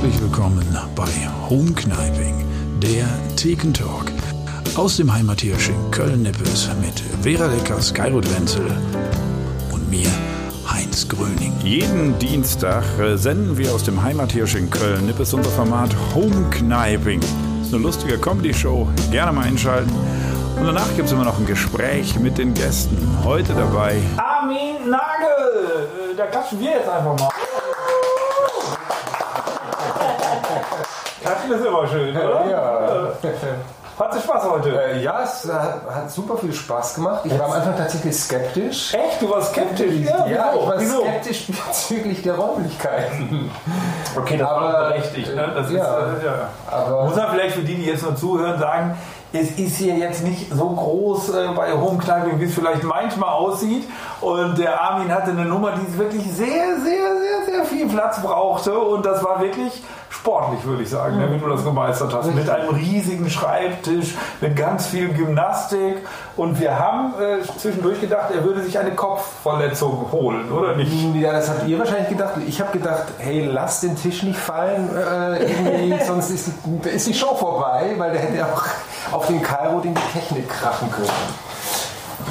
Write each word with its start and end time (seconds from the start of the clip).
Herzlich 0.00 0.22
willkommen 0.22 0.64
bei 0.94 1.08
Home 1.50 1.72
Kniping, 1.72 2.46
der 2.80 3.04
Thekentalk 3.34 4.12
aus 4.76 4.96
dem 4.96 5.12
Heimathirsch 5.12 5.70
in 5.70 5.90
Köln-Nippes 5.90 6.70
mit 6.80 7.00
Vera 7.22 7.46
Leckers, 7.46 7.92
Geirut 7.92 8.32
Wenzel 8.32 8.70
und 9.72 9.90
mir, 9.90 10.08
Heinz 10.70 11.08
Gröning. 11.08 11.52
Jeden 11.64 12.16
Dienstag 12.20 12.84
äh, 13.00 13.16
senden 13.16 13.58
wir 13.58 13.74
aus 13.74 13.82
dem 13.82 14.00
Heimathirsch 14.00 14.54
in 14.54 14.70
Köln-Nippes 14.70 15.34
unser 15.34 15.50
Format 15.50 15.90
Home 16.14 16.48
Kniping. 16.50 17.18
Das 17.18 17.66
ist 17.66 17.74
eine 17.74 17.82
lustige 17.82 18.18
Comedy-Show, 18.18 18.86
gerne 19.10 19.32
mal 19.32 19.46
einschalten. 19.46 19.90
Und 20.60 20.64
danach 20.64 20.94
gibt 20.94 21.06
es 21.08 21.12
immer 21.12 21.24
noch 21.24 21.40
ein 21.40 21.46
Gespräch 21.46 22.16
mit 22.20 22.38
den 22.38 22.54
Gästen. 22.54 22.96
Heute 23.24 23.52
dabei 23.52 24.00
Armin 24.16 24.88
Nagel. 24.88 26.12
Äh, 26.12 26.16
Da 26.16 26.26
klatschen 26.26 26.60
wir 26.60 26.70
jetzt 26.70 26.88
einfach 26.88 27.18
mal. 27.18 27.30
Klatschen 31.28 31.52
ist 31.52 31.66
immer 31.66 31.86
schön, 31.86 32.16
oder? 32.16 32.46
Ja. 32.50 33.08
Hat 33.98 34.14
dir 34.14 34.20
Spaß 34.20 34.44
heute? 34.48 34.80
Äh, 34.80 35.02
ja, 35.02 35.24
es 35.24 35.44
hat, 35.52 35.80
hat 35.92 36.08
super 36.08 36.36
viel 36.36 36.52
Spaß 36.52 36.94
gemacht. 36.94 37.22
Ich 37.24 37.36
war 37.36 37.46
am 37.46 37.52
Anfang 37.54 37.76
tatsächlich 37.76 38.16
skeptisch. 38.16 38.94
Echt? 38.94 39.20
Du 39.20 39.28
warst 39.28 39.50
skeptisch? 39.50 39.92
Ja, 40.06 40.24
Ja, 40.24 40.52
ich 40.54 40.68
war 40.68 40.74
wieso? 40.80 41.00
skeptisch 41.00 41.46
bezüglich 41.68 42.22
der 42.22 42.36
Räumlichkeiten. 42.36 43.50
Okay, 44.16 44.36
das 44.36 44.48
Aber- 44.48 44.72
war 44.72 44.88
berechtigt. 44.90 45.34
Ne? 45.34 45.50
Das 45.52 45.72
ja. 45.72 45.98
ist, 45.98 46.22
äh, 46.22 46.26
ja. 46.26 46.48
Aber- 46.70 47.06
Muss 47.06 47.16
man 47.16 47.30
vielleicht 47.32 47.56
für 47.56 47.62
die, 47.62 47.74
die 47.74 47.86
jetzt 47.86 48.04
nur 48.04 48.14
zuhören, 48.14 48.60
sagen, 48.60 48.96
es 49.32 49.58
ist 49.58 49.76
hier 49.76 49.94
jetzt 49.96 50.24
nicht 50.24 50.50
so 50.52 50.70
groß 50.70 51.30
äh, 51.30 51.48
bei 51.54 51.72
Home 51.72 51.98
Kniping, 51.98 52.40
wie 52.40 52.44
es 52.44 52.54
vielleicht 52.54 52.82
manchmal 52.82 53.30
aussieht. 53.30 53.84
Und 54.20 54.58
der 54.58 54.80
Armin 54.80 55.12
hatte 55.12 55.30
eine 55.32 55.44
Nummer, 55.44 55.72
die 55.72 55.98
wirklich 55.98 56.24
sehr, 56.32 56.80
sehr, 56.80 56.82
sehr, 56.82 57.46
sehr 57.46 57.64
viel 57.64 57.88
Platz 57.88 58.22
brauchte. 58.22 58.78
Und 58.78 59.04
das 59.04 59.22
war 59.22 59.40
wirklich 59.42 59.82
sportlich, 60.10 60.64
würde 60.64 60.82
ich 60.82 60.90
sagen, 60.90 61.18
ne, 61.18 61.30
wie 61.30 61.38
du 61.38 61.48
das 61.48 61.62
gemeistert 61.62 62.14
hast. 62.14 62.34
Mit 62.34 62.48
einem 62.48 62.74
riesigen 62.74 63.28
Schreibtisch, 63.28 64.14
mit 64.40 64.56
ganz 64.56 64.86
viel 64.86 65.08
Gymnastik. 65.08 65.98
Und 66.36 66.58
wir 66.58 66.78
haben 66.78 67.12
äh, 67.20 67.42
zwischendurch 67.58 68.00
gedacht, 68.00 68.30
er 68.34 68.44
würde 68.44 68.62
sich 68.62 68.78
eine 68.78 68.92
Kopfverletzung 68.92 70.06
holen, 70.10 70.50
oder 70.50 70.74
nicht? 70.74 70.90
Ja, 71.16 71.32
das 71.32 71.50
habt 71.50 71.68
ihr 71.68 71.78
wahrscheinlich 71.78 72.08
gedacht. 72.08 72.34
Ich 72.46 72.60
habe 72.60 72.72
gedacht, 72.76 73.04
hey, 73.18 73.44
lass 73.44 73.80
den 73.80 73.96
Tisch 73.96 74.22
nicht 74.22 74.38
fallen, 74.38 74.88
äh, 74.96 75.42
irgendwie, 75.42 76.04
sonst 76.06 76.30
ist 76.30 76.50
die, 76.64 76.88
ist 76.88 77.06
die 77.06 77.14
Show 77.14 77.34
vorbei, 77.34 77.94
weil 77.98 78.12
der 78.12 78.22
hätte 78.22 78.44
auch 78.46 78.64
auf 79.12 79.26
den 79.26 79.42
Kairo 79.42 79.80
in 79.80 79.94
die 79.94 80.00
Technik 80.12 80.48
krachen 80.48 80.90
können. 80.90 81.08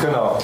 Genau. 0.02 0.38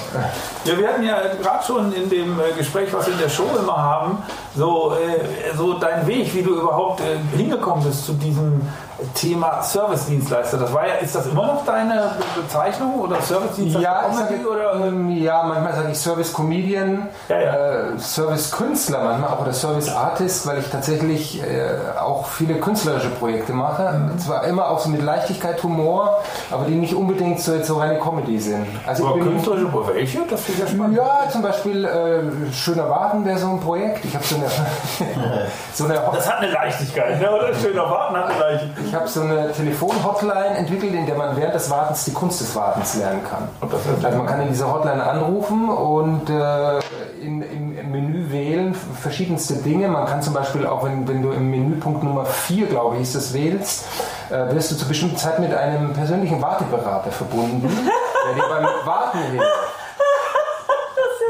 Ja, 0.64 0.78
wir 0.78 0.88
hatten 0.88 1.04
ja 1.04 1.20
gerade 1.40 1.64
schon 1.64 1.92
in 1.92 2.08
dem 2.08 2.40
äh, 2.40 2.52
Gespräch, 2.56 2.92
was 2.92 3.06
wir 3.06 3.14
in 3.14 3.20
der 3.20 3.28
Show 3.28 3.46
immer 3.58 3.76
haben, 3.76 4.18
so, 4.56 4.94
äh, 4.94 5.56
so 5.56 5.74
dein 5.74 6.06
Weg, 6.06 6.34
wie 6.34 6.42
du 6.42 6.54
überhaupt 6.54 7.00
äh, 7.00 7.36
hingekommen 7.36 7.84
bist 7.84 8.06
zu 8.06 8.14
diesem 8.14 8.66
Thema 9.14 9.62
Service-Dienstleister. 9.62 10.56
Das 10.58 10.72
war 10.72 10.86
ja, 10.86 10.94
ist 10.94 11.14
das 11.14 11.26
immer 11.26 11.46
noch 11.46 11.64
deine 11.64 12.12
Be- 12.34 12.42
Bezeichnung 12.42 13.00
oder 13.00 13.20
Service-Dienstleister 13.20 13.80
Ja, 13.90 14.12
sage, 14.12 14.48
oder? 14.48 14.86
ähm, 14.86 15.10
ja, 15.10 15.42
manchmal 15.42 15.74
sage 15.74 15.88
ich 15.92 15.98
Service-Comedian, 15.98 17.08
Ja, 17.28 17.40
ja. 17.40 17.54
äh, 17.54 17.98
Service-Künstler 17.98 19.02
manchmal 19.04 19.30
auch 19.30 19.40
oder 19.40 19.52
Service-Artist, 19.52 20.46
weil 20.46 20.58
ich 20.58 20.68
tatsächlich 20.70 21.42
äh, 21.42 21.98
auch 22.00 22.26
viele 22.26 22.54
künstlerische 22.56 23.08
Projekte 23.10 23.52
mache. 23.52 23.92
Mhm. 23.92 24.18
Zwar 24.18 24.44
immer 24.44 24.68
auch 24.70 24.80
so 24.80 24.88
mit 24.88 25.02
Leichtigkeit, 25.02 25.62
Humor, 25.62 26.22
aber 26.50 26.64
die 26.64 26.74
nicht 26.74 26.94
unbedingt 26.94 27.40
so, 27.40 27.60
so 27.62 27.78
reine 27.78 27.98
Comedy 27.98 28.38
sind. 28.38 28.66
Also 28.86 29.06
Aber 29.08 29.18
künstlerische 29.18 29.72
welche? 29.94 30.18
Das 30.30 30.40
finde 30.42 30.62
ich 30.62 30.68
ja 30.68 30.74
spannend. 30.74 30.96
ja, 30.96 31.28
zum 31.30 31.42
Beispiel 31.42 31.84
äh, 31.84 32.52
Schöner 32.52 32.88
Warten 32.88 33.24
wäre 33.24 33.38
so 33.38 33.48
ein 33.48 33.60
Projekt. 33.60 34.04
Ich 34.04 34.14
habe 34.14 34.24
so 34.24 34.36
eine, 34.36 34.46
so 35.74 35.84
eine 35.84 35.94
Das 36.12 36.30
hat 36.30 36.38
eine 36.40 36.52
Leichtigkeit, 36.52 37.20
ne? 37.20 37.30
oder? 37.30 37.54
Schöner 37.54 37.90
Warten 37.90 38.16
hat 38.16 38.30
eine 38.30 38.38
Leichtigkeit. 38.38 38.83
Ich 38.86 38.94
habe 38.94 39.08
so 39.08 39.22
eine 39.22 39.52
Telefon-Hotline 39.52 40.56
entwickelt, 40.56 40.94
in 40.94 41.06
der 41.06 41.16
man 41.16 41.36
während 41.36 41.54
des 41.54 41.70
Wartens 41.70 42.04
die 42.04 42.12
Kunst 42.12 42.40
des 42.40 42.54
Wartens 42.54 42.96
lernen 42.96 43.20
kann. 43.28 43.48
Also 43.60 44.18
man 44.18 44.26
kann 44.26 44.42
in 44.42 44.48
dieser 44.48 44.72
Hotline 44.72 45.02
anrufen 45.02 45.68
und 45.68 46.28
äh, 46.30 46.78
in, 47.20 47.42
im, 47.42 47.78
im 47.78 47.90
Menü 47.90 48.30
wählen 48.30 48.74
verschiedenste 48.74 49.54
Dinge. 49.54 49.88
Man 49.88 50.06
kann 50.06 50.22
zum 50.22 50.34
Beispiel 50.34 50.66
auch, 50.66 50.84
wenn, 50.84 51.08
wenn 51.08 51.22
du 51.22 51.30
im 51.32 51.50
Menüpunkt 51.50 52.02
Nummer 52.02 52.24
4, 52.24 52.66
glaube 52.66 52.96
ich, 52.96 53.02
ist 53.02 53.14
das 53.14 53.32
wählst, 53.32 53.86
äh, 54.30 54.54
wirst 54.54 54.70
du 54.70 54.76
zu 54.76 54.86
bestimmten 54.86 55.16
Zeit 55.16 55.38
mit 55.38 55.54
einem 55.54 55.92
persönlichen 55.92 56.40
Warteberater 56.42 57.10
verbunden, 57.10 57.62
der 57.62 58.34
dir 58.34 58.48
beim 58.48 58.64
Warten 58.84 59.18
hilft. 59.30 59.63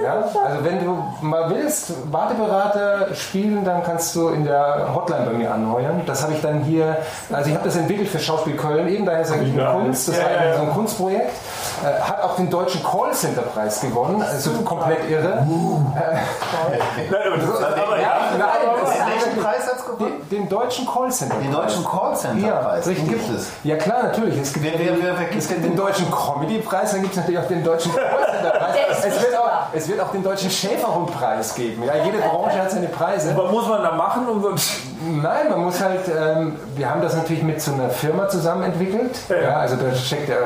Ja, 0.04 0.12
also 0.44 0.64
wenn 0.64 0.84
du 0.84 1.02
mal 1.22 1.50
willst, 1.50 1.92
Warteberater 2.12 3.14
spielen, 3.14 3.64
dann 3.64 3.82
kannst 3.82 4.14
du 4.14 4.28
in 4.28 4.44
der 4.44 4.90
Hotline 4.94 5.26
bei 5.26 5.32
mir 5.32 5.52
anheuern. 5.52 6.02
Das 6.06 6.22
habe 6.22 6.34
ich 6.34 6.40
dann 6.40 6.60
hier, 6.60 6.96
also 7.32 7.48
ich 7.50 7.54
habe 7.56 7.64
das 7.66 7.76
entwickelt 7.76 8.08
für 8.08 8.18
Schauspiel 8.18 8.56
Köln, 8.56 8.88
eben 8.88 9.04
daher 9.06 9.24
sage 9.24 9.42
ich 9.44 9.54
Ja. 9.54 9.72
Kunst, 9.72 10.08
das 10.08 10.18
Ja, 10.18 10.24
war 10.24 10.30
ja, 10.46 10.56
so 10.56 10.62
ein 10.62 10.70
Kunstprojekt. 10.74 11.30
Äh, 11.82 12.00
hat 12.02 12.22
auch 12.22 12.36
den 12.36 12.50
deutschen 12.50 12.82
Callcenter-Preis 12.82 13.80
gewonnen, 13.80 14.22
also 14.22 14.50
komplett 14.64 15.08
irre. 15.10 15.44
Gewonnen? 15.46 15.92
den, 20.30 20.48
deutschen 20.48 20.86
Callcenter. 20.86 21.36
Den 21.36 21.52
deutschen 21.52 21.84
Callcenter-Preis. 21.84 22.84
Ja, 22.86 22.90
richtig. 22.90 23.08
gibt 23.08 23.30
es. 23.30 23.48
Ja 23.62 23.76
klar, 23.76 24.02
natürlich. 24.04 24.38
Es 24.40 24.52
gibt, 24.52 24.64
Wer- 24.64 24.78
wer- 24.78 25.02
wer- 25.02 25.18
wer 25.18 25.26
gibt 25.26 25.42
es 25.42 25.48
gibt 25.48 25.62
den- 25.62 25.70
den 25.70 25.76
deutschen 25.76 26.06
Comedy-Preis, 26.10 26.92
dann 26.92 27.00
gibt 27.02 27.12
es 27.12 27.18
natürlich 27.18 27.40
auch 27.40 27.48
den 27.48 27.62
deutschen 27.64 27.92
Callcenter-Preis. 27.92 28.33
Es 28.44 29.22
wird, 29.22 29.36
auch, 29.36 29.50
es 29.72 29.88
wird 29.88 30.00
auch 30.00 30.10
den 30.10 30.22
deutschen 30.22 30.50
Schäferhund-Preis 30.50 31.54
geben. 31.54 31.82
Ja, 31.84 32.04
jede 32.04 32.18
Branche 32.18 32.60
hat 32.60 32.70
seine 32.70 32.88
Preise. 32.88 33.36
was 33.36 33.50
muss 33.50 33.68
man 33.68 33.82
da 33.82 33.92
machen, 33.92 34.26
um 34.28 34.42
Nein, 35.22 35.50
man 35.50 35.64
muss 35.64 35.80
halt, 35.80 36.00
ähm, 36.08 36.56
wir 36.76 36.88
haben 36.88 37.02
das 37.02 37.14
natürlich 37.14 37.42
mit 37.42 37.60
so 37.60 37.72
einer 37.72 37.90
Firma 37.90 38.28
zusammen 38.28 38.62
entwickelt. 38.62 39.16
Ja, 39.28 39.42
Ja, 39.42 39.56
also 39.56 39.76
da 39.76 39.94
steckt 39.94 40.28
ja 40.28 40.36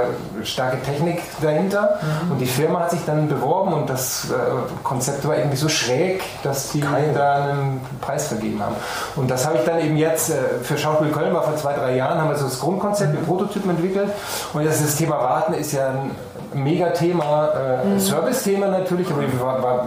starke 0.42 0.82
Technik 0.82 1.22
dahinter. 1.40 2.00
Und 2.30 2.38
die 2.38 2.46
Firma 2.46 2.80
hat 2.80 2.90
sich 2.90 3.04
dann 3.04 3.28
beworben 3.28 3.72
und 3.72 3.88
das 3.88 4.28
äh, 4.30 4.34
Konzept 4.82 5.26
war 5.26 5.36
irgendwie 5.36 5.56
so 5.56 5.68
schräg, 5.68 6.22
dass 6.42 6.70
die 6.70 6.84
da 7.14 7.34
einen 7.44 7.80
Preis 8.00 8.28
vergeben 8.28 8.60
haben. 8.62 8.74
Und 9.16 9.30
das 9.30 9.46
habe 9.46 9.58
ich 9.58 9.64
dann 9.64 9.78
eben 9.78 9.96
jetzt 9.96 10.30
äh, 10.30 10.34
für 10.62 10.76
Schauspiel 10.76 11.10
Köln, 11.10 11.32
war 11.34 11.42
vor 11.42 11.56
zwei, 11.56 11.74
drei 11.74 11.94
Jahren, 11.94 12.20
haben 12.20 12.30
wir 12.30 12.36
so 12.36 12.46
das 12.46 12.58
Grundkonzept 12.58 13.12
mit 13.12 13.26
Prototypen 13.26 13.70
entwickelt. 13.70 14.10
Und 14.52 14.66
das, 14.66 14.82
das 14.82 14.96
Thema 14.96 15.18
Warten 15.18 15.54
ist 15.54 15.72
ja 15.72 15.90
ein 15.90 16.10
Mega-Thema, 16.54 17.48
äh, 17.96 17.98
Service-Thema 17.98 18.68
natürlich, 18.68 19.08
aber 19.10 19.20
wir, 19.22 19.40
wa- 19.40 19.62
wa- 19.62 19.86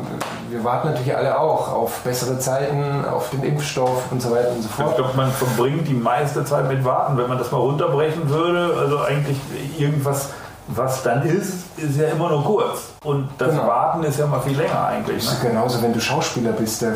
wir 0.50 0.64
warten 0.64 0.90
natürlich 0.90 1.16
alle 1.16 1.40
auch 1.40 1.72
auf 1.74 2.00
bessere 2.00 2.38
Zeiten, 2.40 3.04
auf 3.12 3.30
den 3.32 3.44
Impfstoff 3.44 4.12
und 4.12 4.22
so 4.22 4.32
weiter 4.32 4.50
und 4.50 4.62
so 4.62 4.70
Ich 4.70 4.76
fort. 4.76 4.96
glaube, 4.96 5.12
man 5.16 5.32
verbringt 5.32 5.88
die 5.88 5.94
meiste 5.94 6.44
Zeit 6.46 6.68
mit 6.68 6.84
Warten. 6.86 7.18
Wenn 7.18 7.28
man 7.28 7.38
das 7.38 7.52
mal 7.52 7.58
runterbrechen 7.60 8.30
würde, 8.30 8.76
also 8.80 9.00
eigentlich 9.00 9.38
irgendwas, 9.78 10.30
was 10.68 11.04
dann 11.04 11.24
ist, 11.24 11.66
ist 11.78 11.98
ja 11.98 12.08
immer 12.10 12.30
nur 12.30 12.44
kurz. 12.44 12.90
Und 13.04 13.28
das 13.38 13.50
Genau. 13.50 13.68
Warten 13.68 14.04
ist 14.04 14.20
ja 14.20 14.28
mal 14.28 14.40
viel 14.42 14.56
länger 14.58 14.86
eigentlich. 14.86 15.24
Das 15.26 15.34
ist 15.34 15.44
Ne? 15.44 15.50
genauso, 15.50 15.82
wenn 15.82 15.92
du 15.94 16.00
Schauspieler 16.00 16.52
bist, 16.54 16.82
der 16.82 16.92
äh, 16.92 16.96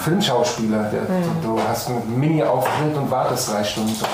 Filmschauspieler, 0.00 0.84
der, 0.92 1.00
du 1.42 1.58
hast 1.68 1.88
einen 1.88 2.20
Mini-Auftritt 2.20 2.96
und 2.96 3.10
wartest 3.10 3.52
drei 3.52 3.64
Stunden 3.64 3.98
drauf. 3.98 4.08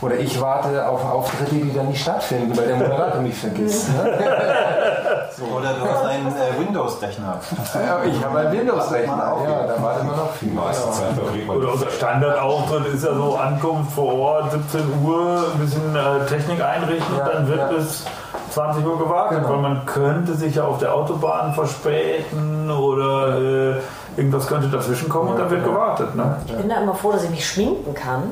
Oder 0.00 0.16
ich 0.18 0.40
warte 0.40 0.86
auf 0.86 1.04
Auftritte, 1.04 1.54
die 1.54 1.72
dann 1.72 1.88
nicht 1.88 2.02
stattfinden, 2.02 2.56
weil 2.56 2.66
der 2.66 2.76
Moderator 2.76 3.20
mich 3.22 3.34
vergisst. 3.38 3.88
Ne? 3.90 4.02
Oder 5.56 5.72
du 5.72 5.90
hast 5.90 6.04
einen 6.04 6.28
äh, 6.28 6.58
Windows-Rechner. 6.58 7.40
Ja, 7.74 8.00
ich 8.04 8.24
habe 8.24 8.38
einen 8.40 8.52
Windows-Rechner. 8.52 9.36
Ja, 9.44 9.66
da 9.66 9.82
wartet 9.82 10.04
man 10.04 10.16
noch 10.16 10.32
viel. 10.34 10.50
Genau. 10.50 11.54
Oder 11.56 11.72
unser 11.72 11.90
Standardauftritt 11.90 12.94
ist 12.94 13.04
ja 13.04 13.14
so 13.14 13.34
Ankunft 13.36 13.92
vor 13.92 14.12
Ort, 14.14 14.52
17 14.52 14.80
Uhr, 15.04 15.44
ein 15.54 15.60
bisschen 15.60 15.96
äh, 15.96 16.26
Technik 16.26 16.62
einrichten 16.62 17.16
Ja, 17.16 17.24
und 17.26 17.34
dann 17.34 17.48
wird 17.48 17.58
ja. 17.58 17.66
bis 17.68 18.04
20 18.50 18.86
Uhr 18.86 18.98
gewartet, 18.98 19.38
Genau. 19.38 19.50
weil 19.50 19.58
man 19.58 19.86
könnte 19.86 20.34
sich 20.34 20.54
ja 20.56 20.64
auf 20.64 20.78
der 20.78 20.94
Autobahn 20.94 21.54
verspäten 21.54 22.70
oder 22.70 23.38
äh, 23.38 23.74
irgendwas 24.16 24.46
könnte 24.46 24.68
dazwischen 24.68 25.08
kommen 25.08 25.30
und 25.30 25.38
dann 25.38 25.50
wird 25.50 25.64
gewartet. 25.64 26.14
Ne? 26.14 26.36
Ich 26.46 26.54
bin 26.56 26.68
da 26.68 26.80
immer 26.80 26.94
froh, 26.94 27.10
dass 27.12 27.24
ich 27.24 27.30
mich 27.30 27.44
schminken 27.48 27.94
kann, 27.94 28.22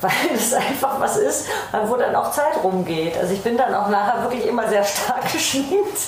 weil 0.00 0.10
es 0.34 0.52
einfach 0.52 1.00
was 1.00 1.16
ist, 1.16 1.46
wo 1.86 1.96
dann 1.96 2.14
auch 2.14 2.30
Zeit 2.30 2.62
rumgeht. 2.62 3.16
Also 3.18 3.32
ich 3.32 3.42
bin 3.42 3.56
dann 3.56 3.74
auch 3.74 3.88
nachher 3.88 4.22
wirklich 4.22 4.46
immer 4.46 4.68
sehr 4.68 4.84
stark 4.84 5.32
geschminkt. 5.32 5.98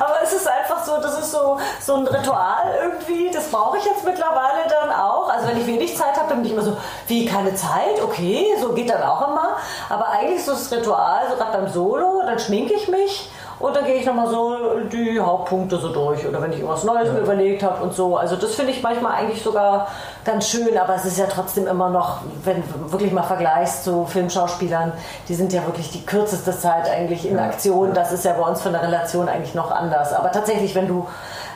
Aber 0.00 0.16
es 0.22 0.32
ist 0.32 0.48
einfach 0.48 0.84
so, 0.84 1.00
das 1.00 1.18
ist 1.18 1.30
so, 1.30 1.58
so 1.80 1.94
ein 1.94 2.06
Ritual 2.06 2.74
irgendwie, 2.82 3.30
das 3.30 3.48
brauche 3.48 3.78
ich 3.78 3.84
jetzt 3.84 4.04
mittlerweile 4.04 4.68
dann 4.68 4.90
auch. 4.90 5.28
Also 5.28 5.48
wenn 5.48 5.60
ich 5.60 5.66
wenig 5.66 5.96
Zeit 5.96 6.16
habe, 6.16 6.28
dann 6.28 6.38
bin 6.38 6.46
ich 6.46 6.52
immer 6.52 6.62
so, 6.62 6.76
wie 7.06 7.26
keine 7.26 7.54
Zeit, 7.54 8.02
okay, 8.02 8.54
so 8.60 8.72
geht 8.72 8.90
dann 8.90 9.02
auch 9.02 9.28
immer. 9.28 9.56
Aber 9.88 10.08
eigentlich 10.08 10.44
so 10.44 10.52
das 10.52 10.70
Ritual, 10.70 11.22
so 11.30 11.36
gerade 11.36 11.58
beim 11.58 11.68
Solo, 11.72 12.22
dann 12.24 12.38
schminke 12.38 12.74
ich 12.74 12.88
mich. 12.88 13.30
Und 13.58 13.74
dann 13.74 13.84
gehe 13.84 13.94
ich 13.94 14.06
nochmal 14.06 14.28
so 14.28 14.56
die 14.92 15.18
Hauptpunkte 15.18 15.78
so 15.78 15.92
durch. 15.92 16.26
Oder 16.26 16.42
wenn 16.42 16.52
ich 16.52 16.58
irgendwas 16.58 16.84
Neues 16.84 17.10
mir 17.10 17.20
überlegt 17.20 17.62
habe 17.62 17.82
und 17.82 17.94
so. 17.94 18.16
Also 18.16 18.36
das 18.36 18.54
finde 18.54 18.72
ich 18.72 18.82
manchmal 18.82 19.12
eigentlich 19.12 19.42
sogar 19.42 19.88
ganz 20.24 20.48
schön, 20.48 20.76
aber 20.76 20.94
es 20.94 21.04
ist 21.04 21.18
ja 21.18 21.26
trotzdem 21.26 21.66
immer 21.66 21.88
noch, 21.88 22.18
wenn 22.44 22.62
du 22.62 22.92
wirklich 22.92 23.12
mal 23.12 23.22
vergleichst 23.22 23.84
zu 23.84 24.04
Filmschauspielern, 24.04 24.92
die 25.28 25.34
sind 25.34 25.52
ja 25.52 25.64
wirklich 25.64 25.90
die 25.90 26.04
kürzeste 26.04 26.56
Zeit 26.58 26.88
eigentlich 26.90 27.28
in 27.28 27.38
Aktion. 27.38 27.94
Das 27.94 28.12
ist 28.12 28.24
ja 28.24 28.34
bei 28.34 28.46
uns 28.46 28.60
von 28.60 28.72
der 28.72 28.82
Relation 28.82 29.28
eigentlich 29.28 29.54
noch 29.54 29.70
anders. 29.70 30.12
Aber 30.12 30.30
tatsächlich, 30.32 30.74
wenn 30.74 30.88
du 30.88 31.06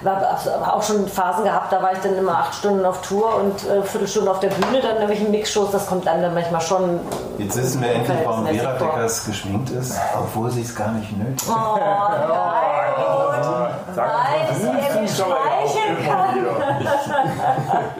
habe 0.04 0.72
auch 0.72 0.82
schon 0.82 1.06
Phasen 1.08 1.44
gehabt, 1.44 1.72
da 1.72 1.82
war 1.82 1.92
ich 1.92 1.98
dann 1.98 2.16
immer 2.16 2.38
acht 2.38 2.54
Stunden 2.54 2.84
auf 2.84 3.02
Tour 3.02 3.36
und 3.36 3.68
äh, 3.68 3.82
Viertelstunde 3.82 4.30
auf 4.30 4.40
der 4.40 4.48
Bühne, 4.48 4.80
dann 4.80 4.96
irgendwelche 4.96 5.24
Mixshows, 5.24 5.70
das 5.72 5.86
kommt 5.86 6.06
dann, 6.06 6.22
dann 6.22 6.32
manchmal 6.32 6.60
schon. 6.60 7.00
Jetzt 7.38 7.56
wissen 7.56 7.82
wir 7.82 7.92
endlich, 7.92 8.18
warum 8.24 8.46
Vera 8.46 8.72
Deckers 8.78 9.26
geschminkt 9.26 9.70
ist, 9.70 9.96
obwohl 10.18 10.50
sie 10.50 10.62
es 10.62 10.74
gar 10.74 10.92
nicht 10.92 11.16
nötig 11.16 11.48
hat. 11.48 11.56
Oh. 11.56 11.89
Weil 13.94 14.48
es 14.50 14.62
eben 14.62 15.08
schmeicheln 15.08 16.06
kann. 16.06 16.34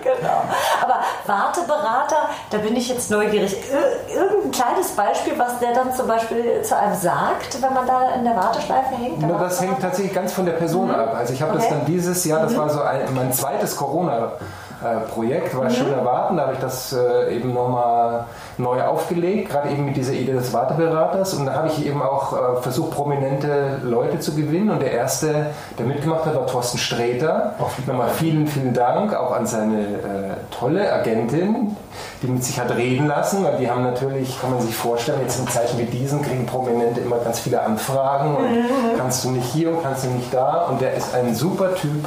genau. 0.03 0.43
Aber 0.83 1.01
Warteberater, 1.27 2.29
da 2.51 2.59
bin 2.59 2.77
ich 2.77 2.89
jetzt 2.89 3.11
neugierig. 3.11 3.57
Ir 3.71 4.15
irgendein 4.15 4.51
kleines 4.53 4.91
Beispiel, 4.93 5.39
was 5.39 5.59
der 5.59 5.73
dann 5.73 5.93
zum 5.93 6.07
Beispiel 6.07 6.63
zu 6.63 6.77
einem 6.77 6.95
sagt, 6.95 7.61
wenn 7.61 7.75
man 7.75 7.87
da 7.87 8.15
in 8.15 8.25
der 8.25 8.37
Warteschleife 8.37 8.95
hängt? 8.97 9.21
Na, 9.21 9.39
das 9.39 9.61
hängt 9.61 9.81
tatsächlich 9.81 10.15
ganz 10.15 10.33
von 10.33 10.47
der 10.47 10.53
Person 10.53 10.89
mhm. 10.89 10.95
ab. 10.95 11.15
Also 11.17 11.33
ich 11.33 11.43
habe 11.43 11.53
okay. 11.53 11.61
das 11.61 11.71
dann 11.71 11.87
dieses 11.87 12.25
Jahr, 12.25 12.41
das 12.41 12.53
mhm. 12.53 12.59
war 12.59 12.71
so 12.71 12.83
ein, 12.83 13.15
mein 13.15 13.33
zweites 13.33 13.77
Corona- 13.77 14.33
Projekt, 15.13 15.57
war 15.57 15.65
mhm. 15.65 15.71
schön 15.71 15.93
erwarten. 15.93 16.37
Da 16.37 16.45
habe 16.45 16.55
ich 16.55 16.59
das 16.59 16.93
äh, 16.93 17.35
eben 17.35 17.53
nochmal 17.53 18.25
neu 18.57 18.83
aufgelegt, 18.83 19.51
gerade 19.51 19.71
eben 19.71 19.85
mit 19.85 19.97
dieser 19.97 20.13
Idee 20.13 20.33
des 20.33 20.53
Warteberaters. 20.53 21.35
Und 21.35 21.47
da 21.47 21.55
habe 21.55 21.69
ich 21.69 21.85
eben 21.87 22.03
auch 22.03 22.33
äh, 22.33 22.63
versucht, 22.63 22.93
prominente 22.93 23.79
Leute 23.83 24.21
zu 24.21 24.35
gewinnen. 24.35 24.71
Und 24.71 24.81
der 24.81 24.93
erste, 24.93 25.47
der 25.79 25.87
mitgemacht 25.87 26.25
hat, 26.25 26.35
war 26.35 26.47
Thorsten 26.47 26.79
Sträter. 26.79 27.55
Nochmal 27.87 28.09
vielen, 28.11 28.47
vielen 28.47 28.73
Dank 28.73 29.15
auch 29.15 29.33
an 29.33 29.47
seine 29.47 29.81
äh, 29.81 30.57
tolle 30.59 30.93
Agentin, 30.93 31.77
die 32.23 32.27
mit 32.27 32.45
sich 32.45 32.59
hat 32.59 32.75
reden 32.75 33.07
lassen, 33.07 33.45
weil 33.45 33.59
die 33.59 33.71
haben 33.71 33.83
natürlich, 33.83 34.41
kann 34.41 34.51
man 34.51 34.61
sich 34.61 34.75
vorstellen, 34.75 35.21
jetzt 35.23 35.39
in 35.39 35.49
Zeiten 35.49 35.79
wie 35.79 35.85
diesen 35.85 36.23
kriegen 36.23 36.47
Prominente 36.47 37.01
immer 37.01 37.19
ganz 37.19 37.41
viele 37.41 37.63
Anfragen 37.63 38.37
und 38.37 38.51
mhm. 38.51 38.65
kannst 38.97 39.25
du 39.25 39.31
nicht 39.31 39.53
hier 39.53 39.71
und 39.71 39.83
kannst 39.83 40.05
du 40.05 40.09
nicht 40.09 40.33
da. 40.33 40.67
Und 40.71 40.81
der 40.81 40.95
ist 40.95 41.15
ein 41.15 41.35
super 41.35 41.75
Typ 41.75 42.07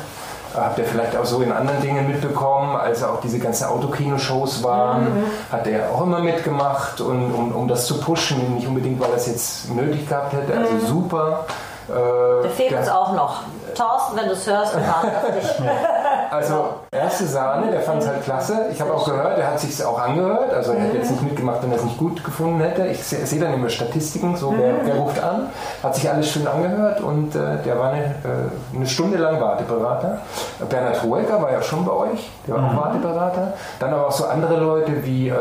habt 0.56 0.78
ihr 0.78 0.86
vielleicht 0.86 1.16
auch 1.16 1.26
so 1.26 1.42
in 1.42 1.52
anderen 1.52 1.82
Dingen 1.82 2.08
mitbekommen, 2.08 2.76
als 2.76 3.04
auch 3.04 3.22
diese 3.22 3.40
ganzen 3.40 3.66
Autokino-Shows 3.66 4.64
waren, 4.64 5.04
mhm. 5.04 5.24
hat 5.52 5.68
er 5.68 5.90
auch 5.92 6.02
immer 6.02 6.20
mitgemacht, 6.20 7.02
und, 7.02 7.34
um, 7.34 7.52
um 7.54 7.68
das 7.68 7.86
zu 7.86 8.00
pushen, 8.00 8.56
nicht 8.56 8.68
unbedingt, 8.68 9.00
weil 9.00 9.10
er 9.10 9.18
es 9.18 9.28
jetzt 9.28 9.70
nötig 9.72 10.08
gehabt 10.08 10.34
hätte, 10.34 10.58
also 10.58 10.74
mhm. 10.74 10.88
super. 10.88 11.46
Äh, 11.90 12.44
der 12.44 12.52
fehlt 12.52 12.74
uns 12.74 12.90
auch 12.90 13.14
noch. 13.14 13.42
Thorsten, 13.76 14.18
wenn 14.18 14.28
du 14.28 14.34
es 14.34 14.48
hörst, 14.48 14.76
wir 14.76 14.82
auf 14.82 15.34
dich. 15.34 15.68
Also, 16.34 16.66
erste 16.90 17.28
Sahne, 17.28 17.70
der 17.70 17.82
fand 17.82 18.02
es 18.02 18.08
halt 18.08 18.24
klasse. 18.24 18.66
Ich 18.72 18.82
habe 18.82 18.92
auch 18.92 19.06
gehört, 19.06 19.38
er 19.38 19.52
hat 19.52 19.60
sich 19.60 19.86
auch 19.86 20.00
angehört. 20.00 20.52
Also, 20.52 20.72
er 20.72 20.80
hätte 20.80 20.98
jetzt 20.98 21.12
nicht 21.12 21.22
mitgemacht, 21.22 21.62
wenn 21.62 21.70
er 21.70 21.78
es 21.78 21.84
nicht 21.84 21.98
gut 22.00 22.24
gefunden 22.24 22.60
hätte. 22.60 22.88
Ich 22.88 23.04
sehe 23.04 23.24
seh 23.28 23.38
dann 23.38 23.54
immer 23.54 23.70
Statistiken, 23.70 24.36
so 24.36 24.52
wer, 24.58 24.84
wer, 24.84 24.96
ruft 24.96 25.22
an. 25.22 25.52
Hat 25.84 25.94
sich 25.94 26.10
alles 26.10 26.32
schön 26.32 26.48
angehört 26.48 27.02
und 27.02 27.36
äh, 27.36 27.62
der 27.64 27.78
war 27.78 27.92
eine, 27.92 28.04
äh, 28.06 28.76
eine 28.76 28.88
Stunde 28.88 29.20
lang 29.20 29.40
Warteberater. 29.40 30.22
Bernhard 30.68 31.04
Hoeker 31.04 31.40
war 31.40 31.52
ja 31.52 31.62
schon 31.62 31.86
bei 31.86 31.92
euch, 31.92 32.32
der 32.48 32.56
war 32.56 32.66
auch 32.68 32.74
mhm. 32.74 32.78
Warteberater. 32.78 33.54
Dann 33.80 33.94
aber 33.94 34.08
auch 34.08 34.12
so 34.12 34.26
andere 34.26 34.58
Leute 34.58 35.06
wie 35.06 35.30
äh, 35.30 35.36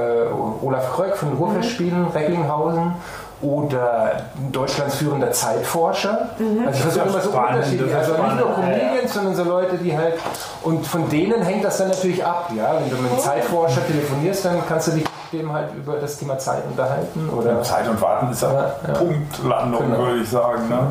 Olaf 0.61 0.93
Kröck 0.93 1.17
von 1.17 1.31
den 1.31 1.39
Ruhrfestspielen, 1.39 2.09
Recklinghausen 2.09 2.97
oder 3.43 4.13
Deutschlands 4.53 4.97
führender 4.97 5.33
Zeitforscher. 5.33 6.29
Mhm. 6.39 6.67
Also 6.67 6.79
ich 6.79 6.83
versuche 6.83 7.09
immer 7.09 7.21
so 7.21 7.31
unterschiedlich. 7.31 7.95
Also 7.95 8.13
nicht 8.13 8.37
nur 8.37 8.55
Comedians, 8.55 9.13
sondern 9.13 9.35
so 9.35 9.45
Leute, 9.45 9.77
die 9.79 9.97
halt. 9.97 10.15
Und 10.63 10.87
von 10.87 11.09
denen 11.09 11.43
hängt 11.43 11.65
das 11.65 11.79
dann 11.79 11.89
natürlich 11.89 12.25
ab. 12.25 12.51
Ja? 12.57 12.77
Wenn 12.79 12.89
du 12.89 12.97
mit 13.03 13.11
einem 13.11 13.21
Zeitforscher 13.21 13.85
telefonierst, 13.87 14.45
dann 14.45 14.63
kannst 14.69 14.89
du 14.89 14.93
dich 14.93 15.05
mit 15.33 15.41
dem 15.41 15.53
halt 15.53 15.75
über 15.75 15.97
das 15.97 16.17
Thema 16.19 16.39
Zeit 16.39 16.63
unterhalten. 16.71 17.29
Oder 17.31 17.63
Zeit 17.63 17.89
und 17.89 18.01
Warten 18.01 18.31
ist 18.31 18.43
ja, 18.43 18.75
ja. 18.87 18.95
Punktlandung, 18.95 19.91
genau. 19.91 19.99
würde 19.99 20.21
ich 20.21 20.29
sagen. 20.29 20.69
Ne? 20.69 20.91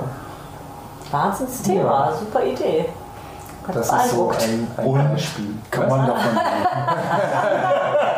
Wahnsinnsthema, 1.09 2.09
ja. 2.09 2.13
super 2.17 2.43
Idee. 2.43 2.85
Das 3.73 3.91
ist 3.91 4.09
so 4.11 4.31
ein, 4.31 4.67
ein 4.77 5.11
Beispiel. 5.13 5.53
Kann 5.69 5.87
man 5.87 6.07
davon 6.07 6.31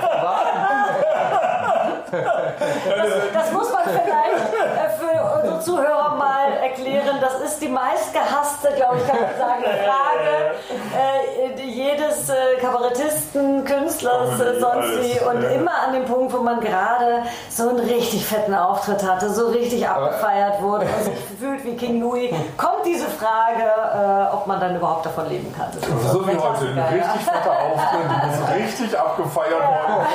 das, 2.13 3.33
das, 3.33 3.51
muss 3.51 3.71
man 3.71 3.83
vielleicht 3.83 4.53
äh, 4.53 4.89
für 4.99 5.12
unsere 5.37 5.59
Zuhörer 5.61 6.15
mal 6.15 6.53
erklären. 6.61 7.17
Das 7.21 7.39
ist 7.41 7.61
die 7.61 7.69
meistgehasste, 7.69 8.69
glaube 8.75 8.97
ich, 8.97 9.07
kann 9.07 9.21
man 9.21 9.37
sagen, 9.37 9.63
Frage 9.63 10.55
äh, 10.95 11.33
jedes 11.73 12.29
äh, 12.29 12.33
Kabarettisten, 12.61 13.65
Künstlers, 13.65 14.39
äh, 14.39 14.59
sonst 14.59 15.01
wie. 15.01 15.19
Und 15.25 15.41
ja. 15.41 15.49
immer 15.49 15.71
an 15.87 15.93
dem 15.93 16.05
Punkt, 16.05 16.33
wo 16.33 16.37
man 16.37 16.59
gerade 16.59 17.23
so 17.49 17.69
einen 17.69 17.79
richtig 17.79 18.25
fetten 18.25 18.53
Auftritt 18.53 19.03
hatte, 19.03 19.29
so 19.29 19.47
richtig 19.47 19.87
abgefeiert 19.87 20.61
wurde 20.61 20.85
und 20.85 21.03
sich 21.03 21.13
fühlt 21.39 21.65
wie 21.65 21.75
King 21.75 22.01
Louis, 22.01 22.31
kommt 22.57 22.85
diese 22.85 23.07
Frage, 23.07 23.63
äh, 23.63 24.35
ob 24.35 24.47
man 24.47 24.59
dann 24.59 24.75
überhaupt 24.75 25.05
davon 25.05 25.29
leben 25.29 25.53
kann. 25.55 25.67
So 26.11 26.25
wie 26.27 26.37
heute, 26.37 26.65
ein 26.67 26.93
richtig 26.93 27.21
fetter 27.21 27.51
Auftritt, 27.51 28.01
du 28.03 28.27
bist 28.29 28.55
richtig 28.55 28.99
abgefeiert 28.99 29.61
worden 29.61 30.07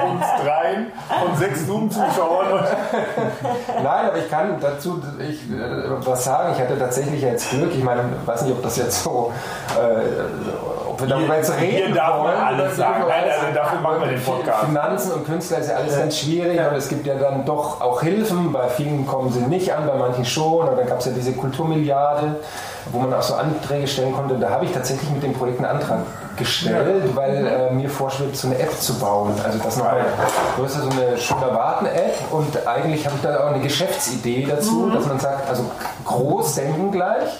von 0.00 0.10
uns 0.12 0.26
dreien 0.42 0.92
und 1.24 1.38
sechs 1.38 1.66
Zoom-Zuschauern. 1.66 2.66
Nein, 3.82 4.06
aber 4.06 4.18
ich 4.18 4.30
kann 4.30 4.49
dazu 4.60 5.02
ich, 5.18 5.50
äh, 5.50 6.06
was 6.06 6.24
sagen. 6.24 6.52
Ich 6.54 6.60
hatte 6.60 6.78
tatsächlich 6.78 7.22
jetzt 7.22 7.50
Glück. 7.50 7.70
Ich 7.74 7.82
meine, 7.82 8.02
ich 8.20 8.26
weiß 8.26 8.42
nicht, 8.42 8.52
ob 8.52 8.62
das 8.62 8.76
jetzt 8.76 9.02
so, 9.02 9.32
äh, 9.76 10.88
ob 10.88 11.00
wir 11.00 11.06
darüber 11.06 11.36
jetzt 11.36 11.52
reden 11.60 11.92
hier 11.92 12.02
wollen. 12.18 12.36
Alles 12.36 12.76
sagen. 12.76 13.04
Nein, 13.08 13.24
also 13.30 13.54
dafür 13.54 13.80
machen 13.80 14.00
wir 14.00 14.08
den 14.08 14.22
Podcast. 14.22 14.64
Finanzen 14.64 15.12
und 15.12 15.26
Künstler 15.26 15.58
ist 15.58 15.70
ja 15.70 15.76
alles 15.76 15.98
ganz 15.98 16.18
schwierig, 16.18 16.56
ja. 16.56 16.66
aber 16.66 16.76
es 16.76 16.88
gibt 16.88 17.06
ja 17.06 17.14
dann 17.14 17.44
doch 17.44 17.80
auch 17.80 18.02
Hilfen. 18.02 18.52
Bei 18.52 18.68
vielen 18.68 19.06
kommen 19.06 19.32
sie 19.32 19.40
nicht 19.40 19.72
an, 19.72 19.86
bei 19.86 19.94
manchen 19.94 20.24
schon. 20.24 20.68
Und 20.68 20.76
dann 20.76 20.86
gab 20.86 20.98
es 20.98 21.06
ja 21.06 21.12
diese 21.12 21.32
Kulturmilliarde, 21.32 22.36
wo 22.92 22.98
man 22.98 23.12
auch 23.14 23.22
so 23.22 23.34
Anträge 23.34 23.86
stellen 23.86 24.14
konnte. 24.14 24.34
Und 24.34 24.40
da 24.40 24.50
habe 24.50 24.64
ich 24.64 24.72
tatsächlich 24.72 25.10
mit 25.10 25.22
dem 25.22 25.32
Projekt 25.32 25.58
einen 25.58 25.76
Antrag 25.76 26.00
gestellt, 26.40 27.04
ja. 27.06 27.16
weil 27.16 27.46
äh, 27.46 27.72
mir 27.72 27.88
vorschwebt, 27.88 28.36
so 28.36 28.48
eine 28.48 28.58
App 28.58 28.72
zu 28.80 28.98
bauen. 28.98 29.34
Also 29.44 29.58
das 29.58 29.76
noch 29.76 29.84
mal 29.84 30.04
größer 30.56 30.82
so 30.82 30.90
eine 30.90 31.16
Schülerwarten-App 31.16 32.32
und 32.32 32.66
eigentlich 32.66 33.06
habe 33.06 33.16
ich 33.16 33.22
da 33.22 33.44
auch 33.44 33.52
eine 33.52 33.62
Geschäftsidee 33.62 34.46
dazu, 34.50 34.86
mhm. 34.86 34.94
dass 34.94 35.06
man 35.06 35.20
sagt, 35.20 35.48
also 35.48 35.64
groß 36.04 36.56
denken 36.56 36.90
gleich, 36.90 37.30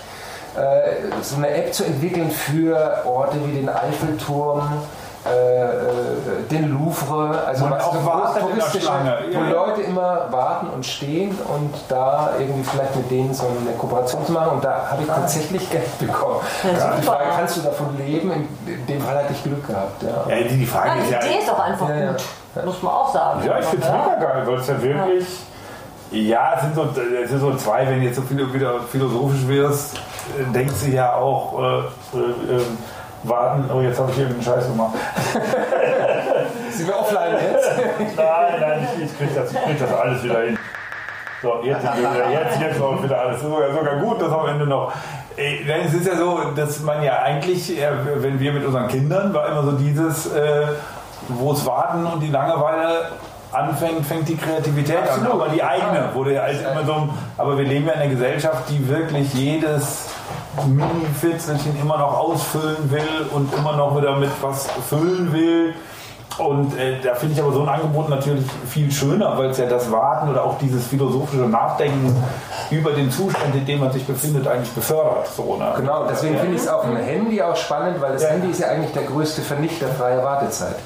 äh, 0.56 1.22
so 1.22 1.36
eine 1.36 1.50
App 1.50 1.74
zu 1.74 1.84
entwickeln 1.84 2.30
für 2.30 3.02
Orte 3.04 3.36
wie 3.46 3.52
den 3.52 3.68
Eiffelturm, 3.68 4.82
äh, 5.26 5.28
äh, 5.30 6.48
den 6.50 6.72
Louvre, 6.72 7.44
also 7.46 7.64
Man 7.64 7.72
was 7.72 7.84
auch 7.84 7.94
so 7.94 8.40
touristische, 8.40 8.88
wo 9.32 9.38
ja. 9.38 9.50
Leute 9.50 9.82
immer 9.82 10.26
warten 10.30 10.68
und 10.68 10.86
stehen 10.86 11.36
und 11.46 11.74
da 11.88 12.30
irgendwie 12.38 12.64
vielleicht 12.64 12.96
mit 12.96 13.10
denen 13.10 13.34
so 13.34 13.44
eine 13.44 13.76
Kooperation 13.76 14.24
zu 14.24 14.32
machen 14.32 14.52
und 14.52 14.64
da 14.64 14.88
habe 14.90 15.02
ich 15.02 15.08
tatsächlich 15.08 15.70
Geld 15.70 15.98
bekommen. 15.98 16.40
Ja, 16.64 16.96
die 16.96 17.02
Frage, 17.02 17.24
kannst 17.36 17.58
du 17.58 17.60
davon 17.60 17.98
leben? 17.98 18.48
In 18.66 18.86
dem 18.86 19.00
Fall 19.02 19.18
hatte 19.18 19.34
ich 19.34 19.42
Glück 19.42 19.66
gehabt. 19.66 20.02
Ja. 20.02 20.34
ja 20.34 20.42
die 20.42 20.64
Frage 20.64 20.88
ja, 20.88 20.94
ist 20.96 21.10
ja, 21.10 21.18
die 21.18 21.26
Idee 21.26 21.38
ist 21.38 21.50
auch 21.50 21.60
einfach 21.60 21.86
gut, 21.86 22.64
muss 22.64 22.82
man 22.82 22.92
auch 22.94 23.12
sagen. 23.12 23.44
Ja, 23.44 23.58
ich 23.58 23.66
finde 23.66 23.86
es 23.86 23.92
mega 23.92 24.14
geil, 24.14 24.42
weil 24.46 24.54
es 24.54 24.68
ja 24.68 24.82
wirklich... 24.82 25.26
Ja, 26.12 26.54
es 26.56 26.62
sind, 26.62 26.74
so, 26.74 26.88
es 27.22 27.30
sind 27.30 27.40
so 27.40 27.54
zwei, 27.54 27.86
wenn 27.86 28.00
du 28.00 28.06
jetzt 28.06 28.16
so 28.16 28.22
wieder 28.30 28.80
philosophisch 28.90 29.46
wirst, 29.46 29.96
äh, 29.96 30.52
denkst 30.52 30.74
du 30.84 30.90
ja 30.90 31.14
auch, 31.14 31.58
äh, 31.58 31.62
äh, 31.62 32.56
ähm, 32.56 32.78
warten. 33.22 33.70
Oh, 33.72 33.80
jetzt 33.80 33.98
habe 33.98 34.10
ich 34.10 34.16
hier 34.16 34.26
einen 34.26 34.42
Scheiß 34.42 34.66
gemacht. 34.66 34.94
Sind 36.70 36.88
wir 36.88 36.98
offline 36.98 37.34
jetzt? 37.52 37.68
nein, 38.16 38.60
nein, 38.60 38.88
ich, 38.96 39.04
ich 39.04 39.18
kriege 39.18 39.34
das, 39.34 39.50
krieg 39.50 39.78
das 39.78 39.92
alles 39.92 40.22
wieder 40.24 40.42
hin. 40.42 40.58
So, 41.42 41.62
jetzt, 41.62 41.82
jetzt, 41.84 42.60
jetzt 42.60 42.78
läuft 42.78 43.02
wieder 43.02 43.18
alles. 43.18 43.40
Sogar, 43.40 43.72
sogar 43.72 43.96
gut, 43.96 44.20
dass 44.20 44.30
am 44.30 44.46
Ende 44.46 44.66
noch. 44.66 44.92
Es 45.36 45.94
ist 45.94 46.06
ja 46.06 46.16
so, 46.16 46.38
dass 46.54 46.80
man 46.80 47.02
ja 47.02 47.22
eigentlich, 47.22 47.74
wenn 48.16 48.38
wir 48.38 48.52
mit 48.52 48.64
unseren 48.64 48.88
Kindern, 48.88 49.32
war 49.32 49.48
immer 49.48 49.62
so 49.62 49.72
dieses, 49.72 50.26
äh, 50.34 50.66
wo 51.28 51.52
es 51.52 51.64
Warten 51.64 52.04
und 52.04 52.20
die 52.20 52.30
Langeweile 52.30 53.12
anfängt, 53.52 54.04
fängt 54.04 54.28
die 54.28 54.36
Kreativität 54.36 54.98
Absolut. 54.98 55.26
an. 55.26 55.40
Aber 55.40 55.48
die 55.48 55.62
eigene, 55.62 56.10
wurde 56.12 56.34
ja 56.34 56.42
halt 56.42 56.60
immer 56.60 56.84
so. 56.84 57.08
Aber 57.38 57.56
wir 57.56 57.64
leben 57.64 57.86
ja 57.86 57.94
in 57.94 58.00
einer 58.00 58.10
Gesellschaft, 58.10 58.68
die 58.68 58.86
wirklich 58.86 59.32
jedes 59.32 60.10
Mini-Fitzelchen 60.66 61.80
immer 61.80 61.98
noch 61.98 62.18
ausfüllen 62.18 62.90
will 62.90 63.26
und 63.32 63.52
immer 63.54 63.76
noch 63.76 63.96
wieder 63.96 64.16
mit 64.16 64.30
was 64.40 64.66
füllen 64.88 65.32
will. 65.32 65.74
Und 66.38 66.78
äh, 66.78 67.00
da 67.02 67.14
finde 67.14 67.34
ich 67.34 67.42
aber 67.42 67.52
so 67.52 67.62
ein 67.62 67.68
Angebot 67.68 68.08
natürlich 68.08 68.46
viel 68.68 68.90
schöner, 68.90 69.36
weil 69.36 69.50
es 69.50 69.58
ja 69.58 69.66
das 69.66 69.90
Warten 69.90 70.30
oder 70.30 70.44
auch 70.44 70.58
dieses 70.58 70.86
philosophische 70.86 71.42
Nachdenken 71.42 72.16
über 72.70 72.92
den 72.92 73.10
Zustand, 73.10 73.54
in 73.54 73.66
dem 73.66 73.80
man 73.80 73.92
sich 73.92 74.06
befindet, 74.06 74.46
eigentlich 74.46 74.70
befördert. 74.70 75.28
So, 75.36 75.56
ne? 75.56 75.74
Genau, 75.76 76.06
deswegen 76.08 76.38
finde 76.38 76.56
ich 76.56 76.62
es 76.62 76.68
auf 76.68 76.84
dem 76.84 76.96
Handy 76.96 77.42
auch 77.42 77.56
spannend, 77.56 78.00
weil 78.00 78.12
das 78.12 78.22
ja. 78.22 78.30
Handy 78.30 78.50
ist 78.50 78.60
ja 78.60 78.68
eigentlich 78.68 78.92
der 78.92 79.02
größte 79.02 79.42
Vernichter 79.42 79.88
freier 79.88 80.24
Wartezeit. 80.24 80.76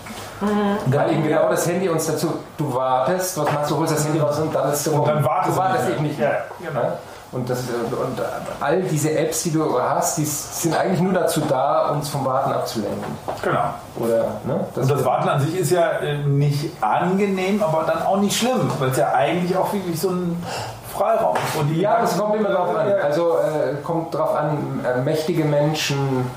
Mhm. 0.40 0.92
Weil 0.92 1.12
eben 1.12 1.22
genau 1.22 1.48
das 1.48 1.66
Handy 1.68 1.88
uns 1.88 2.06
dazu, 2.06 2.34
du 2.56 2.74
wartest, 2.74 3.38
was 3.38 3.52
machst 3.52 3.70
du, 3.70 3.78
holst 3.78 3.94
das 3.94 4.04
Handy 4.04 4.18
raus 4.18 4.38
und 4.40 4.52
dann 4.54 4.72
ist 4.72 4.86
du, 4.86 4.92
und 4.92 5.06
dann 5.06 5.24
wartest 5.24 5.56
du 5.56 5.60
wartest 5.60 5.90
eben 5.90 6.02
nicht. 6.02 6.18
Ja, 6.18 6.32
genau. 6.60 6.98
Und, 7.34 7.50
das, 7.50 7.60
und 7.60 8.20
all 8.60 8.82
diese 8.82 9.16
Apps, 9.16 9.42
die 9.42 9.50
du 9.50 9.80
hast, 9.80 10.18
die 10.18 10.24
sind 10.24 10.76
eigentlich 10.76 11.00
nur 11.00 11.12
dazu 11.12 11.40
da, 11.48 11.90
uns 11.90 12.08
vom 12.08 12.24
Warten 12.24 12.52
abzulenken. 12.52 13.18
Genau. 13.42 13.74
Oder, 13.96 14.24
ne? 14.44 14.66
Das 14.74 14.84
und 14.84 14.98
das 14.98 15.04
Warten 15.04 15.28
an 15.28 15.40
sich 15.40 15.58
ist 15.58 15.70
ja 15.72 15.98
äh, 15.98 16.18
nicht 16.18 16.70
angenehm, 16.80 17.62
aber 17.62 17.84
dann 17.86 18.02
auch 18.02 18.20
nicht 18.20 18.36
schlimm, 18.36 18.70
weil 18.78 18.90
es 18.90 18.96
ja 18.96 19.12
eigentlich 19.12 19.56
auch 19.56 19.72
wirklich 19.72 20.00
so 20.00 20.10
ein 20.10 20.42
Freiraum 20.94 21.36
ist. 21.36 21.76
ja, 21.76 22.02
es 22.04 22.16
kommt 22.16 22.36
immer 22.36 22.50
darauf 22.50 22.76
an. 22.76 22.86
Also 23.02 23.38
äh, 23.38 23.82
kommt 23.82 24.14
darauf 24.14 24.36
an, 24.36 24.84
äh, 24.84 25.00
mächtige 25.00 25.44
Menschen 25.44 26.30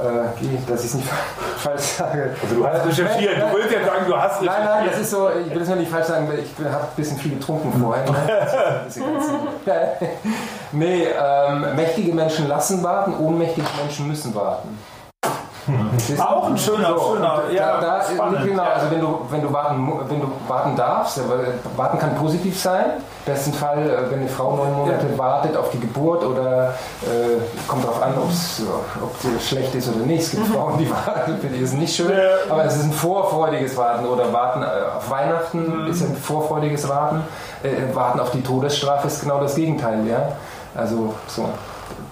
äh, 0.00 0.70
dass 0.70 0.80
ich 0.80 0.86
es 0.86 0.94
nicht 0.94 1.08
falsch 1.58 1.82
sage. 1.82 2.34
Also 2.42 2.54
du 2.54 2.66
hast 2.66 2.86
recherchiert, 2.86 3.36
du 3.36 3.56
willst 3.56 3.72
ja 3.72 3.84
sagen, 3.84 4.04
du 4.06 4.16
hast 4.16 4.40
recherchiert. 4.40 4.64
Nein, 4.64 4.84
nein, 4.84 4.88
das 4.90 5.00
ist 5.00 5.10
so, 5.10 5.30
ich 5.30 5.54
will 5.54 5.62
es 5.62 5.68
noch 5.68 5.76
nicht 5.76 5.90
falsch 5.90 6.06
sagen, 6.06 6.28
ich 6.32 6.64
habe 6.64 6.84
ein 6.84 6.96
bisschen 6.96 7.18
viel 7.18 7.34
getrunken 7.36 7.72
vorher. 7.80 8.10
Ne? 8.10 8.86
nee, 10.72 11.06
ähm, 11.06 11.76
mächtige 11.76 12.14
Menschen 12.14 12.48
lassen 12.48 12.82
warten, 12.82 13.14
ohnmächtige 13.18 13.66
Menschen 13.80 14.08
müssen 14.08 14.34
warten. 14.34 14.78
Auch 16.20 16.48
ein 16.48 16.58
schöner, 16.58 16.98
so, 16.98 17.14
schöner 17.14 17.42
ja, 17.50 17.80
da, 17.80 18.02
da, 18.16 18.42
genau, 18.42 18.64
also 18.64 18.90
wenn 18.90 19.00
du, 19.00 19.20
wenn 19.30 19.40
du, 19.40 19.52
warten, 19.52 19.92
wenn 20.08 20.20
du 20.20 20.30
warten 20.46 20.76
darfst, 20.76 21.20
warten 21.76 21.98
kann 21.98 22.14
positiv 22.16 22.60
sein. 22.60 22.84
Im 23.26 23.32
besten 23.32 23.52
Fall, 23.54 23.78
äh, 23.78 24.10
wenn 24.10 24.20
eine 24.20 24.28
Frau 24.28 24.56
neun 24.56 24.74
Monate 24.74 25.06
ja. 25.10 25.18
wartet 25.18 25.56
auf 25.56 25.70
die 25.70 25.80
Geburt 25.80 26.22
oder 26.24 26.74
äh, 27.02 27.66
kommt 27.66 27.84
darauf 27.84 28.02
an, 28.02 28.12
ob 28.18 28.30
es 28.30 29.48
schlecht 29.48 29.74
ist 29.74 29.88
oder 29.88 30.04
nicht. 30.04 30.24
Es 30.24 30.30
gibt 30.32 30.46
Frauen, 30.48 30.76
die 30.78 30.90
warten, 31.06 31.38
für 31.38 31.46
die 31.46 31.60
ist 31.60 31.72
nicht 31.72 31.96
schön, 31.96 32.10
ja. 32.10 32.52
aber 32.52 32.64
es 32.66 32.76
ist 32.76 32.84
ein 32.84 32.92
vorfreudiges 32.92 33.76
Warten 33.76 34.04
oder 34.04 34.32
Warten 34.32 34.62
äh, 34.62 34.66
auf 34.96 35.08
Weihnachten 35.08 35.84
mhm. 35.84 35.90
ist 35.90 36.02
ein 36.02 36.16
vorfreudiges 36.16 36.86
Warten. 36.88 37.22
Äh, 37.62 37.94
warten 37.94 38.20
auf 38.20 38.30
die 38.30 38.42
Todesstrafe 38.42 39.06
ist 39.06 39.22
genau 39.22 39.40
das 39.40 39.54
Gegenteil, 39.54 40.06
ja. 40.06 40.32
Also 40.74 41.14
so. 41.28 41.48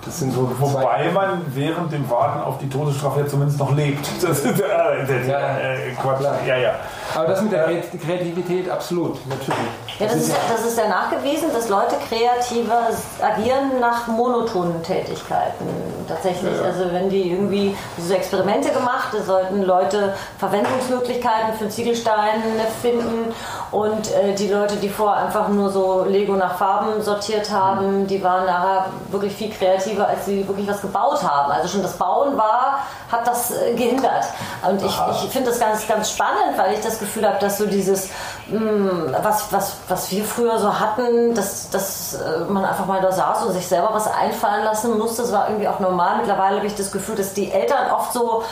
Das 0.04 0.18
sind 0.18 0.32
so 0.32 0.50
Wobei 0.58 1.10
man 1.12 1.42
während 1.54 1.92
dem 1.92 2.08
Warten 2.10 2.40
auf 2.40 2.58
die 2.58 2.68
Todesstrafe 2.68 3.20
ja 3.20 3.26
zumindest 3.26 3.58
noch 3.58 3.74
lebt. 3.74 4.06
Das 4.22 4.38
ist 4.40 4.60
äh, 4.60 5.28
ja, 5.28 5.58
äh, 5.58 5.92
Quatsch. 6.00 6.22
Ja, 6.46 6.56
ja. 6.56 6.74
Aber 7.14 7.28
das 7.28 7.42
mit 7.42 7.52
der 7.52 7.68
Kreativität, 8.04 8.70
absolut, 8.70 9.18
natürlich. 9.26 9.58
Ja, 9.98 10.06
das, 10.06 10.14
das, 10.14 10.22
ist, 10.28 10.36
das 10.50 10.64
ist 10.66 10.78
ja 10.78 10.88
nachgewiesen, 10.88 11.48
dass 11.52 11.68
Leute 11.68 11.96
kreativer 12.08 12.88
agieren 13.20 13.80
nach 13.80 14.06
monotonen 14.06 14.82
Tätigkeiten. 14.82 15.66
Tatsächlich. 16.08 16.56
Ja. 16.56 16.64
Also 16.64 16.92
wenn 16.92 17.08
die 17.08 17.30
irgendwie 17.30 17.76
so 17.98 18.14
Experimente 18.14 18.70
gemacht, 18.70 19.08
da 19.12 19.22
sollten 19.22 19.62
Leute 19.62 20.14
Verwendungsmöglichkeiten 20.38 21.54
für 21.58 21.68
Ziegelsteine 21.68 22.42
finden 22.80 23.32
und 23.70 24.12
äh, 24.12 24.34
die 24.34 24.48
Leute, 24.48 24.76
die 24.76 24.88
vorher 24.88 25.24
einfach 25.26 25.48
nur 25.48 25.70
so 25.70 26.04
Lego 26.04 26.34
nach 26.34 26.56
Farben 26.56 27.02
sortiert 27.02 27.50
haben, 27.50 28.06
die 28.06 28.22
waren 28.22 28.46
nachher 28.46 28.86
wirklich 29.10 29.32
viel 29.34 29.50
kreativer, 29.50 29.91
als 30.00 30.26
sie 30.26 30.46
wirklich 30.46 30.68
was 30.68 30.80
gebaut 30.80 31.22
haben. 31.22 31.52
Also 31.52 31.68
schon 31.68 31.82
das 31.82 31.94
Bauen 31.94 32.36
war, 32.36 32.80
hat 33.10 33.26
das 33.26 33.50
äh, 33.50 33.74
gehindert. 33.74 34.24
Und 34.68 34.82
ich, 34.82 35.00
ich 35.24 35.30
finde 35.30 35.50
das 35.50 35.60
ganz, 35.60 35.86
ganz 35.86 36.10
spannend, 36.10 36.56
weil 36.56 36.74
ich 36.74 36.80
das 36.80 36.98
Gefühl 36.98 37.26
habe, 37.26 37.38
dass 37.38 37.58
so 37.58 37.66
dieses, 37.66 38.08
mh, 38.48 38.60
mm, 38.60 39.16
was, 39.22 39.52
was, 39.52 39.76
was 39.88 40.10
wir 40.10 40.24
früher 40.24 40.58
so 40.58 40.78
hatten, 40.78 41.34
dass, 41.34 41.70
dass 41.70 42.14
äh, 42.14 42.44
man 42.48 42.64
einfach 42.64 42.86
mal 42.86 43.00
da 43.00 43.12
saß 43.12 43.44
und 43.44 43.52
sich 43.52 43.66
selber 43.66 43.90
was 43.92 44.06
einfallen 44.06 44.64
lassen 44.64 44.98
musste, 44.98 45.22
das 45.22 45.32
war 45.32 45.48
irgendwie 45.48 45.68
auch 45.68 45.80
normal. 45.80 46.18
Mittlerweile 46.18 46.56
habe 46.56 46.66
ich 46.66 46.74
das 46.74 46.90
Gefühl, 46.90 47.16
dass 47.16 47.34
die 47.34 47.50
Eltern 47.50 47.90
oft 47.90 48.12
so 48.12 48.44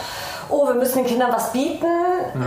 oh, 0.50 0.66
wir 0.66 0.74
müssen 0.74 0.98
den 0.98 1.06
Kindern 1.06 1.32
was 1.32 1.52
bieten. 1.52 1.86
Mhm. 2.34 2.46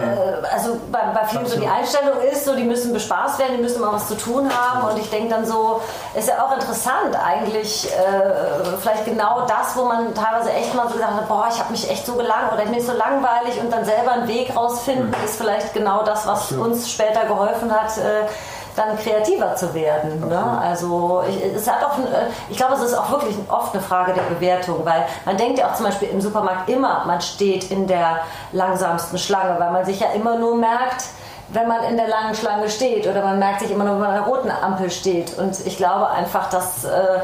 also 0.51 0.79
bei, 0.91 0.99
bei 1.13 1.25
vielen 1.25 1.43
Absolut. 1.43 1.49
so 1.49 1.59
die 1.59 1.67
Einstellung 1.67 2.21
ist, 2.31 2.45
so 2.45 2.55
die 2.55 2.63
müssen 2.63 2.93
bespaßt 2.93 3.39
werden, 3.39 3.57
die 3.57 3.61
müssen 3.61 3.81
mal 3.81 3.91
was 3.93 4.07
zu 4.07 4.15
tun 4.15 4.49
haben. 4.49 4.89
Und 4.89 4.99
ich 4.99 5.09
denke 5.09 5.29
dann 5.29 5.45
so, 5.45 5.81
ist 6.13 6.27
ja 6.27 6.43
auch 6.43 6.53
interessant 6.53 7.15
eigentlich, 7.15 7.87
äh, 7.91 8.77
vielleicht 8.79 9.05
genau 9.05 9.45
das, 9.47 9.75
wo 9.75 9.85
man 9.85 10.13
teilweise 10.13 10.51
echt 10.51 10.73
mal 10.73 10.87
so 10.87 10.93
gesagt 10.93 11.13
hat, 11.13 11.27
boah, 11.27 11.47
ich 11.51 11.59
habe 11.59 11.71
mich 11.71 11.89
echt 11.89 12.05
so 12.05 12.13
gelangt 12.13 12.53
oder 12.53 12.63
ich 12.63 12.69
bin 12.69 12.81
so 12.81 12.93
langweilig 12.93 13.59
und 13.59 13.71
dann 13.71 13.85
selber 13.85 14.11
einen 14.11 14.27
Weg 14.27 14.55
rausfinden, 14.55 15.07
mhm. 15.07 15.25
ist 15.25 15.37
vielleicht 15.37 15.73
genau 15.73 16.03
das, 16.03 16.25
was 16.27 16.41
Absolut. 16.41 16.67
uns 16.67 16.91
später 16.91 17.25
geholfen 17.25 17.71
hat. 17.71 17.97
Äh, 17.97 18.27
dann 18.75 18.97
kreativer 18.97 19.55
zu 19.55 19.73
werden. 19.73 20.27
Ne? 20.27 20.59
Also 20.61 21.23
ich, 21.27 21.55
es 21.55 21.69
hat 21.69 21.83
auch, 21.83 21.97
äh, 21.99 22.27
ich 22.49 22.57
glaube, 22.57 22.73
es 22.73 22.81
ist 22.81 22.93
auch 22.93 23.11
wirklich 23.11 23.35
oft 23.49 23.73
eine 23.73 23.83
Frage 23.83 24.13
der 24.13 24.23
Bewertung, 24.23 24.85
weil 24.85 25.05
man 25.25 25.37
denkt 25.37 25.59
ja 25.59 25.69
auch 25.69 25.75
zum 25.75 25.85
Beispiel 25.85 26.09
im 26.09 26.21
Supermarkt 26.21 26.69
immer, 26.69 27.03
man 27.05 27.21
steht 27.21 27.71
in 27.71 27.87
der 27.87 28.17
langsamsten 28.51 29.17
Schlange, 29.17 29.59
weil 29.59 29.71
man 29.71 29.85
sich 29.85 29.99
ja 29.99 30.07
immer 30.15 30.37
nur 30.37 30.55
merkt, 30.55 31.05
wenn 31.49 31.67
man 31.67 31.83
in 31.83 31.97
der 31.97 32.07
langen 32.07 32.33
Schlange 32.33 32.69
steht 32.69 33.05
oder 33.05 33.21
man 33.21 33.37
merkt 33.37 33.59
sich 33.59 33.71
immer 33.71 33.83
nur, 33.83 33.95
wenn 33.95 34.01
man 34.01 34.11
an 34.11 34.23
der 34.23 34.23
roten 34.23 34.49
Ampel 34.49 34.89
steht. 34.89 35.37
Und 35.37 35.55
ich 35.65 35.77
glaube 35.77 36.09
einfach, 36.09 36.49
dass 36.49 36.83
äh, 36.83 37.19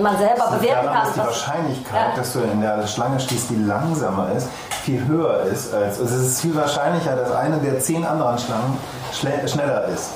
man 0.00 0.16
selber 0.18 0.46
das 0.50 0.58
bewerten 0.58 0.86
kann. 0.86 1.04
Dass 1.04 1.12
die 1.12 1.20
Wahrscheinlichkeit, 1.20 2.08
ja. 2.10 2.16
dass 2.16 2.32
du 2.32 2.40
in 2.40 2.60
der 2.60 2.86
Schlange 2.86 3.20
stehst, 3.20 3.50
die 3.50 3.56
langsamer 3.56 4.32
ist, 4.32 4.48
viel 4.84 5.06
höher 5.06 5.42
ist. 5.42 5.72
Als, 5.72 6.00
also 6.00 6.14
es 6.14 6.22
ist 6.22 6.40
viel 6.40 6.56
wahrscheinlicher, 6.56 7.14
dass 7.14 7.32
eine 7.32 7.58
der 7.58 7.78
zehn 7.78 8.04
anderen 8.04 8.38
Schlangen 8.38 8.78
schneller 9.12 9.84
ist. 9.86 10.10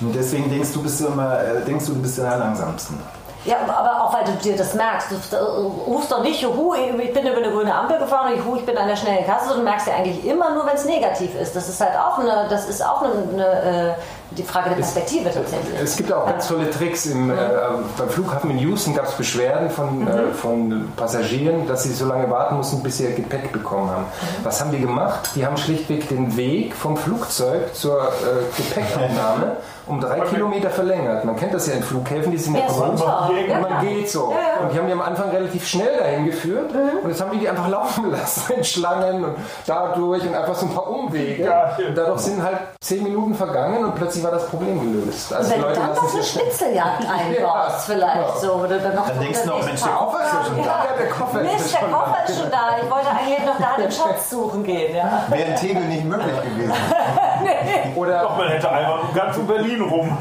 Und 0.00 0.14
deswegen 0.14 0.50
denkst 0.50 0.72
du, 0.72 0.82
bist 0.82 1.00
du 1.00 1.06
immer, 1.06 1.40
äh, 1.40 1.64
denkst 1.64 1.86
du, 1.86 1.94
du 1.94 2.02
bist 2.02 2.18
der 2.18 2.36
langsamsten. 2.36 2.98
Ja, 3.44 3.56
aber 3.68 4.02
auch 4.02 4.14
weil 4.14 4.24
du 4.24 4.32
dir 4.42 4.56
das 4.56 4.74
merkst. 4.74 5.08
Du 5.10 5.36
rufst 5.36 6.10
doch 6.10 6.22
nicht, 6.22 6.40
juhu, 6.40 6.74
ich 6.74 7.12
bin 7.12 7.26
über 7.26 7.36
eine 7.36 7.50
grüne 7.50 7.74
Ampel 7.74 7.98
gefahren 7.98 8.32
und 8.32 8.38
juhu, 8.38 8.56
ich 8.56 8.64
bin 8.64 8.76
an 8.78 8.88
der 8.88 8.96
schnellen 8.96 9.26
Kasse, 9.26 9.54
du 9.54 9.62
merkst 9.62 9.86
ja 9.86 9.96
eigentlich 9.96 10.24
immer 10.24 10.54
nur, 10.54 10.66
wenn 10.66 10.74
es 10.74 10.86
negativ 10.86 11.38
ist. 11.38 11.54
Das 11.54 11.68
ist 11.68 11.78
halt 11.80 11.94
auch 11.94 12.18
eine, 12.18 12.46
das 12.48 12.66
ist 12.68 12.82
auch 12.82 13.02
eine, 13.02 13.12
eine 13.32 13.46
äh, 13.90 13.94
die 14.30 14.42
Frage 14.42 14.70
der 14.70 14.76
Perspektive 14.76 15.28
es, 15.28 15.34
tatsächlich. 15.34 15.80
Es 15.80 15.96
gibt 15.96 16.12
auch 16.12 16.26
ganz 16.26 16.48
tolle 16.48 16.70
Tricks. 16.70 17.06
Im, 17.06 17.30
äh, 17.30 17.34
beim 17.96 18.08
Flughafen 18.08 18.50
in 18.50 18.58
Houston 18.58 18.94
gab 18.94 19.06
es 19.06 19.12
Beschwerden 19.12 19.70
von, 19.70 20.00
mhm. 20.00 20.08
äh, 20.08 20.32
von 20.32 20.92
Passagieren, 20.96 21.66
dass 21.68 21.84
sie 21.84 21.92
so 21.92 22.06
lange 22.06 22.30
warten 22.30 22.56
mussten, 22.56 22.82
bis 22.82 22.98
sie 22.98 23.04
ihr 23.04 23.14
Gepäck 23.14 23.52
bekommen 23.52 23.90
haben. 23.90 24.02
Mhm. 24.02 24.44
Was 24.44 24.60
haben 24.60 24.72
die 24.72 24.80
gemacht? 24.80 25.30
Die 25.34 25.46
haben 25.46 25.56
schlichtweg 25.56 26.08
den 26.08 26.36
Weg 26.36 26.74
vom 26.74 26.96
Flugzeug 26.96 27.74
zur 27.74 28.00
äh, 28.00 28.56
Gepäckabnahme 28.56 29.56
um 29.86 30.00
drei 30.00 30.20
okay. 30.20 30.30
Kilometer 30.30 30.70
verlängert. 30.70 31.24
Man 31.24 31.36
kennt 31.36 31.52
das 31.52 31.66
ja 31.66 31.74
in 31.74 31.82
Flughäfen, 31.82 32.32
die 32.32 32.38
sind 32.38 32.56
ja, 32.56 32.66
groß 32.66 33.02
und 33.02 33.60
man 33.60 33.86
geht 33.86 34.08
so. 34.08 34.32
Ja, 34.32 34.36
ja. 34.36 34.62
Und 34.62 34.72
die 34.72 34.78
haben 34.78 34.86
die 34.86 34.92
am 34.92 35.02
Anfang 35.02 35.30
relativ 35.30 35.66
schnell 35.66 35.98
dahin 35.98 36.24
geführt 36.24 36.72
mhm. 36.72 37.04
und 37.04 37.10
jetzt 37.10 37.20
haben 37.20 37.32
die 37.32 37.38
die 37.38 37.48
einfach 37.48 37.68
laufen 37.68 38.10
lassen 38.10 38.54
in 38.54 38.64
Schlangen 38.64 39.24
und 39.24 39.34
dadurch 39.66 40.26
und 40.26 40.34
einfach 40.34 40.54
so 40.54 40.66
ein 40.66 40.74
paar 40.74 40.88
Umwege. 40.88 41.50
und 41.86 41.94
dadurch 41.96 42.20
sind 42.20 42.42
halt 42.42 42.58
zehn 42.80 43.02
Minuten 43.02 43.34
vergangen 43.34 43.84
und 43.84 43.94
plötzlich 43.94 44.13
war 44.22 44.30
das 44.30 44.46
Problem 44.46 44.80
gelöst. 44.80 45.32
Also 45.32 45.50
Wenn 45.50 45.60
Leute 45.62 45.74
du 45.74 45.80
dann 45.86 45.94
noch 45.94 46.14
eine 46.14 46.22
Schnitzeljagd 46.22 47.06
einbaust 47.08 47.86
vielleicht 47.86 48.38
so. 48.38 48.52
Oder 48.52 48.78
dann, 48.78 48.94
noch 48.94 49.08
dann 49.08 49.20
denkst 49.20 49.42
du 49.42 49.48
noch, 49.48 49.64
Mensch, 49.64 49.82
der 49.82 49.92
Koffer 49.92 50.24
ist 50.24 50.32
ja 50.32 50.44
schon 50.44 50.56
da. 50.56 50.62
Ja, 50.64 50.96
der 50.98 51.08
Koffer 51.08 51.40
Mist, 51.40 51.74
der 51.74 51.88
Koffer 51.88 52.16
ist 52.28 52.40
schon 52.40 52.50
da. 52.50 52.76
Ich 52.82 52.90
wollte 52.90 53.08
eigentlich 53.10 53.44
noch 53.46 53.58
da 53.58 53.76
den 53.82 53.90
Schatz 53.90 54.30
suchen 54.30 54.64
gehen. 54.64 54.94
Ja. 54.96 55.24
Wäre 55.28 55.50
in 55.50 55.56
Tegel 55.56 55.82
nicht 55.84 56.04
möglich 56.04 56.42
gewesen. 56.42 56.72
nee. 57.42 57.92
Oder 57.96 58.22
Doch, 58.22 58.36
man 58.36 58.48
hätte 58.48 58.70
einfach 58.70 59.14
ganz 59.14 59.36
in 59.36 59.46
Berlin 59.46 59.82
rum. 59.82 60.16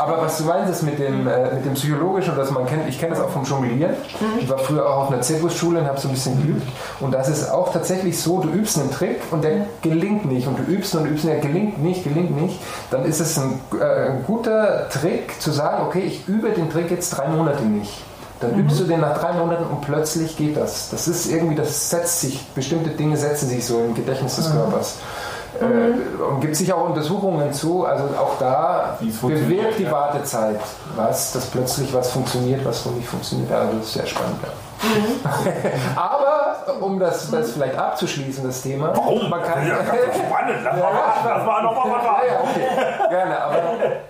Aber 0.00 0.22
was 0.22 0.38
du 0.38 0.44
meinst 0.44 0.70
ist 0.70 0.82
mit 0.82 0.98
dem, 0.98 1.26
äh, 1.28 1.54
mit 1.54 1.66
dem 1.66 1.74
Psychologischen, 1.74 2.34
dass 2.34 2.50
man 2.50 2.64
kennt, 2.64 2.88
ich 2.88 2.98
kenne 2.98 3.14
das 3.14 3.22
auch 3.22 3.28
vom 3.28 3.44
Jonglieren. 3.44 3.92
Mhm. 3.92 4.38
Ich 4.38 4.48
war 4.48 4.56
früher 4.56 4.88
auch 4.88 5.04
auf 5.04 5.12
einer 5.12 5.20
Zirkusschule 5.20 5.80
und 5.80 5.86
habe 5.86 6.00
so 6.00 6.08
ein 6.08 6.14
bisschen 6.14 6.40
geübt. 6.40 6.66
Und 7.00 7.12
das 7.12 7.28
ist 7.28 7.50
auch 7.50 7.70
tatsächlich 7.70 8.18
so, 8.18 8.40
du 8.40 8.48
übst 8.48 8.78
einen 8.78 8.90
Trick 8.90 9.20
und 9.30 9.44
der 9.44 9.66
gelingt 9.82 10.24
nicht. 10.24 10.46
Und 10.46 10.58
du 10.58 10.62
übst 10.62 10.94
und 10.94 11.04
übst 11.04 11.24
und 11.24 11.30
der 11.30 11.40
gelingt 11.40 11.82
nicht, 11.82 12.02
gelingt 12.02 12.34
nicht. 12.40 12.58
Dann 12.90 13.04
ist 13.04 13.20
es 13.20 13.38
ein, 13.38 13.60
äh, 13.78 14.10
ein 14.10 14.24
guter 14.24 14.88
Trick 14.88 15.38
zu 15.38 15.50
sagen, 15.50 15.84
okay, 15.86 16.00
ich 16.00 16.26
übe 16.26 16.48
den 16.50 16.70
Trick 16.70 16.90
jetzt 16.90 17.10
drei 17.10 17.28
Monate 17.28 17.64
nicht. 17.64 17.92
Dann 18.40 18.54
mhm. 18.54 18.60
übst 18.60 18.80
du 18.80 18.84
den 18.84 19.00
nach 19.00 19.18
drei 19.18 19.34
Monaten 19.34 19.64
und 19.64 19.82
plötzlich 19.82 20.34
geht 20.38 20.56
das. 20.56 20.88
Das 20.88 21.08
ist 21.08 21.30
irgendwie, 21.30 21.56
das 21.56 21.90
setzt 21.90 22.22
sich, 22.22 22.42
bestimmte 22.54 22.88
Dinge 22.88 23.18
setzen 23.18 23.50
sich 23.50 23.66
so 23.66 23.80
im 23.80 23.94
Gedächtnis 23.94 24.36
des 24.36 24.48
mhm. 24.48 24.52
Körpers. 24.54 24.96
Mhm. 24.96 25.19
Äh, 25.60 26.22
und 26.22 26.40
gibt 26.40 26.56
sich 26.56 26.72
auch 26.72 26.88
Untersuchungen 26.88 27.52
zu, 27.52 27.84
also 27.84 28.04
auch 28.18 28.38
da 28.38 28.98
bewirkt 29.00 29.78
die 29.78 29.90
Wartezeit 29.90 30.58
was, 30.96 31.32
dass 31.32 31.46
plötzlich 31.46 31.92
was 31.92 32.10
funktioniert, 32.10 32.64
was 32.64 32.86
nicht 32.86 33.08
funktioniert. 33.08 33.52
Also 33.52 33.76
das 33.76 33.86
ist 33.86 33.92
sehr 33.92 34.06
spannend. 34.06 34.38
Ja. 34.42 34.48
Mhm. 34.88 35.96
Aber 35.96 36.80
um 36.80 36.98
das, 36.98 37.30
das 37.30 37.52
vielleicht 37.52 37.76
abzuschließen, 37.76 38.44
das 38.44 38.62
Thema. 38.62 38.92
Warum? 38.96 39.28
Man 39.28 39.42
kann, 39.42 39.66
ja, 39.66 39.76
spannend. 39.76 40.60
Lass 40.64 40.76
mal 40.76 40.82
warten, 40.82 41.26
lass 41.26 41.46
mal 41.46 41.62
nochmal 41.62 41.92
was 41.92 42.02
ja, 42.26 42.40
okay. 42.40 43.08
Gerne, 43.10 43.42
aber 43.42 43.62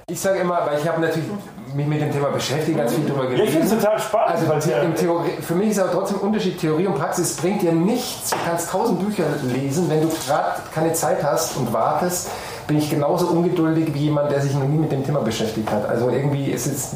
ich 0.06 0.20
sage 0.20 0.38
immer, 0.38 0.60
weil 0.66 0.78
ich 0.78 0.88
habe 0.88 1.00
natürlich 1.00 1.28
mich 1.74 1.86
mit 1.86 2.00
dem 2.00 2.12
Thema 2.12 2.28
beschäftigt, 2.28 2.76
ganz 2.76 2.94
viel 2.94 3.04
darüber 3.04 3.26
gelesen. 3.26 3.44
ich 3.44 3.50
finde 3.50 3.66
es 3.66 3.82
total 3.82 3.98
spannend. 3.98 4.30
Also 4.30 4.70
im 4.82 4.94
Theorie, 4.94 5.30
für 5.40 5.54
mich 5.54 5.70
ist 5.70 5.78
aber 5.78 5.92
trotzdem 5.92 6.18
ein 6.18 6.22
Unterschied, 6.22 6.60
Theorie 6.60 6.86
und 6.86 6.96
Praxis 6.96 7.36
bringt 7.36 7.62
dir 7.62 7.72
nichts. 7.72 8.30
Du 8.30 8.36
kannst 8.44 8.70
tausend 8.70 9.00
Bücher 9.00 9.24
lesen, 9.42 9.88
wenn 9.88 10.02
du 10.02 10.08
gerade 10.08 10.60
keine 10.74 10.92
Zeit 10.92 11.22
hast 11.22 11.56
und 11.56 11.72
wartest, 11.72 12.30
bin 12.66 12.78
ich 12.78 12.90
genauso 12.90 13.26
ungeduldig 13.28 13.92
wie 13.94 14.04
jemand, 14.04 14.30
der 14.30 14.40
sich 14.40 14.54
noch 14.54 14.64
nie 14.64 14.78
mit 14.78 14.92
dem 14.92 15.04
Thema 15.04 15.20
beschäftigt 15.20 15.70
hat. 15.70 15.88
Also 15.88 16.10
irgendwie 16.10 16.50
ist 16.50 16.66
es 16.66 16.90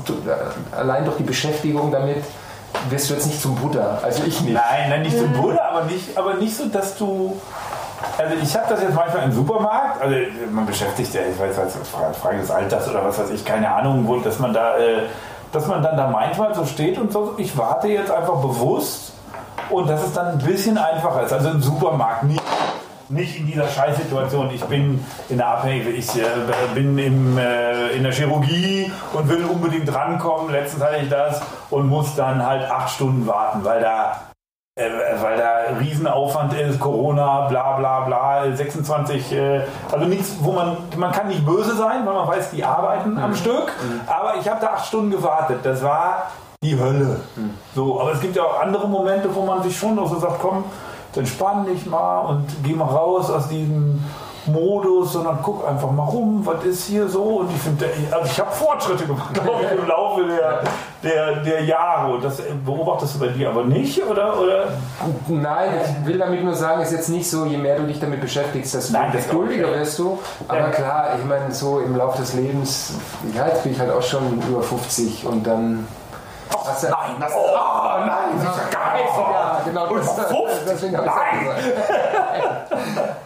allein 0.72 1.04
durch 1.04 1.16
die 1.16 1.24
Beschäftigung 1.24 1.90
damit 1.90 2.18
wirst 2.90 3.10
du 3.10 3.14
jetzt 3.14 3.26
nicht 3.26 3.40
zum 3.40 3.54
Buddha. 3.54 4.00
Also 4.02 4.22
ich 4.26 4.40
nicht. 4.40 4.54
Nein, 4.54 4.90
nein, 4.90 5.02
nicht 5.02 5.16
zum 5.16 5.32
Buddha, 5.32 5.68
aber 5.70 5.84
nicht, 5.84 6.16
aber 6.16 6.34
nicht 6.34 6.56
so, 6.56 6.66
dass 6.66 6.96
du 6.96 7.40
also 8.18 8.34
ich 8.40 8.54
habe 8.56 8.66
das 8.68 8.82
jetzt 8.82 8.94
manchmal 8.94 9.24
im 9.24 9.32
Supermarkt, 9.32 10.00
also 10.00 10.14
man 10.50 10.66
beschäftigt 10.66 11.14
ja, 11.14 11.22
ich 11.30 11.38
weiß, 11.38 11.58
als 11.58 11.76
Frage 12.20 12.38
des 12.38 12.50
Alters 12.50 12.88
oder 12.88 13.04
was 13.04 13.18
weiß 13.18 13.30
ich, 13.30 13.44
keine 13.44 13.70
Ahnung, 13.72 14.06
wo, 14.06 14.16
dass 14.16 14.38
man 14.38 14.52
da, 14.52 14.76
äh, 14.78 15.02
dass 15.52 15.66
man 15.66 15.82
dann 15.82 15.96
da 15.96 16.08
manchmal 16.08 16.54
so 16.54 16.64
steht 16.64 16.98
und 16.98 17.12
so, 17.12 17.34
ich 17.36 17.56
warte 17.56 17.88
jetzt 17.88 18.10
einfach 18.10 18.40
bewusst 18.40 19.12
und 19.70 19.88
dass 19.88 20.02
es 20.02 20.12
dann 20.12 20.26
ein 20.26 20.38
bisschen 20.38 20.78
einfacher 20.78 21.22
ist. 21.22 21.32
Also 21.32 21.50
im 21.50 21.62
Supermarkt 21.62 22.24
nicht, 22.24 22.42
nicht 23.08 23.38
in 23.38 23.46
dieser 23.46 23.68
Scheißsituation. 23.68 24.50
Ich 24.50 24.64
bin 24.64 25.04
in 25.28 25.38
der 25.38 25.48
Abhängigkeit, 25.48 25.94
ich 25.94 26.16
äh, 26.16 26.24
bin 26.74 26.98
im, 26.98 27.38
äh, 27.38 27.88
in 27.90 28.02
der 28.02 28.12
Chirurgie 28.12 28.90
und 29.12 29.28
will 29.28 29.44
unbedingt 29.44 29.92
rankommen. 29.94 30.50
Letztens 30.50 30.82
hatte 30.82 30.96
ich 31.02 31.08
das 31.08 31.40
und 31.70 31.88
muss 31.88 32.14
dann 32.14 32.44
halt 32.44 32.70
acht 32.70 32.90
Stunden 32.90 33.26
warten, 33.26 33.64
weil 33.64 33.80
da 33.80 34.20
äh, 34.76 34.90
weil 35.20 35.36
da 35.36 35.78
Riesenaufwand 35.78 36.52
ist, 36.54 36.80
Corona, 36.80 37.46
bla 37.46 37.76
bla 37.76 38.00
bla, 38.00 38.56
26, 38.56 39.32
äh, 39.32 39.60
also 39.92 40.04
nichts, 40.06 40.36
wo 40.40 40.50
man, 40.50 40.76
man 40.96 41.12
kann 41.12 41.28
nicht 41.28 41.46
böse 41.46 41.76
sein, 41.76 42.04
weil 42.04 42.14
man 42.14 42.26
weiß, 42.26 42.50
die 42.50 42.64
arbeiten 42.64 43.16
am 43.18 43.36
Stück, 43.36 43.72
aber 44.06 44.34
ich 44.40 44.48
habe 44.48 44.60
da 44.60 44.72
acht 44.72 44.86
Stunden 44.86 45.12
gewartet, 45.12 45.60
das 45.62 45.82
war 45.84 46.32
die 46.60 46.76
Hölle. 46.76 47.20
So, 47.74 48.00
aber 48.00 48.12
es 48.14 48.20
gibt 48.20 48.34
ja 48.34 48.42
auch 48.42 48.60
andere 48.60 48.88
Momente, 48.88 49.32
wo 49.32 49.42
man 49.42 49.62
sich 49.62 49.76
schon 49.78 49.94
noch 49.94 50.08
so 50.08 50.18
sagt, 50.18 50.40
komm, 50.40 50.64
entspann 51.14 51.66
dich 51.66 51.86
mal 51.86 52.20
und 52.22 52.46
geh 52.64 52.72
mal 52.72 52.86
raus 52.86 53.30
aus 53.30 53.48
diesem 53.48 54.02
Modus, 54.46 55.12
sondern 55.12 55.38
guck 55.42 55.66
einfach 55.66 55.90
mal 55.90 56.04
rum, 56.04 56.42
was 56.44 56.64
ist 56.64 56.84
hier 56.86 57.08
so 57.08 57.22
und 57.22 57.50
ich 57.50 57.60
finde, 57.62 57.88
also 58.10 58.26
ich 58.30 58.38
habe 58.40 58.50
Fortschritte 58.52 59.06
gemacht, 59.06 59.32
glaube 59.34 59.50
ich, 59.64 59.78
im 59.78 59.86
Laufe 59.88 60.22
der, 60.26 60.60
der, 61.02 61.36
der 61.42 61.64
Jahre 61.64 62.12
und 62.14 62.24
das 62.24 62.40
beobachtest 62.64 63.14
du 63.16 63.20
bei 63.20 63.28
dir 63.28 63.50
aber 63.50 63.64
nicht, 63.64 64.02
oder? 64.04 64.38
oder? 64.40 64.64
Nein, 65.28 65.70
ich 66.00 66.06
will 66.06 66.18
damit 66.18 66.42
nur 66.44 66.54
sagen, 66.54 66.82
ist 66.82 66.92
jetzt 66.92 67.08
nicht 67.08 67.28
so, 67.30 67.44
je 67.46 67.56
mehr 67.56 67.76
du 67.78 67.84
dich 67.84 68.00
damit 68.00 68.20
beschäftigst, 68.20 68.74
desto 68.74 68.98
geduldiger 69.12 69.68
wirst 69.72 69.98
du. 69.98 70.18
Aber 70.48 70.58
Ja. 70.58 70.68
klar, 70.70 71.06
ich 71.18 71.24
meine, 71.24 71.52
so 71.52 71.80
im 71.80 71.96
Laufe 71.96 72.18
des 72.18 72.34
Lebens, 72.34 72.94
ja, 73.34 73.46
jetzt 73.48 73.62
bin 73.62 73.72
ich 73.72 73.80
halt 73.80 73.90
auch 73.92 74.02
schon 74.02 74.40
über 74.48 74.62
50 74.62 75.26
und 75.26 75.46
dann. 75.46 75.86
Hast 76.66 76.82
du- 76.84 76.88
Nein, 76.88 77.16
das, 77.20 77.32
oh, 77.36 77.98
nein, 78.06 78.08
das 78.42 78.54
ist 78.56 78.62
ja 78.72 78.78
geil. 78.78 79.00
Genau. 79.74 79.92
Und 79.92 79.98
Das, 80.00 80.14
50? 80.14 80.36
deswegen 80.68 80.96
habe 80.96 81.06
ich. 81.06 81.12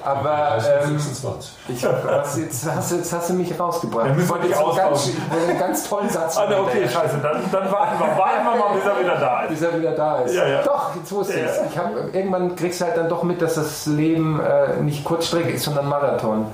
Aber 0.05 0.57
ähm, 0.83 0.99
26. 0.99 1.53
ich, 1.69 1.85
was, 1.85 2.37
jetzt, 2.39 2.67
hast, 2.75 2.91
du- 2.91 2.95
jetzt 2.97 3.13
hast 3.13 3.29
du 3.31 3.35
mich 3.35 3.59
rausgebracht. 3.59 4.07
Dann 4.07 4.17
müssen 4.17 4.25
Ich 4.25 4.31
wollte 4.31 4.45
wir 4.45 4.51
jetzt 4.51 4.59
dich 5.07 5.17
wollte 5.31 5.51
einen 5.51 5.59
ganz 5.59 5.89
tollen 5.89 6.09
Satz 6.09 6.37
Ah, 6.39 6.47
na, 6.49 6.61
okay, 6.61 6.89
scheiße, 6.89 7.19
dann, 7.23 7.43
dann 7.53 7.73
warten 7.73 7.99
wir, 7.99 8.17
warten 8.19 8.45
wir 8.45 8.57
mal, 8.57 8.75
bis 8.75 8.85
er 8.85 9.01
wieder 9.01 9.17
da 9.17 9.43
ist. 9.43 9.49
bis 9.51 9.63
er 9.63 9.79
wieder 9.79 9.93
da 9.93 10.19
ist. 10.21 10.35
Ja, 10.35 10.47
ja. 10.47 10.63
Doch, 10.63 10.95
jetzt 10.97 11.13
wusste 11.13 11.39
Ja, 11.41 11.47
ich 11.47 11.57
ja. 11.57 11.63
Ich 11.71 11.79
hab, 11.79 12.15
irgendwann 12.15 12.57
kriegst 12.57 12.81
du 12.81 12.85
halt 12.87 12.97
dann 12.97 13.09
doch 13.09 13.23
mit, 13.23 13.43
dass 13.43 13.55
das 13.57 13.87
Leben 13.87 14.41
äh, 14.41 14.77
nicht 14.83 15.05
Kurzstrecke 15.05 15.51
ist, 15.51 15.65
sondern 15.65 15.89
Marathon. 15.89 16.47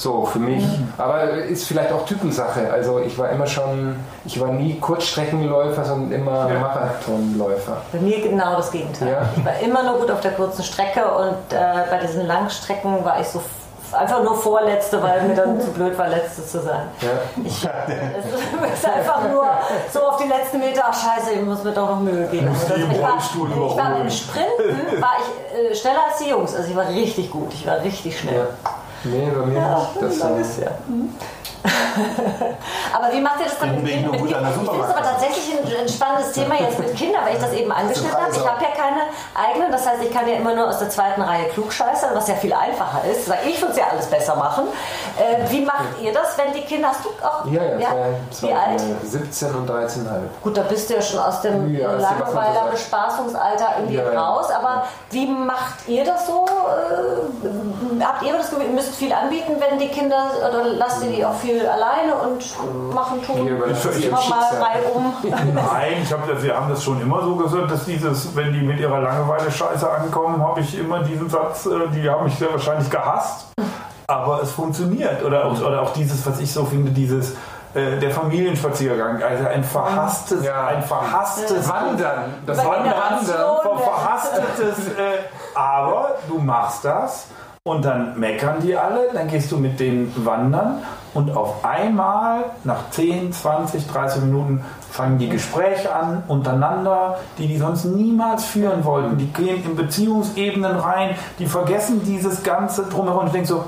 So, 0.00 0.24
für 0.24 0.38
mich. 0.38 0.62
Mhm. 0.64 0.94
Aber 0.96 1.30
ist 1.30 1.66
vielleicht 1.66 1.92
auch 1.92 2.06
Typensache. 2.06 2.72
Also 2.72 3.00
ich 3.00 3.18
war 3.18 3.28
immer 3.28 3.46
schon, 3.46 3.96
ich 4.24 4.40
war 4.40 4.48
nie 4.48 4.80
Kurzstreckenläufer, 4.80 5.84
sondern 5.84 6.10
immer 6.10 6.50
Ja. 6.50 6.58
Marathonläufer. 6.58 7.82
Bei 7.92 7.98
mir 7.98 8.22
genau 8.22 8.56
das 8.56 8.70
Gegenteil. 8.70 9.12
Ja. 9.12 9.28
Ich 9.36 9.44
war 9.44 9.58
immer 9.58 9.82
nur 9.82 10.00
gut 10.00 10.10
auf 10.10 10.22
der 10.22 10.30
kurzen 10.32 10.64
Strecke 10.64 11.04
und 11.04 11.54
äh, 11.54 11.84
bei 11.90 11.98
diesen 11.98 12.26
Langstrecken 12.26 13.04
war 13.04 13.20
ich 13.20 13.26
so 13.28 13.42
einfach 13.92 14.22
nur 14.22 14.36
Vorletzte, 14.36 15.02
weil 15.02 15.20
mir 15.20 15.34
dann 15.34 15.60
zu 15.60 15.70
blöd 15.72 15.98
war, 15.98 16.08
Letzte 16.08 16.46
zu 16.46 16.62
sein. 16.62 16.88
Ja. 17.02 17.08
Ich, 17.44 17.56
es 18.72 18.78
ist 18.78 18.88
einfach 18.88 19.28
nur 19.30 19.44
so 19.92 20.00
auf 20.00 20.16
die 20.16 20.28
letzten 20.28 20.60
Meter, 20.60 20.84
ach 20.86 20.94
scheiße, 20.94 21.32
ich 21.32 21.42
muss 21.42 21.62
mir 21.62 21.72
doch 21.72 21.90
noch 21.90 22.00
Mühe 22.00 22.26
geben. 22.28 22.48
Musst 22.48 22.70
die 22.70 22.80
im 22.80 22.90
ich, 22.90 23.02
war, 23.02 23.18
ich 23.18 23.76
war 23.76 24.00
im 24.00 24.08
Sprinten 24.08 25.02
war 25.02 25.16
ich 25.18 25.72
äh, 25.72 25.74
schneller 25.74 26.04
als 26.08 26.18
die 26.20 26.30
Jungs. 26.30 26.54
Also 26.56 26.70
ich 26.70 26.76
war 26.76 26.88
richtig 26.88 27.30
gut, 27.30 27.52
ich 27.52 27.66
war 27.66 27.82
richtig 27.82 28.18
schnell. 28.18 28.48
Ja. 28.64 28.70
Nee, 29.04 29.28
bei 29.34 29.46
mir 29.46 29.54
Ja, 29.54 29.78
nicht. 29.78 30.02
Das, 30.02 30.18
lang 30.18 30.36
äh, 30.36 30.40
ist 30.40 30.58
ja. 30.60 30.70
Mhm. 30.88 31.08
Aber 32.94 33.12
wie 33.12 33.20
macht 33.20 33.40
ihr 33.40 33.46
das 33.46 33.58
dann 33.58 33.74
mit, 33.76 33.84
Bin 33.84 33.98
ich 33.98 34.02
mit, 34.02 34.12
mit 34.12 34.30
finde 34.30 34.82
es 34.82 34.90
aber 34.90 35.02
tatsächlich 35.02 35.52
ein, 35.58 35.82
ein 35.82 35.88
spannendes 35.88 36.32
Thema 36.36 36.54
jetzt 36.60 36.78
mit 36.78 36.94
Kindern, 36.96 37.24
weil 37.24 37.34
ich 37.36 37.40
das 37.42 37.52
eben 37.52 37.70
angeschnitten 37.72 38.16
habe. 38.16 38.32
Ich 38.32 38.46
habe 38.46 38.62
ja 38.62 38.70
keine 38.70 39.02
eigenen, 39.34 39.70
das 39.72 39.86
heißt, 39.86 40.02
ich 40.02 40.12
kann 40.12 40.26
ja 40.28 40.36
immer 40.36 40.54
nur 40.54 40.68
aus 40.68 40.78
der 40.78 40.88
zweiten 40.90 41.20
Reihe 41.22 41.48
klugscheißern, 41.48 42.14
was 42.14 42.28
ja 42.28 42.34
viel 42.34 42.52
einfacher 42.52 43.02
ist, 43.10 43.28
ich 43.46 43.60
würde 43.60 43.72
es 43.72 43.78
ja 43.78 43.84
alles 43.90 44.06
besser 44.06 44.36
machen. 44.36 44.64
Äh, 45.18 45.50
wie 45.50 45.64
macht 45.64 46.00
ihr 46.02 46.12
das, 46.12 46.36
wenn 46.38 46.52
die 46.54 46.62
Kinder, 46.62 46.88
hast 46.88 47.04
du 47.04 47.08
auch? 47.24 47.44
ja, 47.50 47.62
ja, 47.78 47.88
zwei, 48.30 48.48
Wie 48.48 48.52
alt? 48.52 48.80
äh, 48.80 49.06
17 49.06 49.54
und 49.54 49.68
13,5. 49.70 50.06
Gut, 50.42 50.56
da 50.56 50.62
bist 50.62 50.88
du 50.90 50.94
ja 50.94 51.02
schon 51.02 51.20
aus 51.20 51.40
dem 51.42 51.74
Ja, 51.74 51.98
sagt. 52.00 52.20
Langweiler-Bespaßungsalter 52.20 53.66
irgendwie 53.78 53.96
Ja, 53.96 54.12
ja. 54.12 54.20
raus. 54.20 54.46
Aber 54.50 54.84
wie 55.10 55.26
macht 55.26 55.86
ihr 55.88 56.04
das 56.04 56.26
so? 56.26 56.44
Äh, 56.46 58.02
habt 58.04 58.22
ihr 58.22 58.32
das 58.32 58.50
Gefühl, 58.50 58.66
ihr 58.66 58.72
müsst 58.72 58.94
viel 58.96 59.12
anbieten, 59.12 59.56
wenn 59.58 59.78
die 59.78 59.88
Kinder, 59.88 60.30
oder 60.48 60.64
lasst 60.64 61.02
ihr 61.04 61.10
die 61.10 61.24
auch 61.24 61.34
viel 61.40 61.66
alleine 61.66 62.14
und 62.14 62.94
machen, 62.94 63.20
ihrem 63.46 63.58
Mach 63.58 63.66
mal 63.66 63.74
Schicksal. 63.76 64.58
drei 64.58 64.82
um. 64.94 65.14
Nein, 65.54 65.92
ich 66.02 66.12
hab, 66.12 66.26
das- 66.28 66.42
wir 66.42 66.56
haben 66.56 66.68
das 66.68 66.82
schon 66.84 67.00
immer 67.00 67.22
so 67.22 67.36
gesagt, 67.36 67.70
dass 67.70 67.84
dieses, 67.84 68.34
wenn 68.36 68.52
die 68.52 68.60
mit 68.62 68.78
ihrer 68.80 69.00
Langeweile-Scheiße 69.00 69.90
ankommen, 69.90 70.42
habe 70.42 70.60
ich 70.60 70.78
immer 70.78 71.02
diesen 71.02 71.28
Satz, 71.28 71.66
äh, 71.66 71.88
die 71.94 72.08
haben 72.08 72.24
mich 72.24 72.38
sehr 72.38 72.50
wahrscheinlich 72.52 72.88
gehasst, 72.90 73.46
aber 74.06 74.42
es 74.42 74.50
funktioniert. 74.52 75.22
Oder 75.24 75.44
auch, 75.46 75.60
oder 75.60 75.82
auch 75.82 75.92
dieses, 75.92 76.24
was 76.26 76.38
ich 76.40 76.52
so 76.52 76.64
finde, 76.64 76.90
dieses 76.90 77.32
äh, 77.74 77.98
der 78.00 78.10
Familienspaziergang, 78.10 79.22
also 79.22 79.46
ein 79.46 79.62
verhasstes, 79.62 80.44
Ja. 80.44 80.66
ein 80.66 80.82
verhasstes 80.82 81.68
Wandern. 81.68 82.34
Das 82.44 82.58
Wandern. 82.58 82.94
Verhastetes, 83.78 84.88
äh, 84.98 85.18
aber 85.54 86.16
du 86.28 86.38
machst 86.38 86.84
das 86.84 87.26
und 87.64 87.84
dann 87.84 88.18
meckern 88.18 88.56
die 88.62 88.74
alle, 88.74 89.10
dann 89.12 89.28
gehst 89.28 89.52
du 89.52 89.58
mit 89.58 89.78
denen 89.78 90.10
wandern 90.24 90.82
und 91.12 91.36
auf 91.36 91.62
einmal 91.62 92.44
nach 92.64 92.88
10, 92.88 93.34
20, 93.34 93.86
30 93.86 94.22
Minuten 94.22 94.64
fangen 94.90 95.18
die 95.18 95.28
Gespräche 95.28 95.94
an 95.94 96.22
untereinander, 96.26 97.18
die 97.36 97.48
die 97.48 97.58
sonst 97.58 97.84
niemals 97.84 98.46
führen 98.46 98.82
wollten. 98.86 99.18
Die 99.18 99.26
gehen 99.26 99.62
in 99.62 99.76
Beziehungsebenen 99.76 100.76
rein, 100.76 101.16
die 101.38 101.44
vergessen 101.44 102.02
dieses 102.02 102.42
ganze 102.42 102.84
drumherum 102.84 103.20
und 103.20 103.26
ich 103.26 103.32
denk 103.32 103.46
so, 103.46 103.64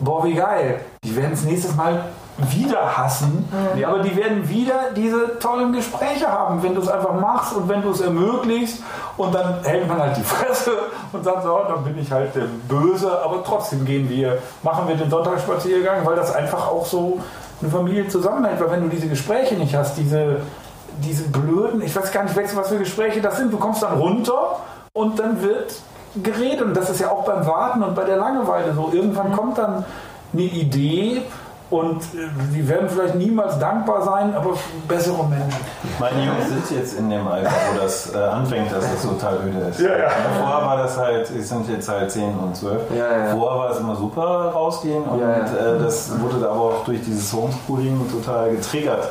boah, 0.00 0.24
wie 0.24 0.34
geil. 0.34 0.80
Die 1.04 1.14
werden 1.14 1.34
es 1.34 1.44
nächstes 1.44 1.76
Mal 1.76 2.04
wieder 2.38 2.96
hassen, 2.96 3.48
aber 3.84 3.98
die 3.98 4.16
werden 4.16 4.48
wieder 4.48 4.92
diese 4.94 5.38
tollen 5.40 5.72
Gespräche 5.72 6.28
haben, 6.28 6.62
wenn 6.62 6.74
du 6.74 6.80
es 6.80 6.88
einfach 6.88 7.12
machst 7.12 7.54
und 7.54 7.68
wenn 7.68 7.82
du 7.82 7.90
es 7.90 8.00
ermöglicht 8.00 8.82
und 9.16 9.34
dann 9.34 9.62
hält 9.64 9.88
man 9.88 9.98
halt 10.00 10.16
die 10.16 10.22
Fresse 10.22 10.70
und 11.12 11.24
sagt 11.24 11.42
so, 11.42 11.60
dann 11.68 11.82
bin 11.82 11.98
ich 11.98 12.12
halt 12.12 12.34
der 12.36 12.46
Böse, 12.68 13.10
aber 13.24 13.42
trotzdem 13.44 13.84
gehen 13.84 14.08
wir, 14.08 14.38
machen 14.62 14.86
wir 14.86 14.94
den 14.94 15.10
Sonntagsspaziergang, 15.10 16.06
weil 16.06 16.14
das 16.14 16.32
einfach 16.32 16.68
auch 16.68 16.86
so 16.86 17.18
eine 17.60 17.70
Familie 17.70 18.06
zusammenhält, 18.06 18.60
weil 18.60 18.70
wenn 18.70 18.82
du 18.82 18.88
diese 18.88 19.08
Gespräche 19.08 19.56
nicht 19.56 19.74
hast, 19.74 19.96
diese, 19.96 20.42
diese 21.02 21.24
blöden, 21.28 21.82
ich 21.82 21.94
weiß 21.94 22.12
gar 22.12 22.22
nicht, 22.22 22.36
was 22.36 22.68
für 22.68 22.78
Gespräche 22.78 23.20
das 23.20 23.36
sind, 23.36 23.52
du 23.52 23.56
kommst 23.56 23.82
dann 23.82 23.98
runter 23.98 24.60
und 24.92 25.18
dann 25.18 25.42
wird 25.42 25.74
geredet. 26.22 26.62
Und 26.62 26.76
das 26.76 26.90
ist 26.90 27.00
ja 27.00 27.10
auch 27.10 27.24
beim 27.24 27.46
Warten 27.46 27.82
und 27.82 27.94
bei 27.94 28.04
der 28.04 28.16
Langeweile 28.16 28.74
so. 28.74 28.90
Irgendwann 28.92 29.32
kommt 29.32 29.58
dann 29.58 29.84
eine 30.32 30.42
Idee 30.42 31.22
und 31.70 32.00
äh, 32.02 32.28
die 32.54 32.66
werden 32.66 32.88
vielleicht 32.88 33.14
niemals 33.16 33.58
dankbar 33.58 34.02
sein, 34.02 34.34
aber 34.34 34.54
bessere 34.86 35.24
Menschen. 35.24 35.60
Meine 35.98 36.24
Jungs 36.24 36.48
sind 36.48 36.78
jetzt 36.78 36.98
in 36.98 37.10
dem 37.10 37.26
Alter, 37.28 37.50
wo 37.72 37.78
das 37.78 38.14
äh, 38.14 38.18
anfängt, 38.18 38.72
dass 38.72 38.90
das 38.90 39.02
total 39.02 39.38
öde 39.46 39.58
ist. 39.70 39.80
Ja, 39.80 39.96
ja. 39.98 40.08
Vorher 40.38 40.66
war 40.66 40.76
das 40.78 40.96
halt, 40.96 41.30
es 41.30 41.48
sind 41.48 41.68
jetzt 41.68 41.88
halt 41.88 42.10
10 42.10 42.38
und 42.38 42.56
12. 42.56 42.82
Ja, 42.96 43.18
ja. 43.18 43.26
Vorher 43.34 43.58
war 43.58 43.70
es 43.70 43.78
immer 43.80 43.96
super 43.96 44.50
rausgehen 44.54 45.02
und 45.04 45.20
Ja, 45.20 45.30
ja. 45.30 45.44
Äh, 45.44 45.78
das 45.78 46.10
wurde 46.20 46.48
aber 46.48 46.60
auch 46.60 46.84
durch 46.84 47.02
dieses 47.02 47.32
Homeschooling 47.32 48.00
total 48.10 48.50
getriggert. 48.50 49.10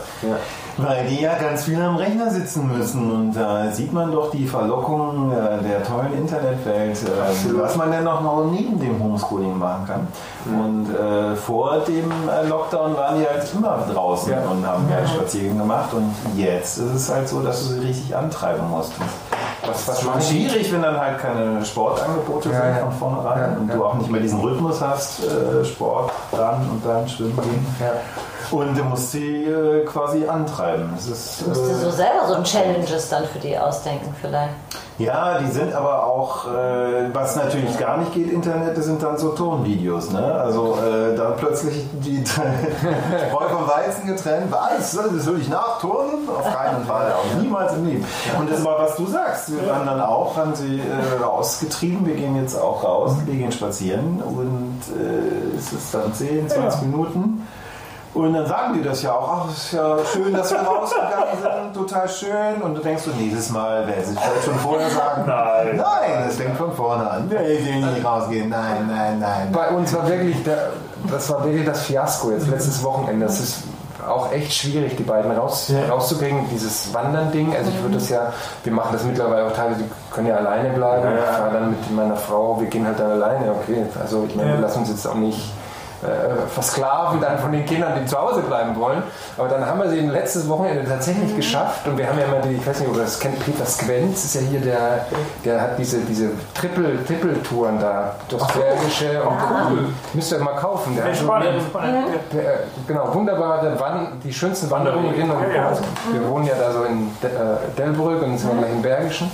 Ja. 0.77 0.83
Weil 0.89 1.07
die 1.07 1.21
ja 1.21 1.35
ganz 1.35 1.63
viel 1.63 1.81
am 1.81 1.95
Rechner 1.95 2.29
sitzen 2.29 2.67
müssen 2.67 3.11
und 3.11 3.33
da 3.33 3.71
sieht 3.71 3.91
man 3.93 4.11
doch 4.11 4.31
die 4.31 4.45
Verlockung 4.47 5.31
äh, 5.31 5.63
der 5.63 5.83
tollen 5.83 6.13
Internetwelt, 6.17 6.97
äh, 7.03 7.57
was 7.59 7.75
man 7.75 7.91
denn 7.91 8.03
noch 8.03 8.21
mal 8.21 8.45
neben 8.45 8.79
dem 8.79 9.01
Homeschooling 9.01 9.57
machen 9.57 9.85
kann. 9.87 10.07
Und 10.45 10.95
äh, 10.95 11.35
vor 11.35 11.79
dem 11.87 12.11
äh, 12.29 12.47
Lockdown 12.47 12.95
waren 12.95 13.19
die 13.19 13.25
halt 13.27 13.43
immer 13.53 13.79
draußen 13.91 14.31
Ja. 14.31 14.39
und 14.49 14.65
haben 14.65 14.87
gerne 14.87 15.07
Spaziergänge 15.07 15.59
gemacht 15.61 15.93
und 15.93 16.13
jetzt 16.35 16.77
ist 16.77 16.93
es 16.93 17.09
halt 17.13 17.27
so, 17.27 17.41
dass 17.41 17.67
du 17.67 17.73
sie 17.75 17.79
richtig 17.79 18.15
antreiben 18.15 18.69
musst. 18.69 18.93
Was, 19.65 19.87
ist 19.87 20.01
schon 20.03 20.21
schwierig, 20.21 20.71
wenn 20.71 20.81
dann 20.83 20.97
halt 20.99 21.17
keine 21.19 21.65
Sportangebote 21.65 22.49
Ja, 22.49 22.61
sind 22.61 22.69
ja. 22.77 22.83
von 22.85 22.91
vornherein 22.93 23.39
Ja, 23.53 23.57
und 23.59 23.67
ja. 23.69 23.75
du 23.75 23.85
auch 23.85 23.95
nicht 23.95 24.09
mehr 24.11 24.21
diesen 24.21 24.39
Rhythmus 24.39 24.79
hast, 24.81 25.21
äh, 25.23 25.65
Sport, 25.65 26.11
dann 26.31 26.61
und 26.69 26.85
dann 26.85 27.07
schwimmen 27.09 27.35
gehen. 27.35 27.65
Ja. 28.51 28.57
Und 28.57 28.77
du 28.77 28.83
musst 28.83 29.11
sie 29.11 29.43
äh, 29.45 29.83
quasi 29.85 30.27
antreiben. 30.27 30.93
Es 30.97 31.07
ist, 31.07 31.41
Du 31.43 31.49
musst 31.49 31.65
dir 31.65 31.75
so 31.75 31.87
äh, 31.89 31.91
selber 31.91 32.27
so 32.27 32.43
Challenges 32.43 33.09
dann 33.09 33.25
für 33.25 33.39
die 33.39 33.57
ausdenken 33.57 34.13
vielleicht. 34.21 34.53
ja, 34.99 35.37
die 35.39 35.51
sind 35.51 35.73
aber 35.73 36.05
auch, 36.05 36.47
äh, 36.47 37.13
was 37.13 37.35
natürlich 37.35 37.77
gar 37.77 37.97
nicht 37.97 38.13
geht, 38.13 38.31
Internet, 38.31 38.77
das 38.77 38.85
sind 38.85 39.03
dann 39.03 39.17
so 39.17 39.29
Tonvideos. 39.29 40.11
Ne? 40.11 40.23
Also 40.33 40.77
äh, 40.77 41.15
dann 41.15 41.35
plötzlich 41.37 41.85
die 41.93 42.23
Spreu 43.29 43.47
vom 43.49 43.67
Weizen 43.67 44.07
getrennt. 44.07 44.51
Was? 44.51 44.91
Das 44.93 45.25
will 45.25 45.39
ich 45.41 45.49
nachturnen? 45.49 46.27
Auf 46.29 46.55
keinen 46.55 46.85
Fall. 46.85 47.13
Auch 47.13 47.41
niemals 47.41 47.73
im 47.73 47.85
Leben. 47.85 48.05
Und 48.39 48.49
das 48.51 48.63
war, 48.63 48.79
was 48.79 48.95
du 48.95 49.05
sagst. 49.07 49.51
Wir 49.51 49.69
waren 49.69 49.85
dann 49.85 50.01
auch, 50.01 50.35
haben 50.37 50.55
sie 50.55 50.79
äh, 50.79 51.23
rausgetrieben. 51.23 52.05
Wir 52.05 52.15
gehen 52.15 52.35
jetzt 52.41 52.59
auch 52.59 52.83
raus, 52.83 53.11
wir 53.25 53.35
gehen 53.35 53.51
spazieren 53.51 54.21
und 54.25 54.81
äh, 54.95 55.57
es 55.57 55.73
ist 55.73 55.93
dann 55.93 56.13
10, 56.13 56.49
20 56.49 56.81
Minuten. 56.83 57.47
Und 58.17 58.33
dann 58.33 58.45
sagen 58.47 58.73
die 58.73 58.81
das 58.81 59.01
ja 59.03 59.11
auch, 59.13 59.45
ach, 59.45 59.51
ist 59.51 59.71
ja 59.73 59.95
schön, 60.11 60.33
dass 60.33 60.51
wir 60.51 60.59
rausgegangen 60.59 61.37
sind, 61.41 61.73
total 61.75 62.09
schön. 62.09 62.61
Und 62.63 62.75
du 62.75 62.81
denkst 62.81 63.03
so, 63.03 63.11
nächstes 63.11 63.49
Mal 63.51 63.85
werde 63.87 64.01
ich 64.01 64.19
vielleicht 64.19 64.43
schon 64.45 64.55
vorher 64.55 64.89
sagen, 64.89 65.23
Nein. 65.27 65.77
nein, 65.77 66.23
das 66.25 66.35
fängt 66.37 66.57
von 66.57 66.73
vorne 66.73 67.09
an. 67.09 67.29
Ich 67.29 67.65
will 67.65 67.75
nicht 67.81 68.03
rausgehen, 68.05 68.49
nein, 68.49 68.87
nein, 68.89 69.19
nein. 69.19 69.51
Bei 69.51 69.69
uns 69.69 69.93
war 69.93 70.07
wirklich, 70.07 70.43
der, 70.43 70.69
das 71.11 71.29
war 71.29 71.43
wirklich 71.45 71.65
das 71.65 71.81
Fiasko 71.83 72.31
jetzt 72.31 72.47
letztes 72.47 72.83
Wochenende. 72.83 73.25
Das 73.25 73.39
ist 73.39 73.57
auch 74.07 74.31
echt 74.31 74.53
schwierig, 74.53 74.95
die 74.95 75.03
beiden 75.03 75.31
raus, 75.31 75.67
Ja. 75.67 75.93
rauszukriegen, 75.93 76.47
dieses 76.49 76.93
Wandern-Ding. 76.93 77.53
Also 77.55 77.69
ich 77.71 77.81
würde 77.81 77.95
das 77.95 78.09
ja, 78.09 78.31
wir 78.63 78.71
machen 78.73 78.89
das 78.93 79.03
mittlerweile 79.03 79.45
auch 79.47 79.51
teilweise, 79.51 79.83
die 79.83 79.89
können 80.13 80.27
ja 80.27 80.37
alleine 80.37 80.69
bleiben. 80.69 81.03
Ja. 81.03 81.13
Ich 81.19 81.37
fahre 81.37 81.53
dann 81.53 81.69
mit 81.71 81.91
meiner 81.95 82.15
Frau, 82.15 82.59
wir 82.59 82.67
gehen 82.67 82.85
halt 82.87 82.99
dann 82.99 83.11
alleine, 83.11 83.51
okay. 83.51 83.85
Also 84.01 84.25
ich 84.27 84.35
meine, 84.35 84.49
Ja. 84.51 84.55
wir 84.55 84.61
lassen 84.61 84.79
uns 84.79 84.89
jetzt 84.89 85.05
auch 85.05 85.15
nicht 85.15 85.51
äh, 86.03 86.47
versklaven 86.49 87.19
dann 87.21 87.39
von 87.39 87.51
den 87.51 87.65
Kindern, 87.65 87.93
die 87.99 88.05
zu 88.05 88.17
Hause 88.19 88.41
bleiben 88.41 88.75
wollen. 88.75 89.01
Aber 89.37 89.47
dann 89.47 89.65
haben 89.65 89.79
wir 89.79 89.89
sie 89.89 89.99
letztes 90.01 90.47
Wochenende 90.47 90.85
tatsächlich 90.87 91.35
geschafft 91.35 91.87
und 91.87 91.97
wir 91.97 92.07
haben 92.07 92.19
ja 92.19 92.25
immer 92.25 92.39
die, 92.39 92.55
ich 92.55 92.65
weiß 92.67 92.79
nicht, 92.79 92.89
ob 92.89 92.95
ihr 92.97 93.01
das 93.03 93.19
kennt, 93.19 93.39
Peter 93.43 93.65
Squenz 93.65 94.25
ist 94.25 94.35
ja 94.35 94.41
hier 94.41 94.59
der, 94.61 95.05
der 95.45 95.61
hat 95.61 95.77
diese, 95.79 95.99
diese 96.01 96.29
Triple, 96.53 97.03
Triple-Touren 97.05 97.79
da, 97.79 98.15
durchs 98.29 98.47
Bergische 98.47 99.21
und 99.23 99.37
cool. 99.71 99.89
müsst 100.13 100.31
ihr 100.31 100.39
mal 100.39 100.55
kaufen. 100.55 100.95
Der 100.95 101.05
Ja, 101.05 101.11
hat 101.11 101.17
so 101.17 101.25
spannend, 101.25 101.61
spannend. 101.69 102.07
äh, 102.33 102.37
Genau, 102.87 103.13
wunderbare 103.13 103.73
Wann 103.79 104.19
die 104.23 104.33
schönsten 104.33 104.69
Wanderungen 104.71 105.13
in 105.15 105.29
und 105.29 105.41
Ja, 105.41 105.47
ja. 105.55 105.69
aus. 105.69 105.77
Wir 106.11 106.27
wohnen 106.29 106.45
ja 106.45 106.53
da 106.59 106.71
so 106.71 106.83
in 106.83 107.09
De 107.21 107.29
äh, 107.29 107.33
Delbrück 107.77 108.21
und 108.21 108.37
sind 108.37 108.57
gleich 108.57 108.71
im 108.71 108.81
Bergischen. 108.81 109.31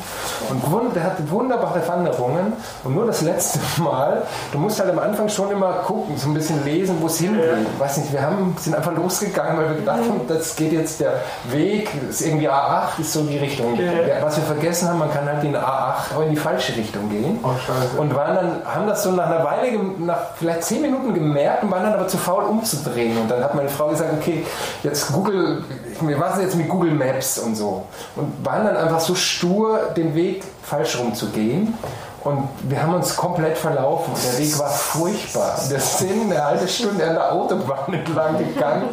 Und 0.50 0.72
wund 0.72 0.96
der 0.96 1.04
hat 1.04 1.30
wunderbare 1.30 1.82
Wanderungen. 1.88 2.54
Und 2.84 2.96
nur 2.96 3.06
das 3.06 3.22
letzte 3.22 3.60
Mal, 3.82 4.24
du 4.52 4.58
musst 4.58 4.80
halt 4.80 4.90
am 4.92 5.00
Anfang 5.00 5.30
schon 5.30 5.52
immer 5.52 5.74
gucken, 5.86 6.18
so 6.18 6.30
ein 6.30 6.34
bisschen 6.34 6.53
lesen, 6.64 6.98
wo 7.00 7.08
es 7.08 7.18
hingeht. 7.18 7.44
Weiß 7.80 7.98
nicht, 7.98 8.12
wir 8.12 8.22
haben, 8.22 8.56
sind 8.60 8.76
einfach 8.76 8.96
losgegangen, 8.96 9.58
weil 9.58 9.70
wir 9.70 9.76
gedacht 9.78 10.00
haben, 10.00 10.22
das 10.28 10.56
geht 10.56 10.72
jetzt 10.72 11.00
der 11.00 11.22
Weg, 11.50 11.90
ist 12.10 12.22
irgendwie 12.22 12.50
A8, 12.50 13.00
ist 13.00 13.14
so 13.14 13.24
die 13.24 13.38
Richtung. 13.38 13.76
Ja, 13.80 13.92
Was 14.22 14.38
wir 14.38 14.44
vergessen 14.44 14.90
haben, 14.90 15.00
man 15.00 15.12
kann 15.12 15.26
halt 15.26 15.44
den 15.44 15.56
A8 15.56 16.16
auch 16.16 16.22
in 16.24 16.32
die 16.32 16.38
falsche 16.38 16.76
Richtung 16.76 17.10
gehen. 17.10 17.40
Oh. 17.44 18.02
Und 18.02 18.16
waren 18.16 18.36
dann, 18.36 18.62
haben 18.66 18.88
das 18.88 19.04
so 19.04 19.12
nach 19.12 19.28
einer 19.28 19.44
Weile, 19.44 19.78
nach 20.00 20.36
vielleicht 20.36 20.64
zehn 20.64 20.82
Minuten 20.82 21.14
gemerkt 21.14 21.64
und 21.64 21.72
waren 21.72 21.84
dann 21.84 21.94
aber 21.94 22.08
zu 22.08 22.18
faul 22.18 22.44
umzudrehen. 22.44 23.18
Und 23.18 23.30
dann 23.30 23.44
hat 23.44 23.56
meine 23.56 23.70
Frau 23.70 23.90
gesagt, 23.90 24.12
okay, 24.14 24.46
jetzt 24.84 25.12
Google, 25.12 25.64
wir 26.02 26.18
machen 26.18 26.34
es 26.38 26.42
jetzt 26.44 26.56
mit 26.56 26.70
Google 26.70 26.92
Maps 26.92 27.38
und 27.38 27.56
so. 27.56 27.86
Und 28.16 28.46
waren 28.46 28.66
dann 28.66 28.78
einfach 28.78 29.00
so 29.00 29.16
stur, 29.16 29.92
den 29.96 30.16
Weg 30.16 30.44
falsch 30.64 30.98
rum 30.98 31.14
zu 31.14 31.28
gehen. 31.30 31.78
Und 32.24 32.48
wir 32.64 32.82
haben 32.82 32.94
uns 32.94 33.16
komplett 33.16 33.58
verlaufen. 33.58 34.14
Der 34.26 34.40
Weg 34.40 34.58
war 34.58 34.70
furchtbar. 34.70 35.60
Wir 35.68 35.80
sind 35.80 36.32
eine 36.32 36.46
halbe 36.46 36.68
Stunde 36.68 37.06
an 37.06 37.16
der 37.16 37.34
Autobahn 37.34 37.94
entlang 37.94 38.38
gegangen. 38.38 38.90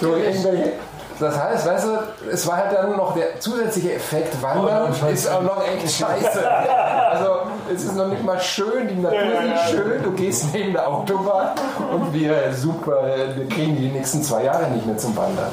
durch 0.00 0.24
irgendwelche 0.24 0.72
das 1.20 1.38
heißt, 1.38 1.66
weißt 1.66 1.84
du, 1.84 1.98
es 2.32 2.46
war 2.46 2.56
halt 2.56 2.72
dann 2.72 2.96
noch 2.96 3.14
der 3.14 3.38
zusätzliche 3.38 3.92
Effekt, 3.92 4.42
Wandern 4.42 4.90
ist 5.12 5.30
auch 5.30 5.42
noch 5.42 5.62
echt 5.66 5.94
scheiße. 5.98 6.50
Also 6.50 7.42
es 7.72 7.84
ist 7.84 7.94
noch 7.94 8.08
nicht 8.08 8.24
mal 8.24 8.40
schön, 8.40 8.88
die 8.88 8.94
Natur 8.94 9.20
ist 9.20 9.42
nicht 9.42 9.68
schön, 9.68 10.02
du 10.02 10.12
gehst 10.12 10.46
neben 10.54 10.72
der 10.72 10.88
Autobahn 10.88 11.50
und 11.92 12.14
wir 12.14 12.54
super, 12.54 13.02
wir 13.34 13.48
kriegen 13.48 13.76
die 13.76 13.88
nächsten 13.88 14.22
zwei 14.22 14.44
Jahre 14.44 14.70
nicht 14.70 14.86
mehr 14.86 14.96
zum 14.96 15.14
Wandern. 15.14 15.52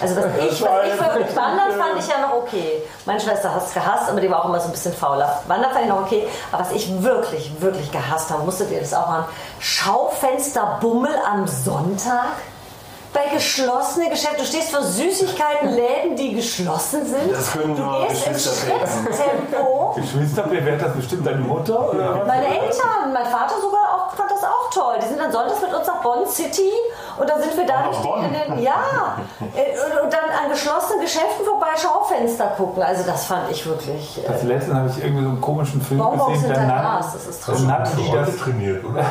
Also 0.00 0.16
was 0.16 0.24
ich, 0.26 0.62
was 0.62 0.86
ich 0.86 0.92
für 0.94 1.36
Wandern 1.36 1.72
fand 1.72 1.98
ich 1.98 2.08
ja 2.08 2.20
noch 2.20 2.34
okay. 2.34 2.82
Meine 3.04 3.20
Schwester 3.20 3.54
hat 3.54 3.66
es 3.66 3.74
gehasst, 3.74 4.08
aber 4.08 4.20
die 4.20 4.30
war 4.30 4.42
auch 4.42 4.48
immer 4.48 4.60
so 4.60 4.66
ein 4.66 4.72
bisschen 4.72 4.92
fauler. 4.92 5.42
Wandern 5.46 5.72
fand 5.72 5.84
ich 5.84 5.90
noch 5.90 6.02
okay. 6.02 6.28
Aber 6.52 6.62
was 6.62 6.72
ich 6.72 7.02
wirklich, 7.02 7.50
wirklich 7.60 7.90
gehasst 7.90 8.30
habe, 8.30 8.44
musstet 8.44 8.70
ihr 8.70 8.80
das 8.80 8.94
auch 8.94 9.08
machen, 9.08 9.24
Schaufensterbummel 9.58 11.12
am 11.26 11.46
Sonntag? 11.46 12.26
Bei 13.18 13.34
geschlossenen 13.34 14.10
Geschäften. 14.10 14.38
Du 14.38 14.44
stehst 14.44 14.70
vor 14.70 14.82
Süßigkeitenläden, 14.82 16.14
die 16.14 16.34
geschlossen 16.36 17.04
sind. 17.04 17.32
Das 17.32 17.50
können 17.50 17.74
du 17.74 17.82
nur 17.82 18.06
gehst 18.06 18.26
im 18.28 18.32
Geschwister. 18.34 18.74
Geschwister, 19.96 20.42
bewertet 20.44 20.86
das 20.86 20.94
bestimmt 20.94 21.26
deine 21.26 21.40
Mutter? 21.40 21.90
Oder? 21.92 22.24
Meine 22.26 22.46
Eltern, 22.46 23.12
mein 23.12 23.26
Vater 23.26 23.60
sogar 23.60 23.80
auch, 23.92 24.14
fand 24.14 24.30
das 24.30 24.44
auch 24.44 24.70
toll. 24.72 24.98
Die 25.02 25.08
sind 25.08 25.18
dann 25.20 25.32
sonntags 25.32 25.60
mit 25.60 25.74
uns 25.74 25.86
nach 25.86 26.00
Bonn 26.00 26.26
City 26.28 26.70
und 27.18 27.28
dann 27.28 27.40
sind 27.42 27.56
wir 27.56 27.66
da 27.66 27.90
die, 27.90 28.26
in 28.26 28.32
den, 28.32 28.62
ja, 28.62 29.16
äh, 29.40 30.04
und 30.04 30.12
dann 30.12 30.30
an 30.44 30.50
geschlossenen 30.52 31.00
Geschäften 31.00 31.44
vorbei 31.44 31.74
Schaufenster 31.76 32.46
gucken. 32.56 32.82
Also 32.84 33.02
das 33.04 33.24
fand 33.24 33.50
ich 33.50 33.66
wirklich. 33.66 34.24
Äh, 34.24 34.28
Als 34.28 34.44
letzten 34.44 34.76
habe 34.76 34.88
ich 34.90 35.02
irgendwie 35.02 35.24
so 35.24 35.30
einen 35.30 35.40
komischen 35.40 35.80
Film 35.82 35.98
Bonbons 35.98 36.34
gesehen. 36.34 36.54
hinter 36.54 36.66
Glas, 36.66 37.12
das 37.14 37.26
ist 37.26 37.42
traurig. 37.42 37.62
nannten 37.66 37.96
die 37.96 38.12
das, 38.12 38.36
trainiert, 38.36 38.84
oder? 38.84 39.04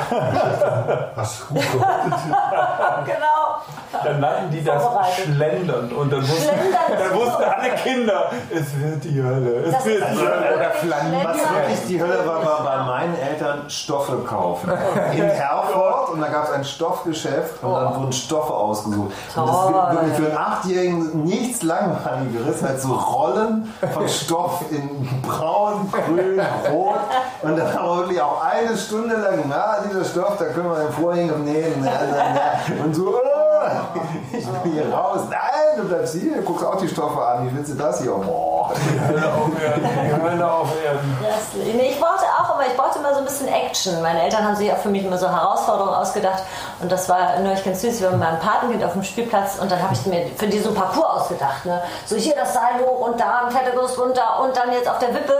Hast 1.17 1.41
du 1.49 1.53
gut 1.55 1.63
genau. 3.05 3.96
Dann 4.03 4.19
nannten 4.19 4.51
die 4.51 4.63
das. 4.63 4.83
Schlendern. 5.23 5.91
Und 5.91 6.11
dann 6.11 6.21
wussten, 6.21 6.43
ist 6.43 6.99
dann 6.99 7.19
wussten 7.19 7.43
alle 7.43 7.69
Kinder, 7.75 8.31
es 8.49 8.79
wird 8.79 9.03
die 9.03 9.21
Hölle. 9.21 9.63
Es 9.65 9.73
Das 9.73 9.85
wird 9.85 9.99
ist 9.99 10.07
die 10.13 10.19
Hölle. 10.19 10.55
Oder. 10.55 11.23
Was 11.23 11.37
wirklich 11.37 11.87
die 11.87 12.01
Hölle 12.01 12.25
war, 12.25 12.45
war 12.45 12.63
bei 12.63 12.83
meinen 12.83 13.19
Eltern 13.19 13.69
Stoffe 13.69 14.17
kaufen. 14.19 14.71
In 15.13 15.23
Herford 15.23 16.09
und 16.09 16.21
da 16.21 16.27
gab 16.27 16.45
es 16.45 16.51
ein 16.51 16.63
Stoffgeschäft 16.63 17.63
und 17.63 17.73
dann 17.73 17.95
wurden 17.95 18.11
Stoffe 18.13 18.53
ausgesucht. 18.53 19.11
Und 19.35 19.47
das 19.47 19.67
gibt 19.67 19.91
wirklich 19.91 20.13
für 20.15 20.25
einen 20.27 20.37
Achtjährigen 20.37 21.23
nichts 21.23 21.63
langweiligeres 21.63 22.63
als 22.63 22.83
so 22.83 22.93
Rollen 22.93 23.73
von 23.93 24.07
Stoff 24.07 24.63
in 24.71 25.21
braun, 25.21 25.91
grün, 25.91 26.41
rot 26.71 26.99
und 27.41 27.57
dann 27.57 27.77
aber 27.77 27.97
wirklich 27.99 28.21
auch 28.21 28.41
eine 28.43 28.77
Stunde 28.77 29.15
lang, 29.15 29.43
na, 29.47 29.77
dieser 29.87 30.05
Stoff, 30.05 30.37
da 30.37 30.45
können 30.45 30.69
wir 30.69 30.79
den 30.79 30.93
Vorhang 30.93 31.43
nähen. 31.43 31.73
Na, 31.81 31.91
na, 32.11 32.23
na. 32.33 32.83
Und 32.83 32.95
so, 32.95 33.09
oh, 33.09 33.46
ich 34.31 34.45
will 34.47 34.71
hier 34.71 34.93
raus. 34.93 35.21
Nein, 35.29 35.77
du 35.77 35.83
bleibst 35.87 36.15
hier, 36.15 36.41
guckst 36.41 36.65
auch 36.65 36.77
die 36.77 36.87
Stoffe 36.87 37.25
an. 37.25 37.47
Wie 37.47 37.55
willst 37.55 37.71
du 37.71 37.75
das 37.75 38.01
hier? 38.01 38.11
Boah. 38.11 38.71
Hölle 39.07 40.51
aufwerten. 40.51 41.17
Das, 41.21 41.53
nee, 41.55 41.89
ich 41.91 41.99
brauchte 41.99 42.25
auch, 42.25 42.26
aber 42.67 42.73
ich 42.73 42.77
brauchte 42.77 42.99
immer 42.99 43.13
so 43.13 43.19
ein 43.19 43.25
bisschen 43.25 43.47
Action. 43.47 44.01
Meine 44.01 44.23
Eltern 44.23 44.43
haben 44.43 44.55
sich 44.55 44.71
auch 44.71 44.77
für 44.77 44.89
mich 44.89 45.03
immer 45.03 45.17
so 45.17 45.29
Herausforderungen 45.29 45.93
ausgedacht. 45.93 46.43
Und 46.81 46.91
das 46.91 47.07
war 47.09 47.39
neulich 47.39 47.63
ganz 47.63 47.81
süß. 47.81 48.01
Wir 48.01 48.07
waren 48.07 48.19
mit 48.19 48.27
meinem 48.27 48.39
Patenkind 48.39 48.83
auf 48.83 48.93
dem 48.93 49.03
Spielplatz 49.03 49.57
und 49.59 49.71
dann 49.71 49.81
habe 49.81 49.93
ich 49.93 50.05
mir 50.05 50.27
für 50.35 50.47
die 50.47 50.59
so 50.59 50.69
ein 50.69 50.75
Parcours 50.75 51.21
ausgedacht. 51.21 51.65
Ne? 51.65 51.81
So 52.05 52.15
hier 52.15 52.35
das 52.35 52.53
Seil 52.53 52.85
hoch 52.85 53.07
und 53.07 53.19
da 53.19 53.45
ein 53.45 53.49
Klettergerüst 53.49 53.97
runter 53.97 54.41
und 54.41 54.55
dann 54.55 54.71
jetzt 54.71 54.87
auf 54.87 54.99
der 54.99 55.13
Wippe. 55.13 55.35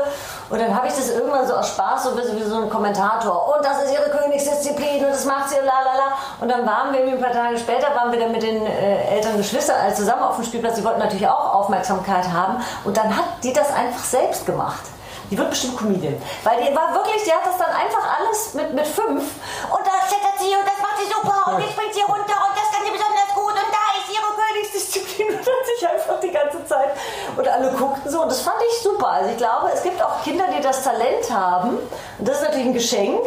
Und 0.50 0.60
dann 0.62 0.76
habe 0.76 0.88
ich 0.88 0.94
das 0.94 1.10
irgendwann 1.10 1.46
so 1.48 1.56
aus 1.56 1.70
Spaß, 1.70 2.04
so 2.04 2.18
wie, 2.18 2.44
so 2.44 2.62
ein 2.62 2.70
Kommentator. 2.70 3.56
Und 3.56 3.66
das 3.66 3.84
ist 3.84 3.94
ihre 3.94 4.10
Königsdisziplin 4.10 5.06
und 5.06 5.12
das 5.12 5.26
macht 5.26 5.50
sie, 5.50 5.56
la 5.56 5.82
la. 5.84 5.98
Und 6.40 6.50
dann 6.50 6.66
waren 6.66 6.94
wir 6.94 7.02
ein 7.02 7.22
paar 7.22 7.32
Tage 7.32 7.58
später, 7.58 7.94
waren 7.96 8.12
wir 8.12 8.20
dann 8.20 8.32
mit 8.32 8.44
den 8.44 8.66
äh, 8.66 9.16
Eltern 9.16 9.34
und 9.34 9.38
Geschwistern 9.40 9.76
alle 9.84 9.94
zusammen 9.94 10.24
auf 10.24 10.36
dem 10.36 10.46
Spielplatz. 10.46 10.76
Die 10.76 10.84
wollten 10.84 11.00
natürlich 11.00 11.28
auch 11.28 11.56
Aufmerksamkeit 11.56 12.32
haben. 12.32 12.62
Und 12.84 12.96
dann 12.96 13.16
hat 13.16 13.26
die 13.44 13.54
das 13.54 13.74
einfach 13.74 14.04
selbst 14.04 14.46
gemacht. 14.46 14.84
Die 15.30 15.38
wird 15.38 15.50
bestimmt 15.50 15.78
Comedian. 15.78 16.16
Weil 16.44 16.64
die 16.64 16.76
war 16.76 16.94
wirklich, 16.94 17.24
die 17.24 17.32
hat 17.32 17.46
das 17.46 17.58
dann 17.58 17.72
einfach 17.76 18.04
alles 18.18 18.54
mit, 18.54 18.74
mit 18.74 18.88
fünf. 18.88 19.24
Und 19.72 19.84
da 19.84 19.96
klettert 20.08 20.40
sie 20.40 20.56
und 20.56 20.64
das 20.64 20.80
macht 20.82 20.98
sie 21.00 21.10
super 21.12 21.52
und 21.52 21.60
jetzt 21.60 21.74
springt 21.74 21.94
sie 21.94 22.02
runter 22.02 22.38
und 22.48 22.54
das 22.56 22.68
kann 22.72 22.84
sie 22.86 22.92
besonders 22.92 23.32
gut 23.36 23.52
und 23.52 23.70
da 23.72 23.84
ist 24.00 24.08
ihre 24.08 24.32
Königsdisziplin 24.40 25.28
und 25.36 25.44
hat 25.44 25.66
sich 25.68 25.82
einfach 25.88 26.20
die 26.20 26.32
ganze 26.32 26.66
Zeit. 26.66 26.92
Und 27.36 27.48
alle 27.48 27.72
guckten 27.72 28.10
so 28.10 28.22
und 28.22 28.32
das 28.32 28.42
fand 28.42 28.58
ich 28.72 28.82
super. 28.82 29.08
Also 29.08 29.32
ich 29.32 29.38
glaube, 29.38 29.70
es 29.74 29.84
gibt 29.84 30.02
auch 30.02 30.24
Kinder, 30.24 30.46
die 30.56 30.62
das 30.62 30.84
Talent 30.84 31.30
haben. 31.30 31.78
Und 32.20 32.28
das 32.28 32.38
ist 32.38 32.44
natürlich 32.44 32.68
ein 32.68 32.74
Geschenk. 32.74 33.26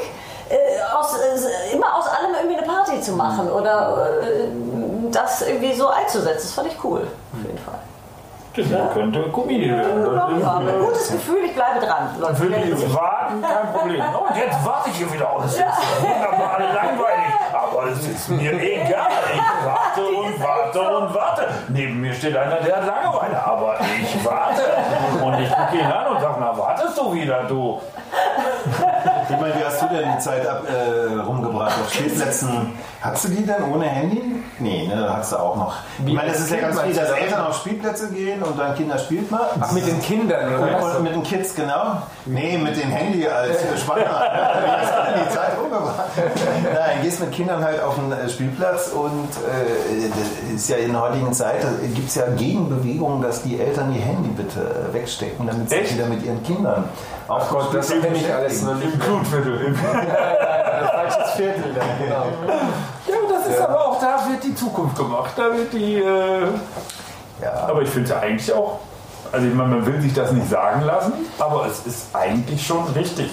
Äh, 0.50 0.82
aus, 0.92 1.14
äh, 1.16 1.72
immer 1.72 1.94
aus 1.96 2.08
allem 2.08 2.34
irgendwie 2.34 2.56
eine 2.56 2.66
Party 2.66 3.00
zu 3.00 3.12
machen 3.12 3.48
oder 3.52 4.20
äh, 4.20 4.48
das 5.12 5.42
irgendwie 5.42 5.72
so 5.74 5.86
einzusetzen. 5.86 6.42
Das 6.42 6.52
fand 6.52 6.72
ich 6.72 6.84
cool, 6.84 7.06
auf 7.32 7.46
jeden 7.46 7.58
Fall. 7.58 7.79
Das 8.56 8.66
könnte 8.92 9.30
Comedian 9.30 9.78
werden. 9.78 10.40
Ja, 10.42 10.56
ein 10.56 10.80
gutes 10.80 11.12
Gefühl, 11.12 11.44
ich 11.44 11.54
bleibe 11.54 11.78
dran. 11.86 12.08
Leute. 12.18 12.34
Für 12.34 12.46
die 12.46 12.94
Warten 12.94 13.42
kein 13.42 13.72
Problem. 13.72 14.00
Und 14.28 14.36
jetzt 14.36 14.64
warte 14.64 14.90
ich 14.90 14.96
hier 14.96 15.12
wieder 15.12 15.30
aus. 15.30 15.42
Das 15.42 15.54
ist 15.54 16.02
wunderbar 16.02 16.58
langweilig. 16.58 17.32
Aber 17.52 17.86
es 17.90 18.06
ist 18.06 18.28
mir 18.28 18.52
egal. 18.52 19.06
Ich 19.32 19.66
warte 19.66 20.02
und 20.02 20.40
warte 20.40 20.96
und 20.96 21.14
warte. 21.14 21.48
Neben 21.68 22.00
mir 22.00 22.12
steht 22.12 22.36
einer, 22.36 22.56
der 22.56 22.76
hat 22.76 22.86
Langeweile. 22.86 23.44
Aber 23.44 23.78
ich 24.02 24.24
warte. 24.24 24.62
Und 25.22 25.40
ich 25.40 25.50
gucke 25.50 25.76
ihn 25.76 25.92
an 25.92 26.14
und 26.14 26.20
sage, 26.20 26.36
na 26.40 26.56
wartest 26.56 26.98
du 26.98 27.14
wieder, 27.14 27.44
du. 27.44 27.80
Ich 29.30 29.40
meine, 29.40 29.54
wie 29.54 29.64
hast 29.64 29.82
du 29.82 29.86
denn 29.86 30.08
die 30.12 30.18
Zeit 30.18 30.46
ab, 30.46 30.64
äh, 30.66 31.14
rumgebracht 31.20 31.80
auf 31.80 31.92
Spielplätzen? 31.92 32.72
Hattest 33.00 33.24
du 33.24 33.28
die 33.28 33.46
denn 33.46 33.62
ohne 33.72 33.86
Handy? 33.86 34.22
Nee, 34.58 34.88
ne, 34.88 35.02
da 35.02 35.14
hattest 35.14 35.32
du 35.32 35.36
auch 35.36 35.56
noch. 35.56 35.74
Ich 36.04 36.12
meine, 36.12 36.30
das 36.30 36.40
ist 36.40 36.50
ja 36.50 36.60
ganz 36.60 36.80
viel, 36.80 36.94
dass 36.94 37.10
Eltern 37.10 37.46
auf 37.46 37.56
Spielplätze 37.56 38.10
gehen 38.10 38.42
und 38.42 38.58
dann 38.58 38.74
Kinder 38.74 38.98
spielt 38.98 39.30
mal. 39.30 39.48
Ach, 39.60 39.72
mit 39.72 39.86
den 39.86 40.00
Kindern, 40.02 40.54
oder? 40.54 40.96
Und 40.96 41.04
mit 41.04 41.14
den 41.14 41.22
Kids, 41.22 41.54
genau. 41.54 42.02
Nee, 42.26 42.58
mit 42.58 42.76
dem 42.76 42.90
Handy 42.90 43.26
als 43.26 43.58
Spanner. 43.80 44.00
Wie 44.04 44.70
hast 44.70 44.92
du 44.92 45.12
denn 45.12 45.24
die 45.24 45.34
Zeit 45.34 45.58
rumgebracht? 45.58 46.10
Nein, 46.74 47.02
gehst 47.02 47.20
mit 47.20 47.32
Kindern 47.32 47.64
halt 47.64 47.82
auf 47.82 47.94
den 47.94 48.12
äh, 48.12 48.28
Spielplatz 48.28 48.88
und 48.88 49.28
äh, 49.30 50.08
das 50.10 50.54
ist 50.54 50.68
ja 50.68 50.76
in 50.76 50.92
der 50.92 51.02
heutigen 51.02 51.32
Zeit, 51.32 51.64
gibt 51.94 52.08
es 52.08 52.16
ja 52.16 52.26
Gegenbewegungen, 52.36 53.22
dass 53.22 53.42
die 53.42 53.60
Eltern 53.60 53.94
ihr 53.94 54.02
Handy 54.02 54.28
bitte 54.30 54.60
äh, 54.60 54.92
wegstecken, 54.92 55.46
damit 55.46 55.70
sie 55.70 55.76
Echt? 55.76 55.94
wieder 55.94 56.06
mit 56.06 56.22
ihren 56.24 56.42
Kindern 56.42 56.84
auf 57.30 57.48
Gott, 57.48 57.72
das 57.72 57.88
kenne 57.88 58.16
ich 58.16 58.32
alles 58.32 58.62
noch 58.62 58.74
nicht. 58.74 58.92
Im. 58.92 59.19
Im 59.20 59.74
Falsches 59.76 61.30
Viertel, 61.36 61.64
dann, 61.74 61.86
genau. 61.98 62.24
ja, 63.08 63.14
das 63.38 63.46
ist 63.54 63.60
aber 63.60 63.86
auch, 63.88 64.00
da 64.00 64.18
wird 64.30 64.44
die 64.44 64.54
Zukunft 64.54 64.96
gemacht. 64.96 65.32
Da 65.36 65.54
wird 65.56 65.72
die. 65.72 65.96
Äh, 65.96 66.46
Ja. 67.42 67.68
aber 67.68 67.82
ich 67.82 67.88
finde 67.88 68.04
es 68.04 68.10
ja 68.14 68.20
eigentlich 68.20 68.52
auch. 68.52 68.78
Also 69.32 69.46
ich 69.46 69.54
meine, 69.54 69.76
man 69.76 69.86
will 69.86 70.00
sich 70.00 70.12
das 70.12 70.32
nicht 70.32 70.48
sagen 70.50 70.82
lassen, 70.82 71.12
aber 71.38 71.66
es 71.66 71.86
ist 71.86 72.14
eigentlich 72.14 72.66
schon 72.66 72.84
richtig. 72.94 73.30